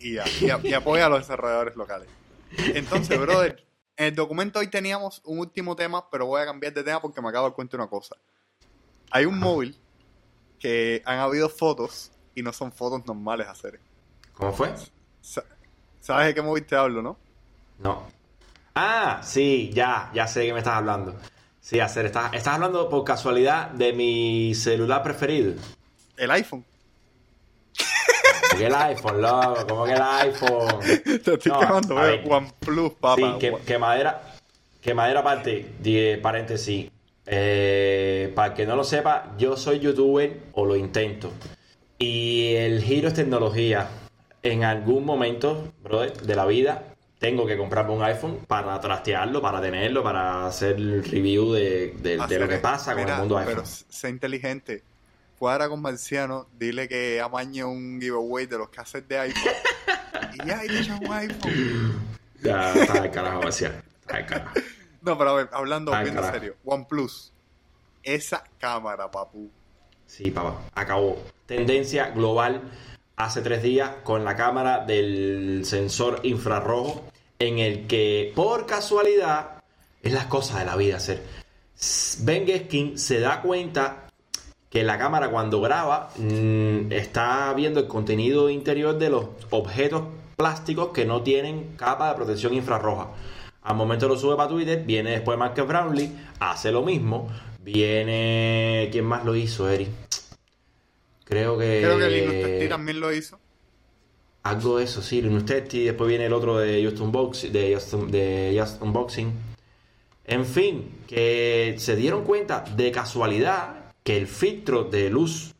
Y, 0.00 0.14
ya, 0.14 0.24
y, 0.40 0.68
y 0.68 0.72
apoya 0.72 1.06
a 1.06 1.08
los 1.08 1.20
desarrolladores 1.20 1.76
locales. 1.76 2.08
Entonces, 2.74 3.20
brother, 3.20 3.65
En 3.96 4.06
el 4.06 4.14
documento 4.14 4.58
hoy 4.58 4.68
teníamos 4.68 5.22
un 5.24 5.38
último 5.38 5.74
tema, 5.74 6.08
pero 6.10 6.26
voy 6.26 6.42
a 6.42 6.44
cambiar 6.46 6.72
de 6.74 6.84
tema 6.84 7.00
porque 7.00 7.20
me 7.22 7.28
acabo 7.28 7.44
de 7.46 7.50
dar 7.50 7.54
cuenta 7.56 7.76
de 7.76 7.82
una 7.82 7.90
cosa. 7.90 8.16
Hay 9.10 9.24
un 9.24 9.38
móvil 9.38 9.76
que 10.58 11.02
han 11.06 11.18
habido 11.18 11.48
fotos 11.48 12.10
y 12.34 12.42
no 12.42 12.52
son 12.52 12.72
fotos 12.72 13.06
normales 13.06 13.46
hacer. 13.48 13.80
¿Cómo 14.34 14.52
fue? 14.52 14.74
Sa- 15.22 15.44
¿Sabes 16.00 16.26
de 16.26 16.34
qué 16.34 16.42
móvil 16.42 16.66
te 16.66 16.76
hablo, 16.76 17.00
no? 17.02 17.16
No. 17.78 18.06
Ah, 18.74 19.20
sí, 19.24 19.70
ya, 19.72 20.10
ya 20.12 20.26
sé 20.26 20.40
de 20.40 20.46
qué 20.46 20.52
me 20.52 20.58
estás 20.58 20.74
hablando. 20.74 21.16
Sí, 21.60 21.80
hacer, 21.80 22.06
estás, 22.06 22.34
estás 22.34 22.54
hablando 22.54 22.88
por 22.90 23.02
casualidad 23.04 23.70
de 23.70 23.92
mi 23.94 24.54
celular 24.54 25.02
preferido. 25.02 25.54
El 26.18 26.30
iPhone. 26.32 26.64
¿Cómo 28.56 28.58
que 28.58 28.66
el 28.66 28.74
iPhone, 28.74 29.22
loco? 29.22 29.66
¿Cómo 29.68 29.84
que 29.84 29.92
el 29.92 30.02
iPhone? 30.02 30.80
Te 31.24 31.34
estoy 31.34 31.52
No, 31.52 31.58
veo. 31.94 32.02
ver. 32.02 32.24
OnePlus, 32.28 32.92
papá. 32.94 33.16
Sí, 33.16 33.38
que, 33.38 33.54
que 33.66 33.78
madera, 33.78 34.34
que 34.80 34.94
madera 34.94 35.20
aparte, 35.20 35.72
paréntesis. 36.22 36.90
Eh, 37.26 38.32
para 38.34 38.48
el 38.48 38.54
que 38.54 38.66
no 38.66 38.76
lo 38.76 38.84
sepa, 38.84 39.34
yo 39.36 39.56
soy 39.56 39.80
youtuber 39.80 40.38
o 40.52 40.64
lo 40.64 40.76
intento. 40.76 41.30
Y 41.98 42.54
el 42.54 42.82
giro 42.82 43.08
es 43.08 43.14
tecnología. 43.14 43.88
En 44.42 44.62
algún 44.62 45.04
momento, 45.04 45.72
brother, 45.82 46.12
de 46.20 46.36
la 46.36 46.46
vida, 46.46 46.84
tengo 47.18 47.46
que 47.46 47.56
comprarme 47.56 47.94
un 47.94 48.02
iPhone 48.02 48.38
para 48.46 48.78
trastearlo, 48.80 49.40
para 49.42 49.60
tenerlo, 49.60 50.04
para 50.04 50.46
hacer 50.46 50.76
el 50.76 51.02
review 51.04 51.52
de, 51.52 51.94
de- 52.00 52.16
de 52.16 52.22
Hacer- 52.22 52.40
lo 52.40 52.48
que 52.48 52.58
pasa 52.58 52.92
con 52.94 53.02
Mira, 53.02 53.14
el 53.14 53.20
mundo 53.20 53.38
iPhone. 53.38 53.54
Pero 53.56 53.66
sé 53.66 54.08
inteligente. 54.08 54.82
Cuadra 55.38 55.68
con 55.68 55.82
Marciano, 55.82 56.46
dile 56.58 56.88
que 56.88 57.20
amañe 57.20 57.62
un 57.62 58.00
giveaway 58.00 58.46
de 58.46 58.58
los 58.58 58.70
cassettes 58.70 59.08
de 59.08 59.18
iPhone. 59.18 59.52
y 60.34 60.46
ya, 60.46 60.64
y 60.64 60.68
te 60.68 60.92
un 60.92 61.12
iPhone. 61.12 62.16
Ya, 62.42 62.74
está 62.74 63.10
carajo. 63.10 63.48
Está 63.48 64.18
el 64.18 64.26
carajo. 64.26 64.54
No, 65.02 65.16
pero 65.18 65.30
a 65.30 65.34
ver, 65.34 65.50
hablando 65.52 65.94
Ay, 65.94 66.04
bien 66.04 66.18
en 66.18 66.32
serio. 66.32 66.56
OnePlus. 66.64 67.32
Esa 68.02 68.44
cámara, 68.58 69.10
papu. 69.10 69.50
Sí, 70.06 70.30
papá, 70.30 70.62
acabó. 70.74 71.22
Tendencia 71.46 72.10
global 72.10 72.62
hace 73.16 73.40
tres 73.42 73.62
días 73.62 73.90
con 74.04 74.24
la 74.24 74.36
cámara 74.36 74.84
del 74.84 75.62
sensor 75.64 76.20
infrarrojo 76.22 77.04
en 77.38 77.58
el 77.58 77.86
que 77.86 78.32
por 78.34 78.66
casualidad 78.66 79.62
es 80.02 80.12
las 80.12 80.26
cosas 80.26 80.60
de 80.60 80.64
la 80.64 80.76
vida 80.76 80.96
hacer. 80.96 81.22
Ben 82.20 82.46
Geskin 82.46 82.98
se 82.98 83.20
da 83.20 83.42
cuenta 83.42 84.05
que 84.70 84.82
la 84.84 84.98
cámara 84.98 85.30
cuando 85.30 85.60
graba 85.60 86.10
mm, 86.16 86.92
está 86.92 87.52
viendo 87.54 87.80
el 87.80 87.86
contenido 87.86 88.50
interior 88.50 88.98
de 88.98 89.10
los 89.10 89.26
objetos 89.50 90.02
plásticos 90.36 90.88
que 90.88 91.04
no 91.04 91.22
tienen 91.22 91.76
capa 91.76 92.10
de 92.10 92.14
protección 92.16 92.54
infrarroja. 92.54 93.08
Al 93.62 93.76
momento 93.76 94.06
lo 94.06 94.16
sube 94.16 94.36
para 94.36 94.48
Twitter, 94.48 94.84
viene 94.84 95.10
después 95.10 95.38
Marcus 95.38 95.66
Brownlee, 95.66 96.12
hace 96.38 96.70
lo 96.70 96.82
mismo. 96.82 97.28
Viene. 97.62 98.88
¿Quién 98.92 99.04
más 99.06 99.24
lo 99.24 99.34
hizo, 99.34 99.68
Eri? 99.68 99.88
Creo 101.24 101.58
que. 101.58 101.80
Creo 101.82 101.98
que 101.98 102.58
Tips 102.60 102.68
también 102.70 103.00
lo 103.00 103.12
hizo. 103.12 103.40
Algo 104.44 104.78
de 104.78 104.84
eso, 104.84 105.02
sí, 105.02 105.20
Tech 105.44 105.66
Tips, 105.66 105.86
Después 105.86 106.08
viene 106.08 106.26
el 106.26 106.32
otro 106.32 106.58
de 106.58 106.84
Just 106.84 107.00
Unboxing. 107.00 107.52
De 107.52 107.74
Just, 107.74 107.94
de 107.94 108.56
Just 108.56 108.80
Unboxing. 108.80 109.32
En 110.26 110.46
fin, 110.46 111.00
que 111.08 111.74
se 111.78 111.96
dieron 111.96 112.22
cuenta 112.22 112.64
de 112.76 112.92
casualidad 112.92 113.85
que 114.06 114.16
el 114.16 114.28
filtro 114.28 114.84
de 114.84 115.10
luz 115.10 115.52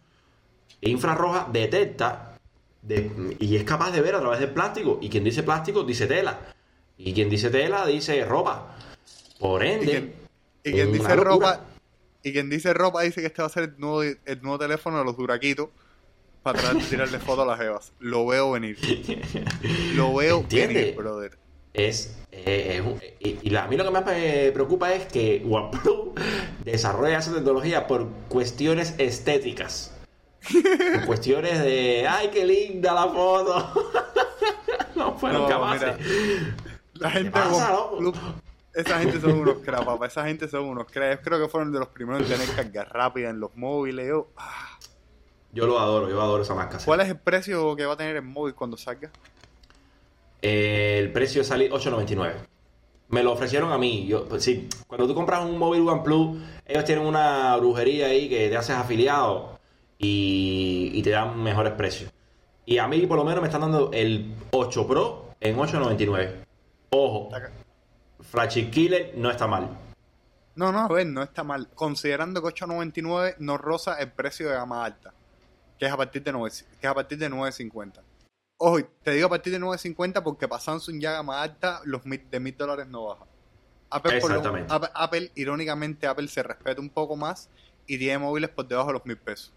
infrarroja 0.80 1.48
detecta 1.52 2.38
de- 2.80 3.36
y 3.40 3.56
es 3.56 3.64
capaz 3.64 3.90
de 3.90 4.00
ver 4.00 4.14
a 4.14 4.20
través 4.20 4.38
del 4.38 4.50
plástico. 4.50 4.98
Y 5.02 5.08
quien 5.08 5.24
dice 5.24 5.42
plástico 5.42 5.82
dice 5.82 6.06
tela. 6.06 6.38
Y 6.96 7.12
quien 7.12 7.28
dice 7.28 7.50
tela 7.50 7.84
dice 7.84 8.24
ropa. 8.24 8.76
Por 9.40 9.64
Y 9.64 9.68
ende, 9.68 9.86
quien, 9.86 10.14
y 10.62 10.72
quien 10.72 10.92
dice 10.92 11.08
locura. 11.16 11.24
ropa. 11.24 11.60
Y 12.22 12.32
quien 12.32 12.48
dice 12.48 12.72
ropa 12.72 13.02
dice 13.02 13.20
que 13.20 13.26
este 13.26 13.42
va 13.42 13.46
a 13.46 13.50
ser 13.50 13.64
el 13.64 13.74
nuevo, 13.78 14.02
el 14.02 14.42
nuevo 14.42 14.58
teléfono 14.60 14.98
de 15.00 15.04
los 15.04 15.16
duraquitos 15.16 15.68
para 16.44 16.60
tratar 16.60 16.80
de 16.80 16.88
tirarle 16.88 17.18
fotos 17.18 17.42
a 17.42 17.46
las 17.48 17.60
evas. 17.60 17.92
Lo 17.98 18.24
veo 18.26 18.52
venir. 18.52 18.78
Lo 19.96 20.14
veo 20.14 20.44
venir, 20.48 20.94
brother. 20.94 21.36
Es, 21.76 22.16
eh, 22.32 22.76
es 22.78 22.80
un- 22.86 23.00
y, 23.20 23.38
y 23.42 23.50
la- 23.50 23.64
a 23.64 23.68
mí 23.68 23.76
lo 23.76 23.84
que 23.84 23.90
más 23.90 24.04
me 24.06 24.50
preocupa 24.52 24.92
es 24.92 25.06
que 25.06 25.44
OnePlus 25.48 26.10
desarrolla 26.64 27.18
esa 27.18 27.32
tecnología 27.34 27.86
por 27.86 28.08
cuestiones 28.28 28.94
estéticas. 28.98 29.92
Por 30.94 31.06
cuestiones 31.06 31.60
de, 31.62 32.06
ay, 32.08 32.30
qué 32.32 32.44
linda 32.44 32.92
la 32.94 33.06
foto. 33.08 33.72
no 34.96 35.16
fueron 35.18 35.42
No, 35.42 35.48
capaces. 35.48 35.96
mira. 35.98 36.54
La 36.94 37.10
gente 37.10 37.30
¿Qué 37.30 37.38
pasa, 37.38 37.76
esa 38.74 38.98
gente 39.00 39.20
son 39.20 39.32
unos 39.40 39.58
crap, 39.64 39.84
papá. 39.84 40.06
Esa 40.06 40.24
gente 40.26 40.48
son 40.48 40.64
unos 40.64 40.86
crap. 40.90 41.18
Yo 41.18 41.22
creo 41.22 41.40
que 41.40 41.48
fueron 41.48 41.72
de 41.72 41.78
los 41.78 41.88
primeros 41.88 42.22
en 42.22 42.38
tener 42.38 42.54
carga 42.54 42.84
rápida 42.84 43.30
en 43.30 43.40
los 43.40 43.54
móviles. 43.56 44.06
Yo, 44.08 44.28
ah. 44.36 44.78
Yo 45.52 45.66
lo 45.66 45.78
adoro, 45.78 46.08
yo 46.10 46.20
adoro 46.20 46.42
esa 46.42 46.54
marca. 46.54 46.78
¿Cuál 46.84 47.00
es 47.00 47.08
el 47.08 47.18
precio 47.18 47.74
que 47.76 47.86
va 47.86 47.94
a 47.94 47.96
tener 47.96 48.16
el 48.16 48.22
móvil 48.22 48.54
cuando 48.54 48.76
salga? 48.76 49.10
Eh, 50.42 50.98
el 50.98 51.12
precio 51.12 51.42
sale 51.44 51.70
8.99. 51.70 52.34
Me 53.08 53.22
lo 53.22 53.32
ofrecieron 53.32 53.72
a 53.72 53.78
mí. 53.78 54.06
Yo, 54.06 54.28
pues, 54.28 54.42
sí, 54.42 54.68
cuando 54.86 55.06
tú 55.06 55.14
compras 55.14 55.44
un 55.44 55.58
móvil 55.58 55.88
OnePlus, 55.88 56.38
ellos 56.66 56.84
tienen 56.84 57.06
una 57.06 57.56
brujería 57.56 58.06
ahí 58.06 58.28
que 58.28 58.48
te 58.48 58.56
haces 58.56 58.76
afiliado 58.76 59.58
y, 59.98 60.90
y 60.94 61.02
te 61.02 61.10
dan 61.10 61.42
mejores 61.42 61.72
precios. 61.74 62.12
Y 62.64 62.78
a 62.78 62.88
mí 62.88 63.06
por 63.06 63.16
lo 63.16 63.24
menos 63.24 63.40
me 63.40 63.46
están 63.46 63.60
dando 63.60 63.92
el 63.92 64.34
8 64.50 64.86
Pro 64.88 65.26
en 65.40 65.56
8.99. 65.56 66.46
Ojo, 66.90 67.30
Flashy 68.20 68.70
Killer 68.70 69.12
no 69.16 69.30
está 69.30 69.46
mal. 69.46 69.68
No, 70.56 70.72
no, 70.72 70.80
a 70.80 70.88
ver, 70.88 71.06
no 71.06 71.22
está 71.22 71.44
mal. 71.44 71.68
Considerando 71.74 72.42
que 72.42 72.48
8.99 72.48 73.36
no 73.38 73.58
roza 73.58 74.00
el 74.00 74.10
precio 74.10 74.48
de 74.48 74.54
gama 74.54 74.84
alta, 74.84 75.12
que 75.78 75.86
es 75.86 75.92
a 75.92 75.96
partir 75.96 76.22
de 76.22 76.32
9, 76.32 76.54
que 76.80 76.86
es 76.86 76.90
a 76.90 76.94
partir 76.94 77.18
de 77.18 77.30
9.50. 77.30 78.00
Ojo, 78.58 78.78
te 79.02 79.10
digo 79.12 79.26
a 79.26 79.30
partir 79.30 79.52
de 79.52 79.58
9.50 79.60 80.22
porque 80.22 80.48
para 80.48 80.60
Samsung 80.60 81.00
ya 81.00 81.12
gama 81.12 81.42
alta 81.42 81.80
los 81.84 82.04
mil- 82.06 82.28
de 82.30 82.40
mil 82.40 82.56
dólares 82.56 82.86
no 82.86 83.06
baja. 83.06 83.24
Apple, 83.90 84.20
por 84.20 84.30
lo- 84.30 84.36
Exactamente. 84.36 84.72
Apple, 84.72 84.88
Apple, 84.94 85.32
irónicamente, 85.34 86.06
Apple 86.06 86.28
se 86.28 86.42
respeta 86.42 86.80
un 86.80 86.88
poco 86.90 87.16
más 87.16 87.50
y 87.86 87.98
tiene 87.98 88.18
móviles 88.18 88.50
por 88.50 88.66
debajo 88.66 88.88
de 88.88 88.92
los 88.94 89.06
mil 89.06 89.18
pesos. 89.18 89.52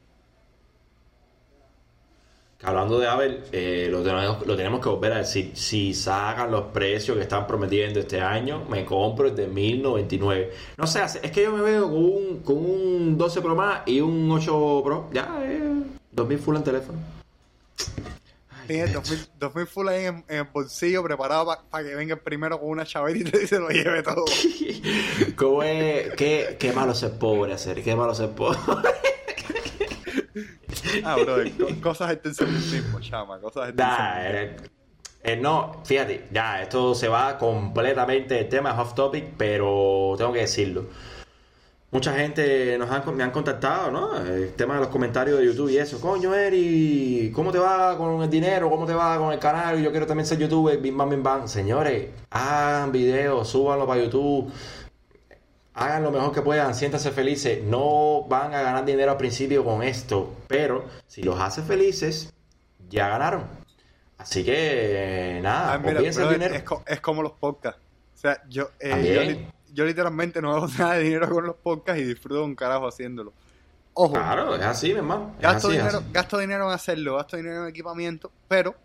Hablando 2.61 2.99
de 2.99 3.07
Apple, 3.07 3.43
eh, 3.53 3.87
lo, 3.89 4.03
tenemos, 4.03 4.45
lo 4.45 4.57
tenemos 4.57 4.81
que 4.81 4.89
volver 4.89 5.13
a 5.13 5.17
decir. 5.19 5.55
Si 5.55 5.93
sacan 5.93 6.51
los 6.51 6.65
precios 6.65 7.15
que 7.15 7.23
están 7.23 7.47
prometiendo 7.47 8.01
este 8.01 8.19
año, 8.19 8.65
me 8.65 8.83
compro 8.83 9.27
el 9.27 9.35
de 9.35 9.47
1099. 9.47 10.51
No 10.77 10.85
sé, 10.85 11.01
es 11.23 11.31
que 11.31 11.43
yo 11.43 11.53
me 11.53 11.61
veo 11.61 11.83
con 11.83 11.95
un, 11.95 12.39
con 12.43 12.57
un 12.57 13.17
12 13.17 13.39
Pro 13.41 13.55
más 13.55 13.83
y 13.85 14.01
un 14.01 14.29
8 14.29 14.81
Pro. 14.83 15.09
Ya, 15.13 15.39
eh, 15.41 15.83
2000 16.11 16.37
full 16.39 16.57
en 16.57 16.63
teléfono. 16.65 16.99
Tienes 18.69 18.93
2000, 18.93 19.27
2000 19.39 19.65
full 19.67 19.87
ahí 19.87 20.05
en, 20.05 20.23
en 20.27 20.37
el 20.37 20.43
bolsillo 20.43 21.01
preparado 21.03 21.57
para 21.71 21.83
que 21.83 21.95
venga 21.95 22.13
el 22.13 22.19
primero 22.19 22.59
con 22.59 22.69
una 22.69 22.85
chaveta 22.85 23.35
y 23.41 23.47
se 23.47 23.57
lo 23.59 23.69
lleve 23.69 24.03
todo. 24.03 24.25
¿Cómo 25.35 25.63
es? 25.63 26.13
¿Qué, 26.13 26.55
qué 26.59 26.71
malo 26.71 26.93
ser 26.93 27.17
pobre 27.17 27.53
hacer, 27.53 27.83
qué 27.83 27.95
malo 27.95 28.13
ser 28.13 28.29
pobre. 28.29 28.59
Ah, 31.03 31.15
brother, 31.15 31.51
co- 31.57 31.81
cosas 31.81 32.09
del 32.09 32.19
tercermundismo, 32.19 32.99
chama, 33.01 33.39
cosas 33.39 33.67
del 33.67 33.75
tercermundismo. 33.75 34.65
eh, 35.23 35.33
eh, 35.33 35.35
no, 35.35 35.81
fíjate, 35.85 36.27
ya, 36.31 36.61
esto 36.61 36.95
se 36.95 37.07
va 37.07 37.37
completamente 37.37 38.35
del 38.35 38.47
tema, 38.49 38.71
es 38.71 38.77
off 38.79 38.93
topic, 38.95 39.25
pero 39.37 40.13
tengo 40.17 40.31
que 40.31 40.39
decirlo. 40.41 40.85
Mucha 41.91 42.13
gente 42.13 42.77
nos 42.77 42.89
han, 42.91 43.15
me 43.15 43.23
han 43.23 43.31
contactado, 43.31 43.89
¿no? 43.89 44.15
El 44.17 44.53
tema 44.53 44.75
de 44.75 44.81
los 44.81 44.89
comentarios 44.89 45.39
de 45.39 45.45
YouTube 45.47 45.69
y 45.71 45.77
eso. 45.77 45.99
Coño, 45.99 46.35
Eri, 46.35 47.31
¿cómo 47.33 47.51
te 47.51 47.57
va 47.57 47.97
con 47.97 48.21
el 48.21 48.29
dinero? 48.29 48.69
¿Cómo 48.69 48.85
te 48.85 48.93
va 48.93 49.17
con 49.17 49.33
el 49.33 49.39
canal? 49.39 49.81
Yo 49.81 49.89
quiero 49.89 50.05
también 50.05 50.27
ser 50.27 50.37
youtuber. 50.37 50.77
Bim, 50.77 50.95
bam, 50.95 51.09
bim, 51.09 51.23
bam. 51.23 51.47
Señores, 51.47 52.09
hagan 52.29 52.91
videos, 52.91 53.47
súbanlo 53.49 53.87
para 53.87 54.03
YouTube. 54.03 54.51
Hagan 55.73 56.03
lo 56.03 56.11
mejor 56.11 56.31
que 56.31 56.41
puedan, 56.43 56.75
siéntanse 56.75 57.09
felices. 57.09 57.63
No 57.63 58.23
van 58.27 58.53
a 58.53 58.61
ganar 58.61 58.85
dinero 58.85 59.11
al 59.11 59.17
principio 59.17 59.63
con 59.63 59.81
esto, 59.81 60.35
pero 60.47 60.85
si 61.07 61.23
los 61.23 61.39
hace 61.39 61.63
felices, 61.63 62.31
ya 62.89 63.07
ganaron. 63.07 63.45
Así 64.19 64.43
que, 64.43 65.39
nada, 65.41 65.73
Ah, 65.73 65.77
mira, 65.79 66.01
brother, 66.01 66.29
dinero. 66.33 66.53
es, 66.53 66.63
co- 66.63 66.83
es 66.85 66.99
como 67.01 67.23
los 67.23 67.31
podcasts. 67.31 67.79
O 68.13 68.17
sea, 68.17 68.43
yo, 68.49 68.69
eh, 68.79 69.39
yo, 69.39 69.49
yo 69.73 69.85
literalmente 69.85 70.41
no 70.41 70.53
hago 70.55 70.67
nada 70.77 70.93
de 70.95 71.03
dinero 71.03 71.29
con 71.29 71.45
los 71.45 71.55
podcasts 71.55 72.01
y 72.01 72.05
disfruto 72.05 72.43
un 72.43 72.55
carajo 72.55 72.87
haciéndolo. 72.87 73.33
Ojo, 73.93 74.13
Claro, 74.13 74.55
es 74.55 74.61
así, 74.61 74.89
mi 74.93 74.97
hermano. 74.99 75.33
Es 75.37 75.43
gasto, 75.43 75.67
así, 75.67 75.77
dinero, 75.77 75.97
así. 75.99 76.07
gasto 76.11 76.37
dinero 76.37 76.65
en 76.67 76.71
hacerlo, 76.71 77.15
gasto 77.17 77.37
dinero 77.37 77.63
en 77.63 77.69
equipamiento, 77.69 78.31
pero 78.47 78.75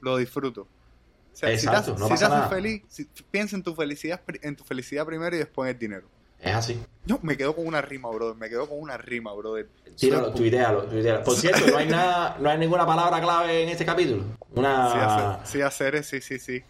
lo 0.00 0.16
disfruto. 0.16 0.62
O 0.62 1.36
sea, 1.36 1.56
si 1.58 1.66
te 1.66 1.72
no 1.72 1.82
si 2.06 2.10
pasa 2.10 2.28
nada. 2.28 2.48
feliz, 2.48 2.82
si- 2.88 3.04
piensa 3.30 3.56
en 3.56 3.62
tu 3.62 3.74
felicidad 3.74 4.20
en 4.42 4.54
tu 4.56 4.64
felicidad 4.64 5.04
primero 5.04 5.34
y 5.34 5.40
después 5.40 5.68
en 5.68 5.74
el 5.74 5.78
dinero. 5.80 6.06
Es 6.40 6.54
así. 6.54 6.80
No, 7.06 7.18
me 7.22 7.36
quedo 7.36 7.54
con 7.56 7.66
una 7.66 7.80
rima, 7.80 8.10
brother. 8.10 8.36
Me 8.36 8.48
quedo 8.48 8.68
con 8.68 8.78
una 8.78 8.96
rima, 8.98 9.32
brother. 9.34 9.68
Tíralo, 9.96 10.26
Soy- 10.26 10.34
tuitealo, 10.36 10.82
tuitealo. 10.84 11.24
Por 11.24 11.34
cierto, 11.36 11.66
no 11.70 11.76
hay 11.78 11.88
nada, 11.88 12.36
no 12.38 12.50
hay 12.50 12.58
ninguna 12.58 12.84
palabra 12.86 13.20
clave 13.20 13.62
en 13.62 13.68
este 13.70 13.84
capítulo. 13.86 14.22
Sí, 14.22 14.58
Una. 14.60 15.34
hacer, 15.34 15.46
sí, 15.46 15.60
hacer, 15.62 16.04
sí, 16.04 16.20
sí, 16.20 16.38
sí. 16.38 16.62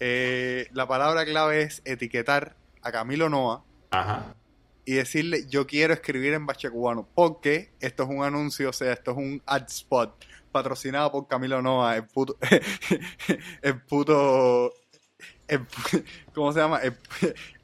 Eh, 0.00 0.68
la 0.72 0.86
palabra 0.88 1.24
clave 1.24 1.62
es 1.62 1.82
etiquetar 1.84 2.56
a 2.82 2.90
Camilo 2.90 3.28
Noa 3.28 3.64
Ajá. 3.90 4.34
y 4.84 4.94
decirle 4.94 5.46
yo 5.48 5.66
quiero 5.66 5.94
escribir 5.94 6.34
en 6.34 6.46
bache 6.46 6.68
cubano 6.68 7.08
porque 7.14 7.72
esto 7.80 8.02
es 8.02 8.08
un 8.08 8.22
anuncio, 8.22 8.70
o 8.70 8.72
sea, 8.72 8.92
esto 8.92 9.12
es 9.12 9.16
un 9.16 9.42
ad 9.46 9.66
spot 9.68 10.24
patrocinado 10.50 11.10
por 11.12 11.26
Camilo 11.26 11.62
Noa, 11.62 11.96
el 11.96 12.06
puto, 12.06 12.36
el 13.62 13.80
puto, 13.82 14.72
el 15.48 15.66
¿cómo 16.34 16.52
se 16.52 16.60
llama? 16.60 16.80
El, 16.80 16.96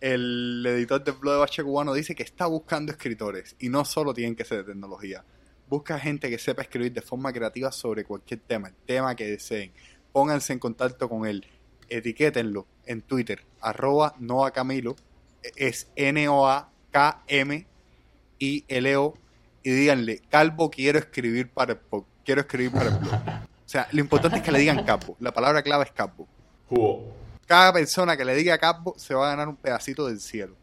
el 0.00 0.66
editor 0.66 1.02
del 1.02 1.14
blog 1.14 1.34
de 1.34 1.40
bache 1.40 1.62
cubano 1.62 1.92
dice 1.94 2.14
que 2.14 2.22
está 2.22 2.46
buscando 2.46 2.92
escritores 2.92 3.56
y 3.58 3.68
no 3.68 3.84
solo 3.84 4.14
tienen 4.14 4.36
que 4.36 4.44
ser 4.44 4.58
de 4.58 4.72
tecnología. 4.72 5.24
Busca 5.68 6.00
gente 6.00 6.28
que 6.28 6.38
sepa 6.38 6.62
escribir 6.62 6.92
de 6.92 7.00
forma 7.00 7.32
creativa 7.32 7.70
sobre 7.70 8.04
cualquier 8.04 8.40
tema, 8.40 8.68
el 8.68 8.74
tema 8.74 9.14
que 9.14 9.30
deseen. 9.30 9.72
Pónganse 10.12 10.52
en 10.52 10.58
contacto 10.58 11.08
con 11.08 11.26
él, 11.26 11.46
etiquétenlo 11.90 12.66
en 12.86 13.02
Twitter, 13.02 13.44
arroba 13.60 14.14
Noa 14.18 14.52
Camilo, 14.52 14.96
es 15.56 15.88
N-O-A-K-M-I-L-O, 15.96 16.34
y 19.62 19.70
díganle, 19.70 20.22
Calvo, 20.30 20.70
quiero 20.70 20.98
escribir 20.98 21.50
para 21.50 21.72
el 21.74 21.80
blog, 21.90 22.06
quiero 22.24 22.40
escribir 22.40 22.72
para 22.72 22.88
el 22.90 22.98
blog. 22.98 23.14
O 23.14 23.68
sea, 23.68 23.86
lo 23.92 24.00
importante 24.00 24.38
es 24.38 24.42
que 24.42 24.52
le 24.52 24.58
digan 24.58 24.84
Calvo, 24.84 25.16
la 25.20 25.32
palabra 25.32 25.62
clave 25.62 25.84
es 25.84 25.92
Calvo. 25.92 26.26
Hugo. 26.70 27.14
Cada 27.46 27.72
persona 27.72 28.16
que 28.16 28.24
le 28.24 28.34
diga 28.34 28.56
Calvo 28.58 28.94
se 28.96 29.14
va 29.14 29.26
a 29.26 29.30
ganar 29.30 29.48
un 29.48 29.56
pedacito 29.56 30.06
del 30.06 30.20
cielo. 30.20 30.56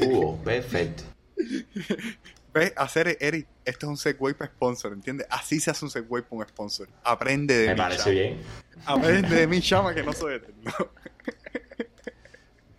Hugo, 0.00 0.38
perfecto. 0.42 1.04
¿Ves? 2.52 2.72
Hacer, 2.76 3.16
Eric, 3.20 3.46
esto 3.64 3.86
es 3.86 3.90
un 3.90 3.96
segway 3.96 4.34
para 4.34 4.50
sponsor, 4.50 4.92
¿entiendes? 4.92 5.26
Así 5.30 5.58
se 5.58 5.70
hace 5.70 5.84
un 5.84 5.90
segway 5.90 6.22
para 6.22 6.36
un 6.42 6.48
sponsor. 6.48 6.88
Aprende 7.02 7.56
de 7.56 7.68
Me 7.68 7.76
parece 7.76 8.00
chama. 8.00 8.10
bien. 8.12 8.40
Aprende 8.84 9.36
de 9.36 9.46
mí, 9.46 9.60
chama, 9.60 9.94
que 9.94 10.02
no 10.02 10.12
soy 10.12 10.34
eterno. 10.34 10.72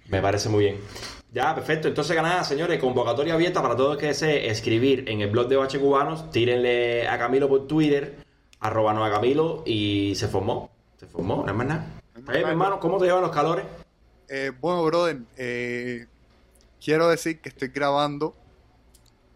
Me 0.08 0.22
parece 0.22 0.50
muy 0.50 0.66
bien. 0.66 0.78
Ya, 1.32 1.56
perfecto. 1.56 1.88
Entonces, 1.88 2.16
nada, 2.18 2.44
señores, 2.44 2.80
convocatoria 2.80 3.34
abierta 3.34 3.64
para 3.64 3.76
todos 3.76 3.98
que 3.98 4.08
deseen 4.08 4.52
escribir 4.52 5.10
en 5.10 5.22
el 5.22 5.32
blog 5.32 5.48
de 5.48 5.56
Bache 5.56 5.80
Cubanos. 5.80 6.30
Tírenle 6.30 7.08
a 7.08 7.18
Camilo 7.18 7.50
por 7.50 7.66
Twitter, 7.66 8.18
arroba 8.60 8.94
no 8.94 9.04
a 9.04 9.10
Camilo, 9.10 9.64
y 9.66 10.14
se 10.16 10.28
formó. 10.28 10.70
Se 11.00 11.08
formó, 11.08 11.44
no 11.44 11.50
es 11.52 11.56
más 11.58 11.66
nada. 11.66 11.88
Eh, 12.16 12.44
mi 12.44 12.52
hermano, 12.52 12.80
¿cómo 12.80 13.00
te 13.00 13.06
llevan 13.06 13.24
los 13.24 13.32
calores? 13.32 13.66
Eh, 14.30 14.52
bueno, 14.62 14.84
brother, 14.84 15.18
eh, 15.36 16.06
quiero 16.84 17.10
decir 17.10 17.40
que 17.42 17.50
estoy 17.50 17.70
grabando 17.70 18.36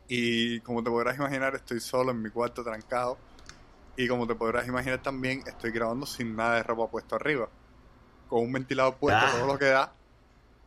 y 0.08 0.60
como 0.62 0.84
te 0.84 0.90
podrás 0.90 1.18
imaginar 1.18 1.56
estoy 1.56 1.80
solo 1.80 2.12
en 2.12 2.22
mi 2.22 2.30
cuarto 2.30 2.64
trancado 2.64 3.18
y 3.96 4.08
como 4.08 4.26
te 4.28 4.36
podrás 4.36 4.68
imaginar 4.68 5.02
también 5.02 5.42
estoy 5.46 5.72
grabando 5.72 6.06
sin 6.06 6.36
nada 6.36 6.56
de 6.56 6.64
ropa 6.64 6.90
puesto 6.90 7.16
arriba, 7.16 7.50
con 8.28 8.44
un 8.44 8.52
ventilador 8.54 8.96
puesto, 8.98 9.26
Ah. 9.26 9.32
todo 9.32 9.48
lo 9.48 9.58
que 9.60 9.66
da 9.66 9.94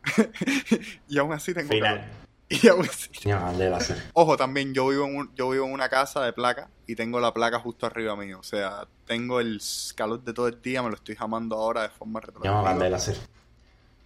y 1.08 1.18
aún 1.18 1.32
así 1.32 1.54
tengo 1.54 1.68
Final. 1.70 1.98
calor. 2.00 2.20
Y 2.52 2.66
aún 2.66 2.84
así- 2.84 3.10
Ya, 3.22 3.38
¿dónde 3.38 3.68
va 3.70 3.76
a 3.76 3.80
ser? 3.80 3.96
Ojo, 4.12 4.36
también 4.36 4.74
yo 4.74 4.88
vivo, 4.88 5.06
en 5.06 5.16
un- 5.16 5.34
yo 5.36 5.50
vivo 5.50 5.66
en 5.66 5.72
una 5.72 5.88
casa 5.88 6.24
de 6.24 6.32
placa 6.32 6.68
y 6.84 6.96
tengo 6.96 7.20
la 7.20 7.32
placa 7.32 7.60
justo 7.60 7.86
arriba 7.86 8.16
mío, 8.16 8.40
o 8.40 8.42
sea, 8.42 8.88
tengo 9.06 9.38
el 9.38 9.60
calor 9.94 10.20
de 10.24 10.32
todo 10.32 10.48
el 10.48 10.60
día, 10.60 10.82
me 10.82 10.88
lo 10.88 10.96
estoy 10.96 11.14
jamando 11.14 11.54
ahora 11.54 11.82
de 11.82 11.90
forma 11.90 12.18
retroactiva. 12.18 12.68
¿dónde 12.70 12.90
va 12.90 12.96
a 12.96 13.00
ser? 13.00 13.16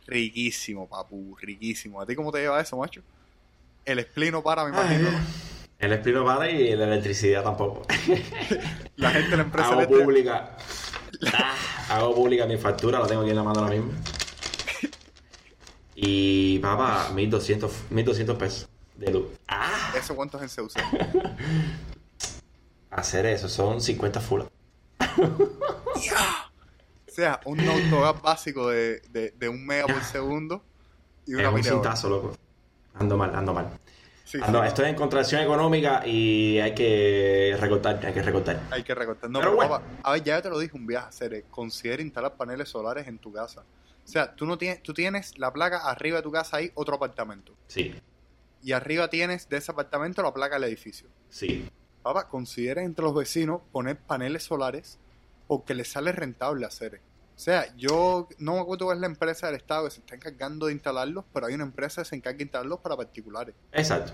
Riquísimo, 0.06 0.86
papu, 0.86 1.34
riquísimo. 1.40 2.00
¿A 2.02 2.04
ti 2.06 2.14
cómo 2.14 2.30
te 2.30 2.40
lleva 2.40 2.60
eso, 2.60 2.76
macho? 2.76 3.02
El 3.84 4.00
spleen 4.00 4.32
no 4.32 4.42
para, 4.42 4.64
me 4.64 4.76
Ay, 4.76 4.96
imagino. 4.96 5.10
El 5.78 5.92
espino 5.92 6.24
para 6.24 6.50
y 6.50 6.74
la 6.76 6.84
electricidad 6.84 7.42
tampoco. 7.42 7.82
La 8.96 9.10
gente 9.10 9.30
de 9.30 9.36
la 9.36 9.42
empresa 9.42 9.68
hago 9.68 9.80
eléctrica- 9.80 10.04
pública. 10.04 10.56
Ah, 11.34 11.54
hago 11.90 12.14
pública 12.14 12.46
mi 12.46 12.56
factura, 12.56 12.98
la 13.00 13.06
tengo 13.06 13.22
aquí 13.22 13.30
en 13.30 13.36
la 13.36 13.42
mano 13.42 13.60
ahora 13.60 13.74
mismo. 13.74 13.92
Y, 15.96 16.58
papá, 16.60 17.10
1200, 17.14 17.70
1200 17.90 18.36
pesos 18.36 18.68
de 18.96 19.12
luz. 19.12 19.26
Ah, 19.48 19.92
¿Eso 19.96 20.14
cuántos 20.16 20.40
en 20.42 20.48
se 20.48 20.60
usa? 20.62 20.82
hacer 22.90 23.26
eso 23.26 23.48
son 23.48 23.80
50 23.80 24.20
fulas. 24.20 24.48
O 27.06 27.12
sea, 27.14 27.38
un 27.44 27.60
autogas 27.60 28.20
básico 28.20 28.68
de, 28.70 28.98
de, 29.10 29.30
de 29.38 29.48
un 29.48 29.64
mega 29.64 29.86
por 29.86 30.02
segundo 30.02 30.64
y 31.24 31.34
Es 31.34 31.38
una 31.38 31.50
un 31.50 31.62
cintazo, 31.62 32.08
loco. 32.08 32.36
Ando 32.94 33.16
mal, 33.16 33.34
ando 33.34 33.52
mal. 33.52 33.70
Sí, 34.24 34.38
Ando- 34.38 34.62
sí, 34.62 34.68
estoy 34.68 34.88
en 34.88 34.96
contracción 34.96 35.42
económica 35.42 36.02
y 36.06 36.58
hay 36.58 36.74
que 36.74 37.56
recortar, 37.60 38.04
hay 38.04 38.12
que 38.12 38.22
recortar. 38.22 38.60
Hay 38.70 38.82
que 38.82 38.94
recortar. 38.94 39.30
No, 39.30 39.40
Pero 39.40 39.50
pero, 39.52 39.68
bueno. 39.68 39.84
papá, 39.84 40.00
a 40.02 40.12
ver, 40.12 40.22
ya 40.24 40.40
te 40.40 40.48
lo 40.48 40.58
dije 40.58 40.76
un 40.76 40.86
viaje 40.86 41.26
eh, 41.26 41.44
Considera 41.50 42.02
instalar 42.02 42.34
paneles 42.36 42.68
solares 42.68 43.06
en 43.06 43.18
tu 43.18 43.32
casa. 43.32 43.60
O 43.62 44.08
sea, 44.08 44.34
tú 44.34 44.46
no 44.46 44.56
tienes, 44.58 44.82
tú 44.82 44.92
tienes 44.94 45.38
la 45.38 45.52
placa 45.52 45.78
arriba 45.90 46.18
de 46.18 46.22
tu 46.22 46.30
casa 46.32 46.56
ahí, 46.58 46.70
otro 46.74 46.94
apartamento. 46.96 47.52
Sí, 47.68 47.94
Y 48.62 48.72
arriba 48.72 49.08
tienes 49.08 49.48
de 49.48 49.56
ese 49.58 49.72
apartamento 49.72 50.22
la 50.22 50.32
placa 50.32 50.54
del 50.56 50.64
edificio. 50.64 51.08
sí. 51.28 51.68
Papá, 52.02 52.28
considera 52.28 52.82
entre 52.82 53.02
los 53.02 53.14
vecinos 53.14 53.62
poner 53.72 53.96
paneles 53.96 54.42
solares 54.42 54.98
porque 55.46 55.72
les 55.74 55.88
sale 55.88 56.12
rentable 56.12 56.66
hacer. 56.66 57.00
O 57.36 57.38
sea, 57.38 57.74
yo 57.76 58.28
no 58.38 58.54
me 58.54 58.60
acuerdo 58.60 58.86
cuál 58.86 58.98
es 58.98 59.00
la 59.00 59.06
empresa 59.08 59.46
del 59.46 59.56
Estado 59.56 59.84
que 59.86 59.90
se 59.90 60.00
está 60.00 60.14
encargando 60.14 60.66
de 60.66 60.72
instalarlos, 60.72 61.24
pero 61.32 61.46
hay 61.46 61.54
una 61.54 61.64
empresa 61.64 62.02
que 62.02 62.08
se 62.08 62.16
encarga 62.16 62.38
de 62.38 62.44
instalarlos 62.44 62.78
para 62.78 62.96
particulares. 62.96 63.54
Exacto. 63.72 64.12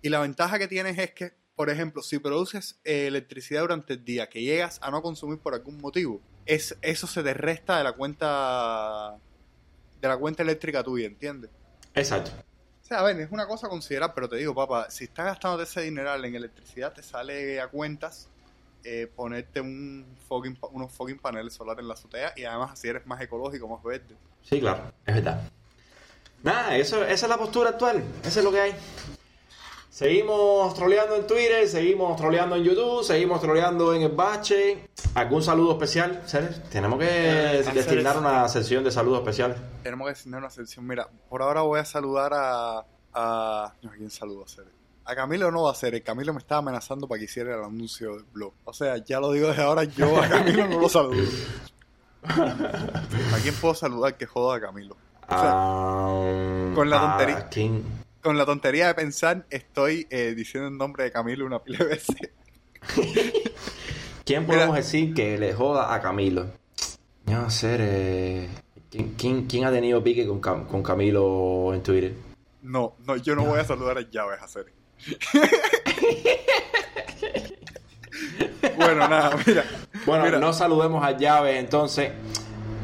Y 0.00 0.08
la 0.08 0.20
ventaja 0.20 0.58
que 0.58 0.66
tienes 0.66 0.98
es 0.98 1.10
que, 1.12 1.32
por 1.54 1.68
ejemplo, 1.68 2.02
si 2.02 2.18
produces 2.18 2.78
eh, 2.84 3.06
electricidad 3.08 3.60
durante 3.60 3.94
el 3.94 4.04
día 4.04 4.28
que 4.28 4.40
llegas 4.40 4.78
a 4.82 4.90
no 4.90 5.02
consumir 5.02 5.38
por 5.38 5.52
algún 5.52 5.78
motivo, 5.78 6.20
es, 6.46 6.76
eso 6.80 7.06
se 7.06 7.22
te 7.22 7.34
resta 7.34 7.76
de 7.76 7.84
la 7.84 7.92
cuenta 7.92 9.18
de 10.00 10.08
la 10.08 10.16
cuenta 10.16 10.42
eléctrica 10.42 10.82
tuya, 10.82 11.06
¿entiendes? 11.06 11.50
Exacto. 11.94 12.30
O 12.82 12.86
sea, 12.86 13.00
a 13.00 13.02
ver, 13.02 13.18
es 13.20 13.32
una 13.32 13.46
cosa 13.46 13.66
a 13.66 13.70
considerar, 13.70 14.14
pero 14.14 14.28
te 14.28 14.36
digo, 14.36 14.54
papá, 14.54 14.90
si 14.90 15.04
estás 15.04 15.26
gastando 15.26 15.60
ese 15.62 15.80
dineral 15.82 16.24
en 16.24 16.36
electricidad, 16.36 16.92
te 16.92 17.02
sale 17.02 17.60
a 17.60 17.68
cuentas 17.68 18.28
eh, 18.84 19.10
ponerte 19.14 19.60
un 19.60 20.06
fucking 20.28 20.58
unos 20.72 20.92
fucking 20.92 21.18
paneles 21.18 21.54
solares 21.54 21.82
en 21.82 21.88
la 21.88 21.94
azotea 21.94 22.32
y 22.36 22.44
además 22.44 22.72
así 22.72 22.88
eres 22.88 23.06
más 23.06 23.20
ecológico, 23.20 23.66
más 23.68 23.82
verde. 23.82 24.16
Sí, 24.42 24.60
claro, 24.60 24.92
es 25.04 25.14
verdad. 25.14 25.42
Nada, 26.42 26.76
eso, 26.76 27.02
esa 27.04 27.26
es 27.26 27.28
la 27.30 27.38
postura 27.38 27.70
actual, 27.70 28.04
eso 28.24 28.38
es 28.38 28.44
lo 28.44 28.52
que 28.52 28.60
hay. 28.60 28.74
Seguimos 29.90 30.74
troleando 30.74 31.16
en 31.16 31.26
Twitter, 31.26 31.66
seguimos 31.66 32.16
troleando 32.18 32.54
en 32.56 32.64
YouTube, 32.64 33.02
seguimos 33.02 33.40
troleando 33.40 33.94
en 33.94 34.02
el 34.02 34.10
bache. 34.12 34.88
¿Algún 35.14 35.42
saludo 35.42 35.72
especial, 35.72 36.22
Ceres? 36.26 36.62
Tenemos 36.68 36.98
que 36.98 37.06
Eh, 37.08 37.62
destinar 37.72 38.18
una 38.18 38.46
sesión 38.48 38.84
de 38.84 38.90
saludos 38.90 39.20
especiales. 39.20 39.56
Tenemos 39.82 40.06
que 40.06 40.10
designar 40.12 40.40
una 40.40 40.50
sección. 40.50 40.86
Mira, 40.86 41.08
por 41.30 41.40
ahora 41.40 41.62
voy 41.62 41.80
a 41.80 41.84
saludar 41.86 42.32
a. 42.34 42.84
a 43.14 43.72
no, 43.80 43.90
¿a 43.90 43.94
quién 43.94 44.10
saludo 44.10 44.44
hacer? 44.44 44.66
A 45.06 45.14
Camilo 45.14 45.50
no 45.52 45.62
va 45.64 45.70
a 45.70 45.74
ser. 45.74 46.02
Camilo 46.02 46.32
me 46.32 46.40
estaba 46.40 46.58
amenazando 46.58 47.06
para 47.06 47.18
que 47.20 47.26
hiciera 47.26 47.54
el 47.56 47.62
anuncio 47.64 48.16
del 48.16 48.24
blog. 48.32 48.52
O 48.64 48.72
sea, 48.72 48.96
ya 48.98 49.20
lo 49.20 49.30
digo 49.32 49.48
desde 49.48 49.62
ahora, 49.62 49.84
yo 49.84 50.20
a 50.20 50.28
Camilo 50.28 50.66
no 50.66 50.80
lo 50.80 50.88
saludo. 50.88 51.22
¿A 52.24 53.38
quién 53.42 53.54
puedo 53.60 53.74
saludar 53.74 54.16
que 54.16 54.26
joda 54.26 54.56
a 54.56 54.60
Camilo? 54.60 54.96
O 55.28 55.28
sea, 55.28 55.52
Ah, 55.54 56.72
con 56.74 56.90
la 56.90 57.00
tontería. 57.00 57.48
con 58.22 58.36
la 58.38 58.44
tontería 58.46 58.88
de 58.88 58.94
pensar, 58.94 59.46
estoy 59.50 60.06
eh, 60.10 60.34
diciendo 60.36 60.68
el 60.68 60.76
nombre 60.76 61.04
de 61.04 61.12
Camilo 61.12 61.46
una 61.46 61.60
pila 61.60 61.78
de 61.78 61.84
veces. 61.84 62.16
¿Quién 64.24 64.42
Mira. 64.42 64.54
podemos 64.54 64.76
decir 64.76 65.14
que 65.14 65.38
le 65.38 65.52
joda 65.54 65.94
a 65.94 66.00
Camilo? 66.00 66.46
No 67.26 67.48
sé, 67.50 67.76
eh, 67.78 68.48
¿quién, 68.90 69.14
quién, 69.16 69.46
quién 69.46 69.64
ha 69.64 69.70
tenido 69.70 70.02
pique 70.02 70.26
con, 70.26 70.40
Cam- 70.40 70.66
con 70.66 70.82
Camilo 70.82 71.72
en 71.74 71.82
Twitter? 71.82 72.14
No, 72.62 72.94
no, 73.06 73.16
yo 73.16 73.36
no 73.36 73.44
voy 73.44 73.60
a 73.60 73.64
saludar 73.64 73.98
a 73.98 74.00
llaves 74.10 74.40
a 74.40 74.44
hacer. 74.44 74.72
Bueno, 78.76 79.08
nada, 79.08 79.36
mira. 79.46 79.64
Bueno, 80.04 80.24
Mira. 80.24 80.38
no 80.38 80.52
saludemos 80.52 81.04
a 81.04 81.16
Llave 81.16 81.58
entonces 81.58 82.12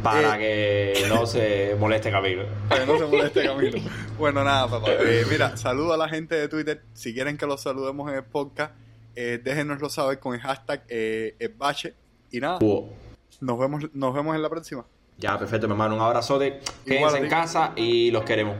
para 0.02 0.36
que 0.38 1.04
no 1.08 1.26
se 1.26 1.76
moleste 1.78 2.10
Camilo. 2.10 2.44
Para 2.68 2.84
que 2.84 2.92
no 2.92 2.98
se 2.98 3.06
moleste 3.06 3.44
Camilo. 3.44 3.78
Bueno, 4.18 4.44
nada, 4.44 4.68
papá. 4.68 4.90
Eh, 5.00 5.24
mira, 5.30 5.56
saludo 5.56 5.92
a 5.92 5.96
la 5.96 6.08
gente 6.08 6.34
de 6.34 6.48
Twitter. 6.48 6.82
Si 6.92 7.14
quieren 7.14 7.36
que 7.36 7.46
los 7.46 7.62
saludemos 7.62 8.10
en 8.10 8.16
el 8.16 8.24
podcast, 8.24 8.72
eh, 9.14 9.40
déjenoslo 9.42 9.88
saber 9.88 10.18
con 10.18 10.34
el 10.34 10.40
hashtag 10.40 10.82
eh, 10.88 11.36
el 11.38 11.50
bache. 11.50 11.94
Y 12.30 12.40
nada, 12.40 12.58
nos 13.40 13.58
vemos, 13.58 13.84
nos 13.92 14.14
vemos 14.14 14.34
en 14.34 14.42
la 14.42 14.48
próxima. 14.50 14.84
Ya, 15.18 15.38
perfecto, 15.38 15.68
mi 15.68 15.72
hermano. 15.72 15.94
Un 15.96 16.02
abrazote. 16.02 16.60
Quédense 16.84 17.18
en 17.18 17.28
casa 17.28 17.72
y 17.76 18.10
los 18.10 18.24
queremos. 18.24 18.56